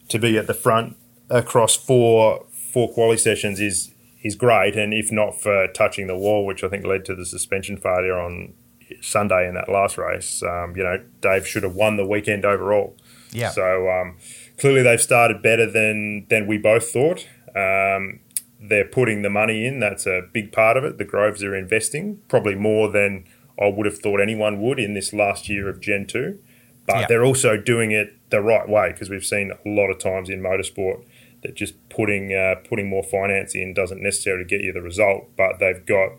to 0.09 0.19
be 0.19 0.39
at 0.39 0.47
the 0.47 0.55
front 0.55 0.97
across 1.29 1.77
four 1.77 2.47
four 2.51 2.93
quali 2.93 3.17
sessions 3.17 3.61
is 3.61 3.93
is 4.23 4.35
great, 4.37 4.77
and 4.77 4.95
if 4.95 5.11
not 5.11 5.41
for 5.41 5.67
touching 5.69 6.07
the 6.07 6.17
wall, 6.17 6.47
which 6.47 6.63
I 6.63 6.69
think 6.69 6.87
led 6.87 7.05
to 7.07 7.15
the 7.15 7.27
suspension 7.27 7.77
failure 7.77 8.19
on 8.19 8.55
Sunday 9.01 9.49
in 9.49 9.55
that 9.55 9.69
last 9.69 9.99
race, 9.99 10.43
um, 10.43 10.77
you 10.77 10.85
know, 10.85 11.03
Dave 11.21 11.47
should 11.47 11.65
have 11.65 11.75
won 11.75 11.97
the 11.97 12.07
weekend 12.07 12.45
overall. 12.45 12.97
Yeah. 13.33 13.51
So 13.51 13.89
um, 13.91 14.19
clearly 14.59 14.83
they've 14.83 15.01
started 15.01 15.43
better 15.43 15.71
than 15.71 16.27
than 16.29 16.47
we 16.47 16.59
both 16.59 16.91
thought. 16.91 17.27
Um, 17.57 18.21
they're 18.61 18.85
putting 18.87 19.23
the 19.23 19.31
money 19.31 19.67
in. 19.67 19.81
That's 19.81 20.07
a 20.07 20.23
big 20.33 20.53
part 20.53 20.77
of 20.77 20.85
it. 20.85 20.99
The 20.99 21.05
Groves 21.05 21.43
are 21.43 21.55
investing 21.55 22.21
probably 22.29 22.55
more 22.55 22.89
than 22.89 23.25
I 23.61 23.69
would 23.69 23.87
have 23.87 23.99
thought 23.99 24.21
anyone 24.21 24.61
would 24.61 24.79
in 24.79 24.95
this 24.95 25.13
last 25.13 25.49
year 25.49 25.69
of 25.69 25.81
Gen 25.81 26.07
two. 26.07 26.39
But 26.87 27.01
Yeah. 27.01 27.07
they're 27.09 27.25
also 27.25 27.57
doing 27.57 27.93
it 27.93 28.15
the 28.31 28.41
right 28.41 28.69
way 28.69 28.91
because 28.93 29.09
we've 29.09 29.25
seen 29.25 29.53
a 29.53 29.69
lot 29.69 29.91
of 29.91 29.99
times 29.99 30.29
in 30.29 30.41
motorsport 30.41 31.05
that 31.43 31.55
just 31.55 31.75
putting 31.89 32.35
uh, 32.35 32.57
putting 32.69 32.89
more 32.89 33.03
finance 33.03 33.55
in 33.55 33.75
doesn't 33.75 34.03
necessarily 34.03 34.45
get 34.45 34.63
you 34.63 34.73
the 34.73 34.83
result. 34.83 35.31
But 35.37 35.59
they've 35.59 35.85
got 35.85 36.11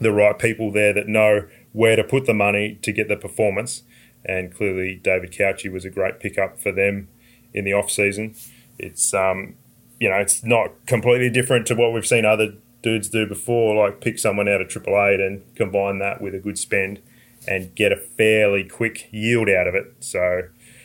the 0.00 0.12
right 0.12 0.38
people 0.38 0.70
there 0.72 0.92
that 0.94 1.06
know 1.08 1.46
where 1.72 1.96
to 1.96 2.04
put 2.04 2.26
the 2.26 2.34
money 2.34 2.78
to 2.82 2.92
get 2.92 3.08
the 3.08 3.16
performance. 3.16 3.82
And 4.24 4.54
clearly, 4.54 5.00
David 5.02 5.32
Cauchi 5.32 5.70
was 5.72 5.84
a 5.84 5.90
great 5.90 6.20
pickup 6.20 6.60
for 6.60 6.72
them 6.72 7.08
in 7.52 7.64
the 7.64 7.72
off 7.72 7.90
season. 7.90 8.34
It's 8.78 9.12
um, 9.12 9.56
you 9.98 10.08
know, 10.08 10.16
it's 10.16 10.42
not 10.44 10.86
completely 10.86 11.28
different 11.30 11.66
to 11.66 11.74
what 11.74 11.92
we've 11.92 12.06
seen 12.06 12.24
other 12.24 12.54
dudes 12.82 13.08
do 13.08 13.26
before, 13.26 13.76
like 13.76 14.00
pick 14.00 14.18
someone 14.18 14.48
out 14.48 14.60
of 14.60 14.68
Triple 14.68 15.00
Eight 15.04 15.20
and 15.20 15.42
combine 15.54 15.98
that 15.98 16.20
with 16.20 16.34
a 16.34 16.38
good 16.38 16.58
spend 16.58 17.00
and 17.46 17.74
get 17.74 17.92
a 17.92 17.96
fairly 17.96 18.64
quick 18.64 19.08
yield 19.10 19.48
out 19.48 19.66
of 19.66 19.74
it. 19.74 19.94
So 20.00 20.42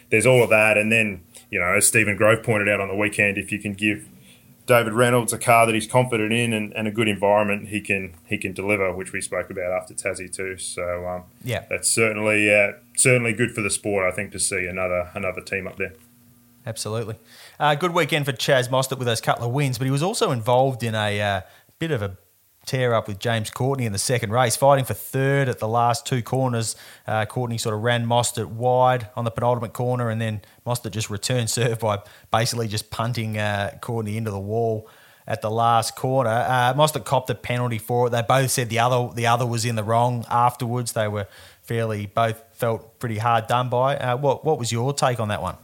there's 0.09 0.25
all 0.25 0.43
of 0.43 0.49
that, 0.49 0.77
and 0.77 0.91
then 0.91 1.23
you 1.49 1.59
know, 1.59 1.73
as 1.73 1.87
Stephen 1.87 2.15
Grove 2.15 2.43
pointed 2.43 2.69
out 2.69 2.79
on 2.79 2.87
the 2.87 2.95
weekend, 2.95 3.37
if 3.37 3.51
you 3.51 3.59
can 3.59 3.73
give 3.73 4.07
David 4.65 4.93
Reynolds 4.93 5.31
a 5.31 5.37
car 5.37 5.65
that 5.65 5.75
he's 5.75 5.87
confident 5.87 6.33
in 6.33 6.51
and, 6.51 6.73
and, 6.75 6.87
a 6.87 6.91
good 6.91 7.07
environment, 7.07 7.67
he 7.67 7.81
can 7.81 8.15
he 8.27 8.37
can 8.37 8.53
deliver, 8.53 8.91
which 8.93 9.13
we 9.13 9.21
spoke 9.21 9.49
about 9.49 9.71
after 9.71 9.93
Tassie 9.93 10.31
too. 10.31 10.57
So 10.57 11.07
um, 11.07 11.23
yeah, 11.43 11.65
that's 11.69 11.89
certainly 11.89 12.53
uh, 12.53 12.73
certainly 12.95 13.33
good 13.33 13.51
for 13.51 13.61
the 13.61 13.69
sport. 13.69 14.11
I 14.11 14.15
think 14.15 14.31
to 14.31 14.39
see 14.39 14.65
another 14.65 15.11
another 15.13 15.41
team 15.41 15.67
up 15.67 15.77
there. 15.77 15.93
Absolutely, 16.65 17.15
uh, 17.59 17.75
good 17.75 17.93
weekend 17.93 18.25
for 18.25 18.31
Chaz 18.31 18.67
Mostert 18.67 18.97
with 18.97 19.05
those 19.05 19.21
couple 19.21 19.45
of 19.45 19.51
wins, 19.53 19.77
but 19.77 19.85
he 19.85 19.91
was 19.91 20.01
also 20.01 20.31
involved 20.31 20.81
in 20.81 20.95
a 20.95 21.21
uh, 21.21 21.41
bit 21.87 21.93
of 21.93 22.01
a 22.01 22.17
tear 22.65 22.95
up 22.95 23.07
with 23.07 23.19
James 23.19 23.51
Courtney 23.51 23.85
in 23.85 23.91
the 23.91 23.99
second 23.99 24.31
race, 24.31 24.55
fighting 24.55 24.85
for 24.85 24.95
third 24.95 25.47
at 25.47 25.59
the 25.59 25.67
last 25.67 26.03
two 26.07 26.23
corners. 26.23 26.75
Uh, 27.05 27.25
Courtney 27.25 27.59
sort 27.59 27.75
of 27.75 27.83
ran 27.83 28.07
Mostert 28.07 28.47
wide 28.47 29.07
on 29.15 29.23
the 29.23 29.29
penultimate 29.29 29.73
corner, 29.73 30.09
and 30.09 30.19
then 30.19 30.41
Mostert 30.65 30.91
just 30.91 31.11
returned 31.11 31.51
serve 31.51 31.79
by 31.79 31.99
basically 32.31 32.67
just 32.67 32.89
punting 32.89 33.37
uh, 33.37 33.77
Courtney 33.81 34.17
into 34.17 34.31
the 34.31 34.39
wall 34.39 34.89
at 35.27 35.43
the 35.43 35.51
last 35.51 35.95
corner. 35.95 36.31
Uh, 36.31 36.73
Mostert 36.73 37.05
copped 37.05 37.29
a 37.29 37.35
penalty 37.35 37.77
for 37.77 38.07
it. 38.07 38.09
They 38.09 38.23
both 38.23 38.49
said 38.49 38.69
the 38.69 38.79
other 38.79 39.13
the 39.13 39.27
other 39.27 39.45
was 39.45 39.63
in 39.63 39.75
the 39.75 39.83
wrong 39.83 40.25
afterwards. 40.27 40.93
They 40.93 41.07
were 41.07 41.27
fairly 41.61 42.07
both 42.07 42.43
felt 42.53 42.97
pretty 42.97 43.19
hard 43.19 43.45
done 43.45 43.69
by. 43.69 43.97
Uh, 43.97 44.17
what 44.17 44.43
what 44.43 44.57
was 44.57 44.71
your 44.71 44.91
take 44.91 45.19
on 45.19 45.27
that 45.27 45.43
one? 45.43 45.57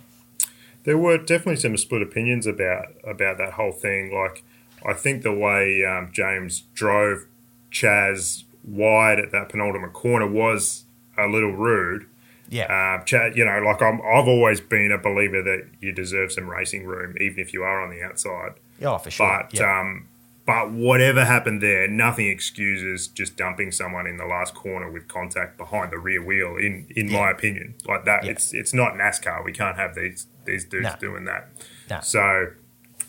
There 0.83 0.99
were 0.99 1.17
definitely 1.17 1.57
some 1.57 1.77
split 1.77 2.03
opinions 2.03 2.45
about 2.45 2.89
about 3.03 3.39
that 3.39 3.53
whole 3.53 3.71
thing. 3.71 4.13
Like 4.13 4.43
I 4.85 4.93
think 4.93 5.23
the 5.23 5.33
way 5.33 5.85
um, 5.85 6.09
James 6.11 6.63
drove 6.73 7.25
Chaz 7.71 8.43
wide 8.63 9.19
at 9.19 9.31
that 9.31 9.49
penultimate 9.49 9.93
corner 9.93 10.27
was 10.27 10.85
a 11.17 11.27
little 11.27 11.51
rude. 11.51 12.07
Yeah. 12.49 12.65
Uh, 12.65 13.03
Chaz, 13.05 13.35
you 13.35 13.45
know, 13.45 13.59
like 13.59 13.81
I'm, 13.81 14.01
I've 14.01 14.27
always 14.27 14.59
been 14.59 14.91
a 14.91 14.97
believer 14.97 15.41
that 15.41 15.67
you 15.79 15.91
deserve 15.91 16.31
some 16.31 16.49
racing 16.49 16.85
room, 16.85 17.15
even 17.21 17.39
if 17.39 17.53
you 17.53 17.63
are 17.63 17.81
on 17.81 17.89
the 17.89 18.03
outside. 18.03 18.53
Yeah, 18.79 18.97
for 18.97 19.11
sure. 19.11 19.45
But 19.49 19.57
yeah. 19.57 19.79
um, 19.79 20.07
but 20.45 20.71
whatever 20.71 21.23
happened 21.23 21.61
there, 21.61 21.87
nothing 21.87 22.27
excuses 22.27 23.07
just 23.07 23.37
dumping 23.37 23.71
someone 23.71 24.07
in 24.07 24.17
the 24.17 24.25
last 24.25 24.53
corner 24.53 24.91
with 24.91 25.07
contact 25.07 25.57
behind 25.57 25.91
the 25.91 25.97
rear 25.97 26.21
wheel. 26.21 26.57
In 26.57 26.87
in 26.95 27.07
yeah. 27.07 27.19
my 27.19 27.31
opinion, 27.31 27.75
like 27.85 28.05
that, 28.05 28.25
yeah. 28.25 28.31
it's 28.31 28.53
it's 28.53 28.73
not 28.73 28.95
NASCAR. 28.95 29.45
We 29.45 29.53
can't 29.53 29.77
have 29.77 29.95
these 29.95 30.27
these 30.45 30.65
dudes 30.65 30.89
no. 30.89 30.95
doing 30.99 31.25
that. 31.25 31.49
No. 31.89 31.99
So, 32.01 32.47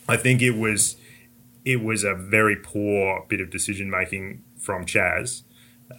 I 0.09 0.17
think 0.17 0.43
it 0.43 0.53
was 0.53 0.97
it 1.65 1.83
was 1.83 2.05
a 2.05 2.15
very 2.15 2.57
poor 2.57 3.25
bit 3.29 3.41
of 3.41 3.51
decision 3.51 3.91
making 3.91 4.43
from 4.59 4.85
Chaz. 4.85 5.43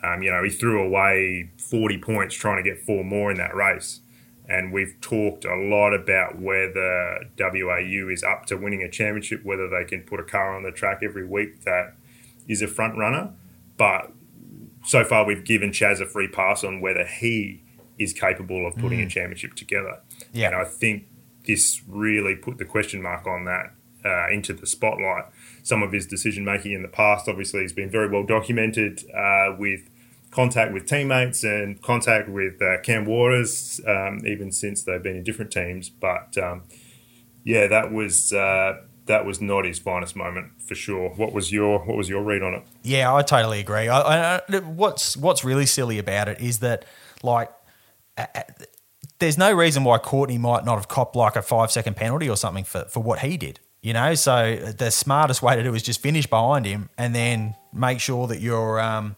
Um, 0.03 0.23
you 0.23 0.31
know, 0.31 0.43
he 0.43 0.49
threw 0.49 0.83
away 0.83 1.51
40 1.57 1.99
points 1.99 2.35
trying 2.35 2.63
to 2.63 2.69
get 2.69 2.83
four 2.83 3.03
more 3.03 3.31
in 3.31 3.37
that 3.37 3.55
race. 3.55 4.01
And 4.47 4.73
we've 4.73 4.99
talked 4.99 5.45
a 5.45 5.55
lot 5.55 5.93
about 5.93 6.39
whether 6.39 7.29
WAU 7.39 8.09
is 8.09 8.23
up 8.23 8.45
to 8.47 8.57
winning 8.57 8.83
a 8.83 8.89
championship, 8.89 9.45
whether 9.45 9.69
they 9.69 9.85
can 9.85 10.01
put 10.01 10.19
a 10.19 10.23
car 10.23 10.55
on 10.55 10.63
the 10.63 10.71
track 10.71 10.99
every 11.01 11.25
week 11.25 11.63
that 11.63 11.95
is 12.47 12.61
a 12.61 12.67
front 12.67 12.97
runner. 12.97 13.31
But 13.77 14.11
so 14.85 15.05
far, 15.05 15.25
we've 15.25 15.45
given 15.45 15.71
Chaz 15.71 16.01
a 16.01 16.05
free 16.05 16.27
pass 16.27 16.63
on 16.63 16.81
whether 16.81 17.05
he 17.05 17.63
is 17.97 18.11
capable 18.11 18.67
of 18.67 18.75
putting 18.75 18.99
mm. 18.99 19.05
a 19.05 19.09
championship 19.09 19.53
together. 19.53 20.01
Yeah. 20.33 20.47
And 20.47 20.55
I 20.55 20.65
think 20.65 21.07
this 21.45 21.81
really 21.87 22.35
put 22.35 22.57
the 22.57 22.65
question 22.65 23.01
mark 23.01 23.25
on 23.25 23.45
that 23.45 23.73
uh, 24.03 24.29
into 24.29 24.53
the 24.53 24.67
spotlight 24.67 25.25
some 25.63 25.81
of 25.81 25.91
his 25.91 26.05
decision 26.05 26.45
making 26.45 26.73
in 26.73 26.81
the 26.81 26.87
past. 26.87 27.27
Obviously, 27.27 27.61
he's 27.61 27.73
been 27.73 27.89
very 27.89 28.09
well 28.09 28.23
documented 28.23 29.03
uh, 29.15 29.55
with 29.57 29.89
contact 30.29 30.73
with 30.73 30.85
teammates 30.85 31.43
and 31.43 31.81
contact 31.81 32.27
with 32.27 32.61
uh, 32.61 32.79
Cam 32.81 33.05
Waters, 33.05 33.79
um, 33.87 34.21
even 34.25 34.51
since 34.51 34.83
they've 34.83 35.01
been 35.01 35.15
in 35.15 35.23
different 35.23 35.51
teams. 35.51 35.89
But 35.89 36.37
um, 36.37 36.63
yeah, 37.43 37.67
that 37.67 37.91
was 37.91 38.33
uh, 38.33 38.81
that 39.05 39.25
was 39.25 39.41
not 39.41 39.65
his 39.65 39.79
finest 39.79 40.15
moment 40.15 40.61
for 40.61 40.75
sure. 40.75 41.09
What 41.09 41.33
was 41.33 41.51
your 41.51 41.79
what 41.79 41.97
was 41.97 42.09
your 42.09 42.23
read 42.23 42.43
on 42.43 42.53
it? 42.53 42.63
Yeah, 42.83 43.13
I 43.13 43.21
totally 43.21 43.59
agree. 43.59 43.87
I, 43.87 44.37
I, 44.37 44.59
what's 44.59 45.15
what's 45.17 45.43
really 45.43 45.65
silly 45.65 45.97
about 45.97 46.27
it 46.27 46.41
is 46.41 46.59
that 46.59 46.85
like. 47.23 47.49
there's 49.19 49.37
no 49.37 49.53
reason 49.53 49.83
why 49.85 49.97
Courtney 49.97 50.37
might 50.37 50.65
not 50.65 50.75
have 50.75 50.87
copped 50.89 51.15
like 51.15 51.35
a 51.37 51.41
five 51.41 51.71
second 51.71 51.95
penalty 51.95 52.29
or 52.29 52.35
something 52.35 52.65
for, 52.65 52.83
for 52.89 53.01
what 53.01 53.19
he 53.19 53.37
did. 53.37 53.59
You 53.83 53.91
know, 53.91 54.15
so 54.15 54.55
the 54.55 54.91
smartest 54.91 55.41
way 55.41 55.57
to 55.57 55.61
do 55.61 55.75
is 55.75 55.83
just 55.83 56.01
finish 56.01 56.25
behind 56.25 56.65
him 56.65 56.89
and 56.97 57.13
then 57.13 57.55
make 57.73 57.99
sure 57.99 58.27
that 58.27 58.39
you're 58.39 58.79
um, 58.79 59.17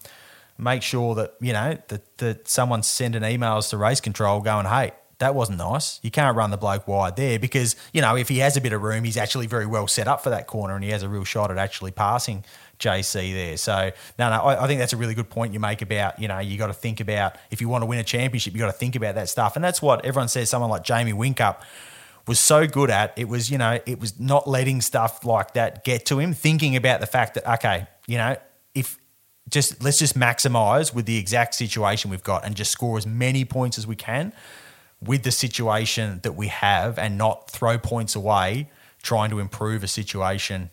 make 0.58 0.82
sure 0.82 1.14
that 1.14 1.34
you 1.40 1.52
know 1.52 1.78
that 1.86 2.18
that 2.18 2.48
someone's 2.48 2.88
sending 2.88 3.22
emails 3.22 3.70
to 3.70 3.76
race 3.76 4.00
control 4.00 4.40
going, 4.40 4.66
hey, 4.66 4.90
that 5.18 5.36
wasn't 5.36 5.58
nice. 5.58 6.00
You 6.02 6.10
can't 6.10 6.36
run 6.36 6.50
the 6.50 6.56
bloke 6.56 6.88
wide 6.88 7.14
there 7.14 7.38
because 7.38 7.76
you 7.92 8.00
know 8.00 8.16
if 8.16 8.28
he 8.28 8.38
has 8.38 8.56
a 8.56 8.60
bit 8.60 8.72
of 8.72 8.82
room, 8.82 9.04
he's 9.04 9.16
actually 9.16 9.46
very 9.46 9.66
well 9.66 9.86
set 9.86 10.08
up 10.08 10.24
for 10.24 10.30
that 10.30 10.48
corner 10.48 10.74
and 10.74 10.82
he 10.82 10.90
has 10.90 11.04
a 11.04 11.08
real 11.08 11.22
shot 11.22 11.52
at 11.52 11.58
actually 11.58 11.92
passing 11.92 12.44
JC 12.80 13.34
there. 13.34 13.56
So 13.58 13.92
no, 14.18 14.30
no, 14.30 14.42
I, 14.42 14.64
I 14.64 14.66
think 14.66 14.80
that's 14.80 14.92
a 14.92 14.96
really 14.96 15.14
good 15.14 15.30
point 15.30 15.52
you 15.52 15.60
make 15.60 15.80
about 15.80 16.18
you 16.18 16.26
know 16.26 16.40
you 16.40 16.58
got 16.58 16.66
to 16.66 16.74
think 16.74 16.98
about 16.98 17.36
if 17.52 17.60
you 17.60 17.68
want 17.68 17.82
to 17.82 17.86
win 17.86 18.00
a 18.00 18.04
championship, 18.04 18.52
you 18.52 18.58
got 18.58 18.66
to 18.66 18.72
think 18.72 18.96
about 18.96 19.14
that 19.14 19.28
stuff, 19.28 19.54
and 19.54 19.64
that's 19.64 19.80
what 19.80 20.04
everyone 20.04 20.26
says. 20.26 20.50
Someone 20.50 20.70
like 20.70 20.82
Jamie 20.82 21.12
Whincup 21.12 21.58
was 22.26 22.40
so 22.40 22.66
good 22.66 22.90
at. 22.90 23.12
It 23.16 23.28
was, 23.28 23.50
you 23.50 23.58
know, 23.58 23.78
it 23.86 24.00
was 24.00 24.18
not 24.18 24.48
letting 24.48 24.80
stuff 24.80 25.24
like 25.24 25.54
that 25.54 25.84
get 25.84 26.06
to 26.06 26.18
him, 26.18 26.34
thinking 26.34 26.76
about 26.76 27.00
the 27.00 27.06
fact 27.06 27.34
that, 27.34 27.50
okay, 27.54 27.86
you 28.06 28.18
know, 28.18 28.36
if 28.74 28.98
just 29.48 29.82
let's 29.82 29.98
just 29.98 30.18
maximize 30.18 30.92
with 30.92 31.06
the 31.06 31.18
exact 31.18 31.54
situation 31.54 32.10
we've 32.10 32.22
got 32.22 32.44
and 32.44 32.56
just 32.56 32.72
score 32.72 32.98
as 32.98 33.06
many 33.06 33.44
points 33.44 33.78
as 33.78 33.86
we 33.86 33.94
can 33.94 34.32
with 35.00 35.22
the 35.22 35.30
situation 35.30 36.20
that 36.22 36.32
we 36.32 36.48
have 36.48 36.98
and 36.98 37.16
not 37.16 37.50
throw 37.50 37.78
points 37.78 38.16
away 38.16 38.68
trying 39.02 39.30
to 39.30 39.38
improve 39.38 39.84
a 39.84 39.88
situation 39.88 40.70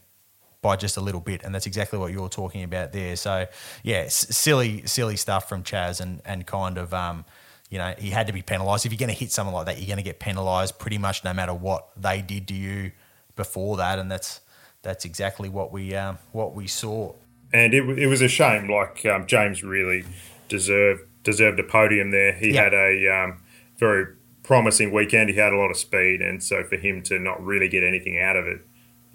by 0.62 0.76
just 0.76 0.98
a 0.98 1.02
little 1.02 1.22
bit. 1.22 1.44
And 1.44 1.54
that's 1.54 1.68
exactly 1.68 2.00
what 2.00 2.12
you're 2.12 2.30
talking 2.30 2.64
about 2.64 2.94
there. 2.94 3.16
So, 3.16 3.46
yeah, 3.84 4.08
silly, 4.08 4.88
silly 4.88 5.18
stuff 5.18 5.48
from 5.48 5.62
Chaz 5.62 6.02
and, 6.02 6.22
and 6.26 6.48
kind 6.48 6.78
of, 6.78 6.94
um, 6.94 7.26
you 7.74 7.80
know, 7.80 7.96
he 7.98 8.12
had 8.12 8.28
to 8.28 8.34
be 8.34 8.44
penalised. 8.44 8.86
If 8.86 8.92
you're 8.92 9.00
going 9.00 9.10
to 9.10 9.20
hit 9.20 9.32
someone 9.32 9.56
like 9.56 9.66
that, 9.66 9.80
you're 9.80 9.88
going 9.88 9.98
to 9.98 10.04
get 10.04 10.20
penalised 10.20 10.78
pretty 10.78 11.00
much 11.00 11.24
no 11.24 11.34
matter 11.34 11.56
what 11.56 11.88
they 12.00 12.22
did 12.22 12.48
to 12.50 12.54
you 12.54 12.92
before 13.36 13.78
that, 13.78 13.98
and 13.98 14.12
that's 14.12 14.42
that's 14.84 15.06
exactly 15.06 15.50
what 15.50 15.72
we 15.72 15.96
um, 15.96 16.20
what 16.34 16.54
we 16.54 16.68
saw. 16.68 17.14
And 17.52 17.74
it, 17.74 17.84
it 17.98 18.06
was 18.06 18.22
a 18.22 18.28
shame. 18.28 18.70
Like 18.70 19.04
um, 19.08 19.26
James 19.26 19.64
really 19.64 20.06
deserved 20.50 21.02
deserved 21.24 21.60
a 21.60 21.64
podium 21.64 22.12
there. 22.12 22.34
He 22.34 22.54
had 22.54 22.76
a 22.76 23.08
um, 23.08 23.42
very 23.78 24.06
promising 24.44 24.94
weekend. 24.94 25.32
He 25.32 25.38
had 25.38 25.52
a 25.52 25.58
lot 25.58 25.72
of 25.72 25.78
speed, 25.78 26.22
and 26.22 26.44
so 26.44 26.64
for 26.64 26.78
him 26.78 27.02
to 27.04 27.18
not 27.18 27.44
really 27.44 27.70
get 27.70 27.84
anything 27.84 28.20
out 28.20 28.36
of 28.36 28.46
it, 28.46 28.62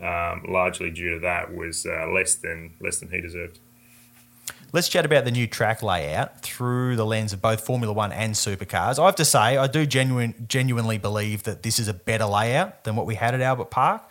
um, 0.05 0.43
largely 0.49 0.91
due 0.91 1.13
to 1.13 1.21
that, 1.21 1.55
was 1.55 1.87
uh, 1.87 2.09
less 2.13 2.35
than 2.35 2.75
less 2.81 2.99
than 2.99 3.13
he 3.13 3.21
deserved. 3.21 3.61
Let's 4.71 4.91
chat 4.91 5.07
about 5.07 5.25
the 5.25 5.31
new 5.31 5.47
track 5.47 5.83
layout 5.83 6.43
through 6.43 6.97
the 6.97 7.07
lens 7.07 7.33
of 7.33 7.41
both 7.41 7.65
Formula 7.65 7.91
One 7.91 8.13
and 8.13 8.35
supercars. 8.35 8.99
I 8.99 9.07
have 9.07 9.17
to 9.17 9.25
say, 9.25 9.57
I 9.57 9.67
do 9.67 9.87
genuine, 9.87 10.35
genuinely 10.47 10.99
believe 10.99 11.45
that 11.45 11.63
this 11.63 11.79
is 11.79 11.89
a 11.89 11.95
better 11.95 12.27
layout 12.27 12.85
than 12.85 12.95
what 12.95 13.07
we 13.07 13.15
had 13.15 13.35
at 13.35 13.41
Albert 13.41 13.71
Park. 13.71 14.03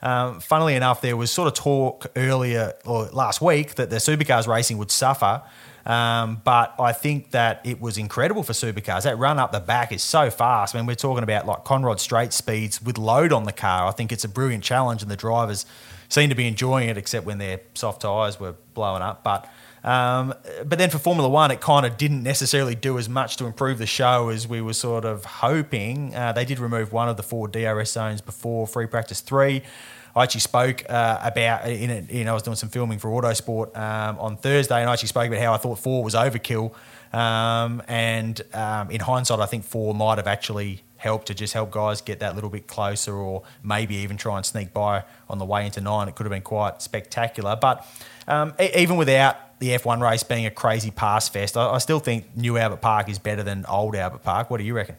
Um, 0.00 0.40
funnily 0.40 0.76
enough, 0.76 1.02
there 1.02 1.14
was 1.14 1.30
sort 1.30 1.48
of 1.48 1.52
talk 1.52 2.06
earlier 2.16 2.72
or 2.86 3.06
last 3.12 3.42
week 3.42 3.74
that 3.74 3.90
the 3.90 3.96
supercars 3.96 4.46
racing 4.46 4.78
would 4.78 4.90
suffer. 4.90 5.42
Um, 5.84 6.40
but 6.42 6.74
I 6.78 6.92
think 6.92 7.32
that 7.32 7.60
it 7.64 7.78
was 7.78 7.98
incredible 7.98 8.42
for 8.42 8.54
supercars. 8.54 9.02
That 9.02 9.18
run 9.18 9.38
up 9.38 9.52
the 9.52 9.60
back 9.60 9.92
is 9.92 10.02
so 10.02 10.30
fast. 10.30 10.74
I 10.74 10.78
mean, 10.78 10.86
we're 10.86 10.94
talking 10.94 11.22
about 11.22 11.46
like 11.46 11.64
Conrod 11.64 12.00
straight 12.00 12.32
speeds 12.32 12.80
with 12.80 12.96
load 12.96 13.30
on 13.30 13.44
the 13.44 13.52
car. 13.52 13.86
I 13.86 13.90
think 13.90 14.10
it's 14.10 14.24
a 14.24 14.28
brilliant 14.28 14.64
challenge, 14.64 15.02
and 15.02 15.10
the 15.10 15.16
drivers 15.16 15.66
seem 16.08 16.30
to 16.30 16.34
be 16.34 16.46
enjoying 16.46 16.88
it, 16.88 16.96
except 16.96 17.26
when 17.26 17.36
their 17.36 17.60
soft 17.74 18.00
tyres 18.00 18.40
were 18.40 18.54
blowing 18.72 19.02
up. 19.02 19.22
But 19.22 19.46
um, 19.84 20.34
but 20.64 20.78
then 20.78 20.90
for 20.90 20.98
Formula 20.98 21.28
One, 21.28 21.50
it 21.50 21.60
kind 21.60 21.86
of 21.86 21.96
didn't 21.96 22.22
necessarily 22.22 22.74
do 22.74 22.98
as 22.98 23.08
much 23.08 23.36
to 23.36 23.46
improve 23.46 23.78
the 23.78 23.86
show 23.86 24.28
as 24.28 24.48
we 24.48 24.60
were 24.60 24.74
sort 24.74 25.04
of 25.04 25.24
hoping. 25.24 26.14
Uh, 26.14 26.32
they 26.32 26.44
did 26.44 26.58
remove 26.58 26.92
one 26.92 27.08
of 27.08 27.16
the 27.16 27.22
four 27.22 27.48
DRS 27.48 27.92
zones 27.92 28.20
before 28.20 28.66
free 28.66 28.86
practice 28.86 29.20
three. 29.20 29.62
I 30.16 30.24
actually 30.24 30.40
spoke 30.40 30.84
uh, 30.88 31.20
about 31.22 31.68
in 31.68 32.24
know, 32.24 32.32
I 32.32 32.34
was 32.34 32.42
doing 32.42 32.56
some 32.56 32.70
filming 32.70 32.98
for 32.98 33.08
Autosport 33.08 33.76
um, 33.76 34.18
on 34.18 34.36
Thursday, 34.36 34.80
and 34.80 34.90
I 34.90 34.92
actually 34.92 35.08
spoke 35.08 35.28
about 35.28 35.40
how 35.40 35.54
I 35.54 35.58
thought 35.58 35.78
four 35.78 36.02
was 36.02 36.14
overkill. 36.14 36.74
Um, 37.12 37.82
and 37.88 38.40
um, 38.52 38.90
in 38.90 39.00
hindsight, 39.00 39.40
I 39.40 39.46
think 39.46 39.64
four 39.64 39.94
might 39.94 40.18
have 40.18 40.26
actually 40.26 40.82
helped 40.96 41.28
to 41.28 41.34
just 41.34 41.54
help 41.54 41.70
guys 41.70 42.00
get 42.00 42.18
that 42.20 42.34
little 42.34 42.50
bit 42.50 42.66
closer, 42.66 43.14
or 43.14 43.44
maybe 43.62 43.94
even 43.96 44.16
try 44.16 44.36
and 44.36 44.44
sneak 44.44 44.74
by 44.74 45.04
on 45.28 45.38
the 45.38 45.44
way 45.44 45.64
into 45.64 45.80
nine. 45.80 46.08
It 46.08 46.16
could 46.16 46.26
have 46.26 46.32
been 46.32 46.42
quite 46.42 46.82
spectacular. 46.82 47.56
But 47.56 47.86
um, 48.26 48.54
even 48.58 48.96
without 48.96 49.36
the 49.58 49.70
F1 49.70 50.00
race 50.00 50.22
being 50.22 50.46
a 50.46 50.50
crazy 50.50 50.90
pass 50.90 51.28
fest, 51.28 51.56
I, 51.56 51.70
I, 51.70 51.78
still 51.78 51.98
think 51.98 52.36
New 52.36 52.56
Albert 52.56 52.80
Park 52.80 53.08
is 53.08 53.18
better 53.18 53.42
than 53.42 53.64
old 53.66 53.96
Albert 53.96 54.22
Park. 54.22 54.50
What 54.50 54.58
do 54.58 54.64
you 54.64 54.74
reckon? 54.74 54.96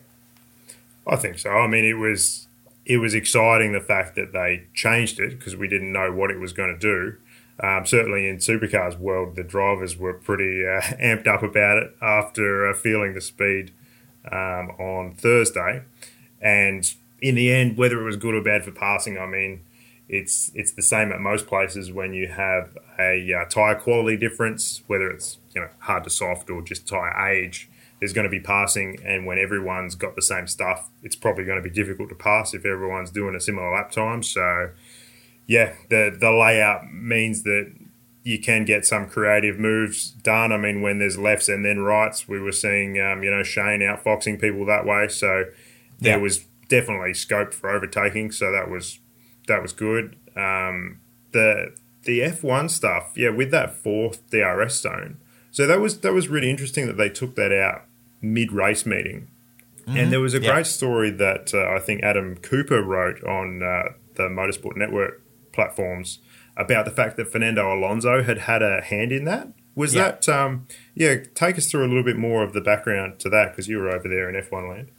I 1.08 1.16
think 1.16 1.40
so. 1.40 1.50
I 1.50 1.68
mean, 1.68 1.86
it 1.86 1.98
was 1.98 2.48
it 2.86 2.98
was 2.98 3.14
exciting 3.14 3.72
the 3.72 3.80
fact 3.80 4.16
that 4.16 4.34
they 4.34 4.66
changed 4.74 5.20
it 5.20 5.38
because 5.38 5.56
we 5.56 5.68
didn't 5.68 5.92
know 5.92 6.12
what 6.12 6.32
it 6.32 6.40
was 6.40 6.54
going 6.54 6.74
to 6.74 6.80
do. 6.80 7.18
Um, 7.62 7.86
certainly 7.86 8.28
in 8.28 8.38
supercars 8.38 8.98
world, 8.98 9.36
the 9.36 9.44
drivers 9.44 9.98
were 9.98 10.14
pretty 10.14 10.66
uh, 10.66 10.82
amped 11.02 11.28
up 11.28 11.44
about 11.44 11.78
it 11.78 11.96
after 12.02 12.68
uh, 12.68 12.74
feeling 12.74 13.14
the 13.14 13.22
speed 13.22 13.72
um, 14.32 14.72
on 14.80 15.14
Thursday. 15.16 15.84
And 16.42 16.92
in 17.22 17.36
the 17.36 17.52
end, 17.52 17.78
whether 17.78 18.00
it 18.00 18.06
was 18.06 18.16
good 18.16 18.34
or 18.34 18.42
bad 18.42 18.64
for 18.64 18.72
passing, 18.72 19.18
I 19.18 19.26
mean, 19.26 19.62
it's 20.10 20.52
it's 20.56 20.72
the 20.72 20.82
same 20.82 21.12
at 21.12 21.20
most 21.22 21.46
places 21.48 21.92
when 21.92 22.14
you 22.14 22.28
have 22.28 22.76
a 23.00 23.32
uh, 23.34 23.46
tire 23.46 23.76
quality 23.76 24.18
difference, 24.18 24.82
whether 24.88 25.10
it's 25.10 25.38
you 25.54 25.62
know 25.62 25.70
hard 25.80 26.04
to 26.06 26.10
soft 26.10 26.50
or 26.50 26.62
just 26.62 26.88
tire 26.88 27.16
age. 27.30 27.70
There's 28.00 28.14
going 28.14 28.24
to 28.24 28.30
be 28.32 28.40
passing, 28.40 28.98
and 29.06 29.26
when 29.26 29.38
everyone's 29.38 29.96
got 29.96 30.16
the 30.16 30.22
same 30.22 30.48
stuff, 30.48 30.90
it's 31.04 31.18
probably 31.18 31.44
going 31.44 31.62
to 31.62 31.70
be 31.70 31.74
difficult 31.74 32.10
to 32.10 32.16
pass 32.16 32.54
if 32.54 32.66
everyone's 32.66 33.12
doing 33.12 33.36
a 33.36 33.42
similar 33.42 33.74
lap 33.74 33.92
time. 33.92 34.24
So, 34.24 34.70
yeah, 35.48 35.74
the 35.90 36.16
the 36.18 36.32
layout 36.32 36.92
means 36.94 37.44
that 37.44 37.74
you 38.24 38.40
can 38.40 38.66
get 38.66 38.86
some 38.86 39.08
creative 39.08 39.60
moves 39.60 40.12
done. 40.12 40.52
I 40.52 40.58
mean, 40.58 40.82
when 40.82 41.00
there's 41.00 41.18
lefts 41.18 41.50
and 41.50 41.66
then 41.66 41.80
rights, 41.80 42.28
we 42.28 42.40
were 42.40 42.52
seeing 42.52 43.00
um, 43.00 43.22
you 43.22 43.30
know 43.32 43.44
Shane 43.44 43.82
outfoxing 43.82 44.40
people 44.42 44.66
that 44.66 44.86
way. 44.86 45.08
So 45.10 45.46
there 46.00 46.16
Yeah. 46.18 46.22
was 46.24 46.46
definitely 46.68 47.14
scope 47.14 47.54
for 47.54 47.70
overtaking. 47.70 48.32
So 48.32 48.52
that 48.52 48.70
was 48.70 49.00
that 49.50 49.62
was 49.62 49.74
good. 49.74 50.16
Um, 50.36 51.00
the 51.32 51.76
the 52.04 52.24
F 52.24 52.44
one 52.44 52.70
stuff, 52.70 53.12
yeah, 53.16 53.30
with 53.30 53.52
that 53.52 53.76
fourth 53.76 54.28
DRS 54.32 54.80
zone. 54.82 55.18
So 55.52 55.68
that 55.68 55.80
was 55.82 56.00
that 56.00 56.14
was 56.14 56.30
really 56.30 56.50
interesting 56.50 56.88
that 56.88 56.98
they 56.98 57.10
took 57.10 57.36
that 57.36 57.52
out 57.52 57.82
mid 58.22 58.52
race 58.54 58.86
meeting. 58.86 59.28
And 59.88 60.12
there 60.14 60.20
was 60.20 60.36
a 60.36 60.40
Yeah. 60.40 60.54
great 60.54 60.68
story 60.68 61.10
that 61.10 61.52
uh, 61.54 61.68
I 61.76 61.80
think 61.80 62.04
Adam 62.04 62.38
Cooper 62.38 62.84
wrote 62.84 63.24
on 63.24 63.64
uh, 63.64 63.94
the 64.16 64.24
Motorsport 64.30 64.78
Network 64.78 65.24
platforms 65.52 66.20
about 66.56 66.86
the 66.86 66.92
fact 66.92 67.18
that 67.18 67.32
Fernando 67.32 67.74
Alonso 67.74 68.22
had 68.22 68.38
had 68.40 68.62
a 68.62 68.82
hand 68.82 69.12
in 69.12 69.26
that. 69.26 69.48
Was 69.74 69.96
Yeah. 69.96 70.04
that, 70.12 70.30
um, 70.30 70.68
yeah, 70.94 71.16
take 71.34 71.58
us 71.58 71.72
through 71.72 71.84
a 71.86 71.90
little 71.90 72.04
bit 72.04 72.18
more 72.18 72.44
of 72.44 72.54
the 72.54 72.62
background 72.62 73.18
to 73.22 73.30
that 73.30 73.52
because 73.52 73.68
you 73.68 73.80
were 73.80 73.90
over 73.90 74.08
there 74.08 74.30
in 74.30 74.36
F1 74.36 74.70
land. 74.70 74.90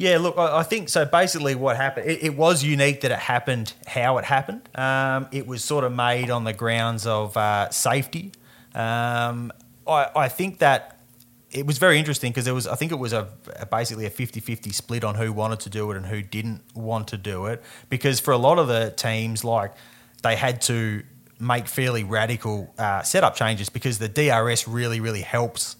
Yeah, 0.00 0.16
look, 0.16 0.38
I 0.38 0.62
think 0.62 0.88
so. 0.88 1.04
Basically, 1.04 1.54
what 1.54 1.76
happened, 1.76 2.08
it, 2.08 2.22
it 2.22 2.34
was 2.34 2.64
unique 2.64 3.02
that 3.02 3.10
it 3.10 3.18
happened 3.18 3.74
how 3.86 4.16
it 4.16 4.24
happened. 4.24 4.66
Um, 4.74 5.28
it 5.30 5.46
was 5.46 5.62
sort 5.62 5.84
of 5.84 5.92
made 5.92 6.30
on 6.30 6.44
the 6.44 6.54
grounds 6.54 7.06
of 7.06 7.36
uh, 7.36 7.68
safety. 7.68 8.32
Um, 8.74 9.52
I, 9.86 10.06
I 10.16 10.28
think 10.28 10.60
that 10.60 11.00
it 11.50 11.66
was 11.66 11.76
very 11.76 11.98
interesting 11.98 12.32
because 12.32 12.46
it 12.46 12.52
was, 12.52 12.66
I 12.66 12.76
think 12.76 12.92
it 12.92 12.98
was 12.98 13.12
a, 13.12 13.28
a 13.56 13.66
basically 13.66 14.06
a 14.06 14.10
50 14.10 14.40
50 14.40 14.70
split 14.70 15.04
on 15.04 15.16
who 15.16 15.34
wanted 15.34 15.60
to 15.60 15.68
do 15.68 15.90
it 15.90 15.98
and 15.98 16.06
who 16.06 16.22
didn't 16.22 16.62
want 16.74 17.08
to 17.08 17.18
do 17.18 17.44
it. 17.44 17.62
Because 17.90 18.20
for 18.20 18.32
a 18.32 18.38
lot 18.38 18.58
of 18.58 18.68
the 18.68 18.94
teams, 18.96 19.44
like 19.44 19.74
they 20.22 20.34
had 20.34 20.62
to 20.62 21.02
make 21.38 21.68
fairly 21.68 22.04
radical 22.04 22.72
uh, 22.78 23.02
setup 23.02 23.34
changes 23.34 23.68
because 23.68 23.98
the 23.98 24.08
DRS 24.08 24.66
really, 24.66 24.98
really 24.98 25.20
helps 25.20 25.76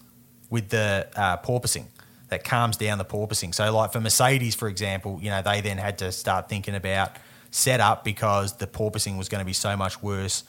with 0.51 0.69
the 0.69 1.07
uh, 1.15 1.37
porpoising 1.37 1.87
that 2.31 2.45
calms 2.45 2.77
down 2.77 2.97
the 2.97 3.05
porpoising. 3.05 3.53
So, 3.53 3.71
like 3.75 3.91
for 3.91 3.99
Mercedes, 3.99 4.55
for 4.55 4.69
example, 4.69 5.19
you 5.21 5.29
know, 5.29 5.41
they 5.41 5.59
then 5.59 5.77
had 5.77 5.99
to 5.99 6.11
start 6.13 6.47
thinking 6.47 6.75
about 6.75 7.17
setup 7.51 8.05
because 8.05 8.53
the 8.53 8.67
porpoising 8.67 9.17
was 9.17 9.27
going 9.27 9.41
to 9.41 9.45
be 9.45 9.53
so 9.53 9.75
much 9.75 10.01
worse 10.01 10.45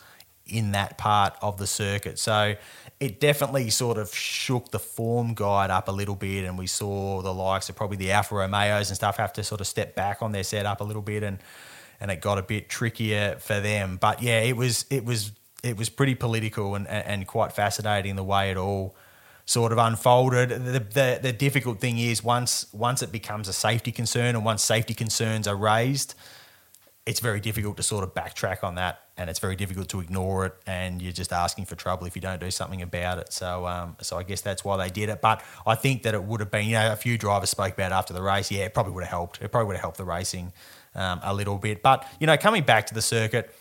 in 0.46 0.72
that 0.72 0.96
part 0.96 1.34
of 1.42 1.58
the 1.58 1.66
circuit. 1.66 2.20
So, 2.20 2.54
it 3.00 3.18
definitely 3.18 3.68
sort 3.70 3.98
of 3.98 4.14
shook 4.14 4.70
the 4.70 4.78
form 4.78 5.34
guide 5.34 5.70
up 5.70 5.88
a 5.88 5.92
little 5.92 6.14
bit, 6.14 6.44
and 6.44 6.56
we 6.56 6.68
saw 6.68 7.20
the 7.20 7.34
likes 7.34 7.68
of 7.68 7.74
probably 7.74 7.96
the 7.96 8.12
Alfa 8.12 8.36
Romeos 8.36 8.88
and 8.88 8.96
stuff 8.96 9.16
have 9.16 9.32
to 9.34 9.42
sort 9.42 9.60
of 9.60 9.66
step 9.66 9.96
back 9.96 10.22
on 10.22 10.30
their 10.30 10.44
setup 10.44 10.80
a 10.80 10.84
little 10.84 11.02
bit, 11.02 11.24
and 11.24 11.38
and 12.00 12.12
it 12.12 12.20
got 12.20 12.38
a 12.38 12.42
bit 12.42 12.68
trickier 12.68 13.38
for 13.40 13.58
them. 13.58 13.98
But 14.00 14.22
yeah, 14.22 14.40
it 14.40 14.56
was 14.56 14.86
it 14.88 15.04
was 15.04 15.32
it 15.64 15.76
was 15.76 15.88
pretty 15.88 16.14
political 16.14 16.76
and 16.76 16.86
and 16.86 17.26
quite 17.26 17.52
fascinating 17.52 18.14
the 18.14 18.22
way 18.22 18.52
it 18.52 18.56
all 18.56 18.94
sort 19.44 19.72
of 19.72 19.78
unfolded. 19.78 20.50
The, 20.50 20.80
the 20.80 21.18
the 21.22 21.32
difficult 21.32 21.80
thing 21.80 21.98
is 21.98 22.22
once 22.22 22.66
once 22.72 23.02
it 23.02 23.12
becomes 23.12 23.48
a 23.48 23.52
safety 23.52 23.92
concern 23.92 24.34
and 24.34 24.44
once 24.44 24.62
safety 24.62 24.94
concerns 24.94 25.48
are 25.48 25.56
raised, 25.56 26.14
it's 27.04 27.20
very 27.20 27.40
difficult 27.40 27.76
to 27.76 27.82
sort 27.82 28.04
of 28.04 28.14
backtrack 28.14 28.62
on 28.62 28.76
that, 28.76 29.00
and 29.16 29.28
it's 29.28 29.40
very 29.40 29.56
difficult 29.56 29.88
to 29.88 30.00
ignore 30.00 30.46
it, 30.46 30.54
and 30.66 31.02
you're 31.02 31.12
just 31.12 31.32
asking 31.32 31.64
for 31.64 31.74
trouble 31.74 32.06
if 32.06 32.14
you 32.14 32.22
don't 32.22 32.40
do 32.40 32.50
something 32.50 32.80
about 32.80 33.18
it. 33.18 33.32
So, 33.32 33.66
um, 33.66 33.96
so 34.00 34.16
I 34.18 34.22
guess 34.22 34.40
that's 34.40 34.64
why 34.64 34.76
they 34.76 34.88
did 34.88 35.08
it. 35.08 35.20
But 35.20 35.42
I 35.66 35.74
think 35.74 36.04
that 36.04 36.14
it 36.14 36.22
would 36.22 36.40
have 36.40 36.50
been, 36.50 36.66
you 36.66 36.74
know, 36.74 36.92
a 36.92 36.96
few 36.96 37.18
drivers 37.18 37.50
spoke 37.50 37.74
about 37.74 37.90
after 37.90 38.14
the 38.14 38.22
race. 38.22 38.50
Yeah, 38.50 38.64
it 38.64 38.74
probably 38.74 38.92
would 38.92 39.04
have 39.04 39.10
helped. 39.10 39.42
It 39.42 39.48
probably 39.48 39.66
would 39.66 39.76
have 39.76 39.82
helped 39.82 39.98
the 39.98 40.04
racing 40.04 40.52
um, 40.94 41.20
a 41.24 41.34
little 41.34 41.58
bit. 41.58 41.82
But 41.82 42.06
you 42.20 42.26
know, 42.26 42.36
coming 42.36 42.62
back 42.62 42.86
to 42.86 42.94
the 42.94 43.02
circuit, 43.02 43.52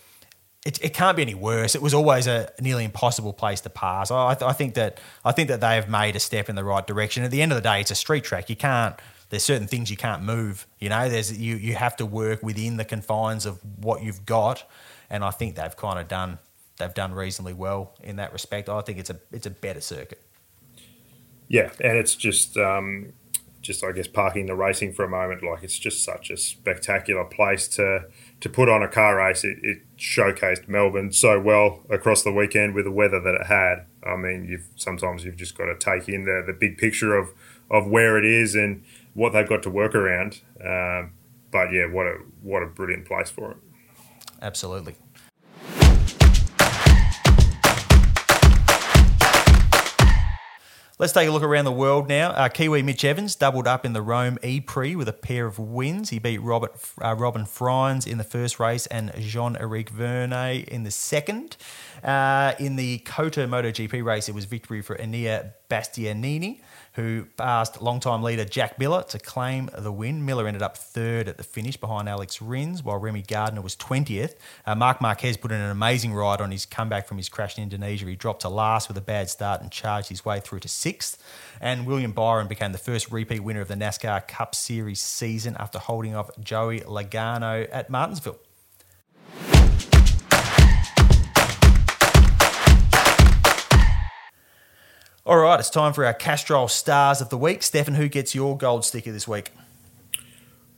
it, 0.64 0.82
it 0.84 0.94
can't 0.94 1.16
be 1.16 1.22
any 1.22 1.34
worse. 1.34 1.74
It 1.74 1.82
was 1.82 1.92
always 1.92 2.26
a 2.26 2.50
nearly 2.60 2.84
impossible 2.84 3.32
place 3.32 3.60
to 3.62 3.70
pass. 3.70 4.10
I, 4.10 4.36
I 4.40 4.52
think 4.52 4.74
that 4.74 5.00
I 5.24 5.32
think 5.32 5.48
that 5.48 5.60
they 5.60 5.74
have 5.74 5.88
made 5.88 6.16
a 6.16 6.20
step 6.20 6.48
in 6.48 6.56
the 6.56 6.64
right 6.64 6.86
direction. 6.86 7.24
At 7.24 7.30
the 7.30 7.42
end 7.42 7.52
of 7.52 7.56
the 7.56 7.62
day, 7.62 7.80
it's 7.80 7.90
a 7.90 7.96
street 7.96 8.24
track. 8.24 8.48
You 8.48 8.56
can't. 8.56 8.94
There's 9.30 9.44
certain 9.44 9.66
things 9.66 9.90
you 9.90 9.96
can't 9.96 10.22
move. 10.22 10.66
You 10.78 10.90
know, 10.90 11.08
there's 11.08 11.36
you 11.36 11.56
you 11.56 11.74
have 11.74 11.96
to 11.96 12.06
work 12.06 12.42
within 12.42 12.76
the 12.76 12.84
confines 12.84 13.46
of 13.46 13.60
what 13.78 14.02
you've 14.02 14.24
got, 14.24 14.68
and 15.10 15.24
I 15.24 15.30
think 15.30 15.56
they've 15.56 15.76
kind 15.76 15.98
of 15.98 16.06
done 16.08 16.38
they've 16.78 16.94
done 16.94 17.12
reasonably 17.12 17.54
well 17.54 17.94
in 18.02 18.16
that 18.16 18.32
respect. 18.32 18.68
I 18.68 18.80
think 18.82 18.98
it's 18.98 19.10
a 19.10 19.18
it's 19.32 19.46
a 19.46 19.50
better 19.50 19.80
circuit. 19.80 20.22
Yeah, 21.48 21.70
and 21.80 21.98
it's 21.98 22.14
just, 22.14 22.56
um, 22.56 23.12
just 23.60 23.84
I 23.84 23.92
guess 23.92 24.08
parking 24.08 24.46
the 24.46 24.54
racing 24.54 24.94
for 24.94 25.04
a 25.04 25.08
moment. 25.08 25.42
Like 25.42 25.62
it's 25.62 25.78
just 25.78 26.02
such 26.04 26.30
a 26.30 26.36
spectacular 26.36 27.24
place 27.24 27.68
to 27.68 28.06
to 28.42 28.48
put 28.48 28.68
on 28.68 28.82
a 28.82 28.88
car 28.88 29.16
race. 29.16 29.44
It, 29.44 29.58
it 29.62 29.78
showcased 29.96 30.66
Melbourne 30.66 31.12
so 31.12 31.40
well 31.40 31.80
across 31.88 32.24
the 32.24 32.32
weekend 32.32 32.74
with 32.74 32.84
the 32.84 32.90
weather 32.90 33.20
that 33.20 33.34
it 33.34 33.46
had. 33.46 33.86
I 34.04 34.16
mean, 34.16 34.46
you've 34.48 34.66
sometimes 34.74 35.24
you've 35.24 35.36
just 35.36 35.56
got 35.56 35.66
to 35.66 35.76
take 35.76 36.08
in 36.08 36.24
the 36.24 36.42
the 36.44 36.52
big 36.52 36.76
picture 36.76 37.16
of 37.16 37.30
of 37.70 37.86
where 37.86 38.18
it 38.18 38.24
is 38.24 38.54
and 38.56 38.82
what 39.14 39.32
they've 39.32 39.48
got 39.48 39.62
to 39.62 39.70
work 39.70 39.94
around. 39.94 40.40
Um, 40.60 41.12
but 41.52 41.72
yeah, 41.72 41.86
what 41.86 42.06
a 42.06 42.16
what 42.42 42.64
a 42.64 42.66
brilliant 42.66 43.06
place 43.06 43.30
for 43.30 43.52
it. 43.52 43.56
Absolutely. 44.42 44.96
Let's 51.02 51.12
take 51.12 51.28
a 51.28 51.32
look 51.32 51.42
around 51.42 51.64
the 51.64 51.72
world 51.72 52.08
now. 52.08 52.30
Uh, 52.30 52.48
Kiwi 52.48 52.80
Mitch 52.84 53.04
Evans 53.04 53.34
doubled 53.34 53.66
up 53.66 53.84
in 53.84 53.92
the 53.92 54.00
Rome 54.00 54.38
E 54.44 54.60
Prix 54.60 54.94
with 54.94 55.08
a 55.08 55.12
pair 55.12 55.46
of 55.46 55.58
wins. 55.58 56.10
He 56.10 56.20
beat 56.20 56.38
Robert 56.38 56.76
uh, 57.02 57.16
Robin 57.16 57.42
Frijns 57.42 58.06
in 58.06 58.18
the 58.18 58.24
first 58.24 58.60
race 58.60 58.86
and 58.86 59.12
Jean 59.18 59.56
Eric 59.56 59.90
Vergne 59.90 60.62
in 60.68 60.84
the 60.84 60.92
second. 60.92 61.56
Uh, 62.04 62.52
in 62.60 62.76
the 62.76 62.98
COTA 62.98 63.48
MotoGP 63.48 64.04
race, 64.04 64.28
it 64.28 64.34
was 64.36 64.44
victory 64.44 64.80
for 64.80 64.94
Enea 64.94 65.54
Bastianini, 65.68 66.60
who 66.94 67.26
passed 67.36 67.80
longtime 67.80 68.22
leader 68.22 68.44
Jack 68.44 68.78
Miller 68.78 69.02
to 69.04 69.18
claim 69.18 69.70
the 69.76 69.90
win. 69.90 70.24
Miller 70.24 70.46
ended 70.46 70.62
up 70.62 70.76
third 70.76 71.28
at 71.28 71.38
the 71.38 71.42
finish 71.42 71.76
behind 71.76 72.08
Alex 72.08 72.42
Rins, 72.42 72.82
while 72.82 72.98
Remy 72.98 73.22
Gardner 73.22 73.62
was 73.62 73.74
20th. 73.76 74.34
Uh, 74.66 74.74
Marc 74.74 75.00
Marquez 75.00 75.36
put 75.36 75.52
in 75.52 75.60
an 75.60 75.70
amazing 75.70 76.12
ride 76.12 76.40
on 76.40 76.50
his 76.50 76.66
comeback 76.66 77.06
from 77.06 77.16
his 77.16 77.28
crash 77.28 77.56
in 77.56 77.62
Indonesia. 77.62 78.06
He 78.06 78.16
dropped 78.16 78.42
to 78.42 78.48
last 78.48 78.88
with 78.88 78.98
a 78.98 79.02
bad 79.02 79.30
start 79.30 79.62
and 79.62 79.70
charged 79.70 80.08
his 80.08 80.24
way 80.24 80.40
through 80.40 80.60
to 80.60 80.68
sixth. 80.68 81.22
And 81.60 81.86
William 81.86 82.12
Byron 82.12 82.48
became 82.48 82.72
the 82.72 82.78
first 82.78 83.10
repeat 83.10 83.40
winner 83.40 83.60
of 83.60 83.68
the 83.68 83.74
NASCAR 83.74 84.26
Cup 84.28 84.54
Series 84.54 85.00
season 85.00 85.56
after 85.58 85.78
holding 85.78 86.14
off 86.14 86.30
Joey 86.40 86.80
Logano 86.80 87.68
at 87.72 87.88
Martinsville. 87.88 88.38
All 95.32 95.38
right, 95.38 95.58
it's 95.58 95.70
time 95.70 95.94
for 95.94 96.04
our 96.04 96.12
Castrol 96.12 96.68
Stars 96.68 97.22
of 97.22 97.30
the 97.30 97.38
Week. 97.38 97.62
Stefan, 97.62 97.94
who 97.94 98.06
gets 98.06 98.34
your 98.34 98.54
gold 98.54 98.84
sticker 98.84 99.10
this 99.10 99.26
week? 99.26 99.50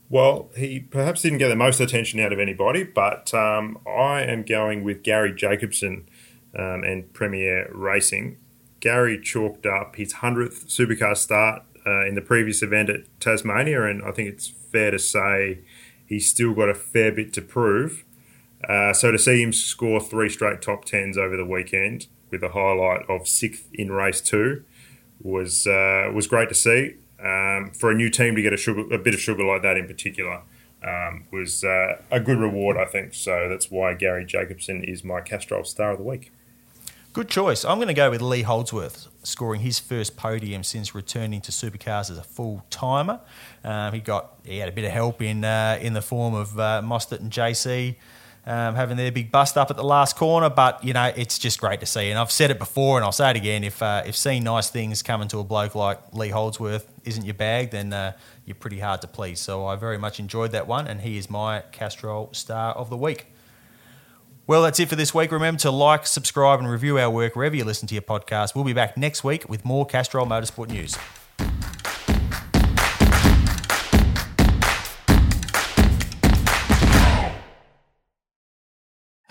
Well, 0.08 0.48
he 0.56 0.78
perhaps 0.78 1.22
didn't 1.22 1.38
get 1.38 1.48
the 1.48 1.56
most 1.56 1.80
attention 1.80 2.20
out 2.20 2.32
of 2.32 2.38
anybody, 2.38 2.84
but 2.84 3.34
um, 3.34 3.80
I 3.84 4.22
am 4.22 4.44
going 4.44 4.84
with 4.84 5.02
Garry 5.02 5.34
Jacobson 5.34 6.08
um, 6.56 6.84
and 6.84 7.12
PremiAir 7.12 7.68
Racing. 7.72 8.36
Garry 8.78 9.20
chalked 9.20 9.66
up 9.66 9.96
his 9.96 10.14
100th 10.14 10.66
supercar 10.66 11.16
start 11.16 11.64
uh, 11.84 12.06
in 12.06 12.14
the 12.14 12.22
previous 12.22 12.62
event 12.62 12.90
at 12.90 13.00
Tasmania, 13.18 13.82
and 13.82 14.04
I 14.04 14.12
think 14.12 14.28
it's 14.28 14.46
fair 14.46 14.92
to 14.92 15.00
say 15.00 15.62
he's 16.06 16.30
still 16.30 16.54
got 16.54 16.68
a 16.68 16.74
fair 16.74 17.10
bit 17.10 17.32
to 17.32 17.42
prove. 17.42 18.04
Uh, 18.68 18.92
so 18.92 19.10
to 19.10 19.18
see 19.18 19.42
him 19.42 19.52
score 19.52 19.98
three 19.98 20.28
straight 20.28 20.62
top 20.62 20.84
tens 20.84 21.18
over 21.18 21.36
the 21.36 21.44
weekend 21.44 22.06
with 22.30 22.42
a 22.42 22.50
highlight 22.50 23.08
of 23.08 23.28
sixth 23.28 23.68
in 23.72 23.92
race 23.92 24.20
two 24.20 24.64
was 25.20 25.66
uh, 25.66 26.10
was 26.14 26.26
great 26.26 26.48
to 26.48 26.54
see. 26.54 26.96
Um, 27.18 27.70
for 27.70 27.90
a 27.90 27.94
new 27.94 28.10
team 28.10 28.36
to 28.36 28.42
get 28.42 28.52
a 28.52 28.56
sugar, 28.56 28.92
a 28.92 28.98
bit 28.98 29.14
of 29.14 29.20
sugar 29.20 29.44
like 29.44 29.62
that 29.62 29.78
in 29.78 29.86
particular, 29.86 30.42
um, 30.86 31.24
was 31.30 31.64
uh, 31.64 32.02
a 32.10 32.20
good 32.20 32.38
reward, 32.38 32.76
I 32.76 32.84
think. 32.84 33.14
So 33.14 33.48
that's 33.48 33.70
why 33.70 33.94
Garry 33.94 34.26
Jacobson 34.26 34.84
is 34.84 35.02
my 35.04 35.20
Castrol 35.20 35.64
Star 35.64 35.92
of 35.92 35.98
the 35.98 36.04
Week. 36.04 36.32
Good 37.14 37.28
choice. 37.28 37.64
I'm 37.64 37.78
going 37.78 37.88
to 37.88 37.94
go 37.94 38.10
with 38.10 38.20
Lee 38.20 38.42
Holdsworth, 38.42 39.06
scoring 39.22 39.60
his 39.60 39.78
first 39.78 40.16
podium 40.16 40.64
since 40.64 40.96
returning 40.96 41.40
to 41.42 41.52
supercars 41.52 42.10
as 42.10 42.18
a 42.18 42.24
full 42.24 42.64
timer. 42.70 43.20
Um, 43.62 43.94
he 43.94 44.00
got 44.00 44.34
he 44.44 44.58
had 44.58 44.68
a 44.68 44.72
bit 44.72 44.84
of 44.84 44.90
help 44.90 45.22
in 45.22 45.44
uh, 45.44 45.78
in 45.80 45.94
the 45.94 46.02
form 46.02 46.34
of 46.34 46.58
uh, 46.58 46.82
Mostert 46.84 47.20
and 47.20 47.30
JC. 47.30 47.94
Um, 48.46 48.74
having 48.74 48.98
their 48.98 49.10
big 49.10 49.32
bust 49.32 49.56
up 49.56 49.70
at 49.70 49.76
the 49.78 49.84
last 49.84 50.16
corner, 50.16 50.50
but 50.50 50.84
you 50.84 50.92
know 50.92 51.10
it's 51.16 51.38
just 51.38 51.58
great 51.58 51.80
to 51.80 51.86
see. 51.86 52.10
And 52.10 52.18
I've 52.18 52.30
said 52.30 52.50
it 52.50 52.58
before, 52.58 52.98
and 52.98 53.04
I'll 53.04 53.10
say 53.10 53.30
it 53.30 53.36
again: 53.36 53.64
if 53.64 53.82
uh, 53.82 54.02
if 54.04 54.14
seeing 54.14 54.44
nice 54.44 54.68
things 54.68 55.02
coming 55.02 55.28
to 55.28 55.38
a 55.38 55.44
bloke 55.44 55.74
like 55.74 55.98
Lee 56.12 56.28
Holdsworth 56.28 56.86
isn't 57.04 57.24
your 57.24 57.32
bag, 57.32 57.70
then 57.70 57.94
uh, 57.94 58.12
you're 58.44 58.54
pretty 58.54 58.80
hard 58.80 59.00
to 59.00 59.08
please. 59.08 59.40
So 59.40 59.64
I 59.64 59.76
very 59.76 59.96
much 59.96 60.20
enjoyed 60.20 60.52
that 60.52 60.66
one, 60.66 60.86
and 60.86 61.00
he 61.00 61.16
is 61.16 61.30
my 61.30 61.62
Castrol 61.72 62.28
star 62.32 62.74
of 62.74 62.90
the 62.90 62.98
week. 62.98 63.28
Well, 64.46 64.62
that's 64.62 64.78
it 64.78 64.90
for 64.90 64.96
this 64.96 65.14
week. 65.14 65.32
Remember 65.32 65.58
to 65.60 65.70
like, 65.70 66.06
subscribe, 66.06 66.60
and 66.60 66.68
review 66.68 66.98
our 66.98 67.08
work 67.08 67.34
wherever 67.34 67.56
you 67.56 67.64
listen 67.64 67.88
to 67.88 67.94
your 67.94 68.02
podcast. 68.02 68.54
We'll 68.54 68.64
be 68.64 68.74
back 68.74 68.98
next 68.98 69.24
week 69.24 69.48
with 69.48 69.64
more 69.64 69.86
Castrol 69.86 70.26
Motorsport 70.26 70.68
news. 70.68 70.98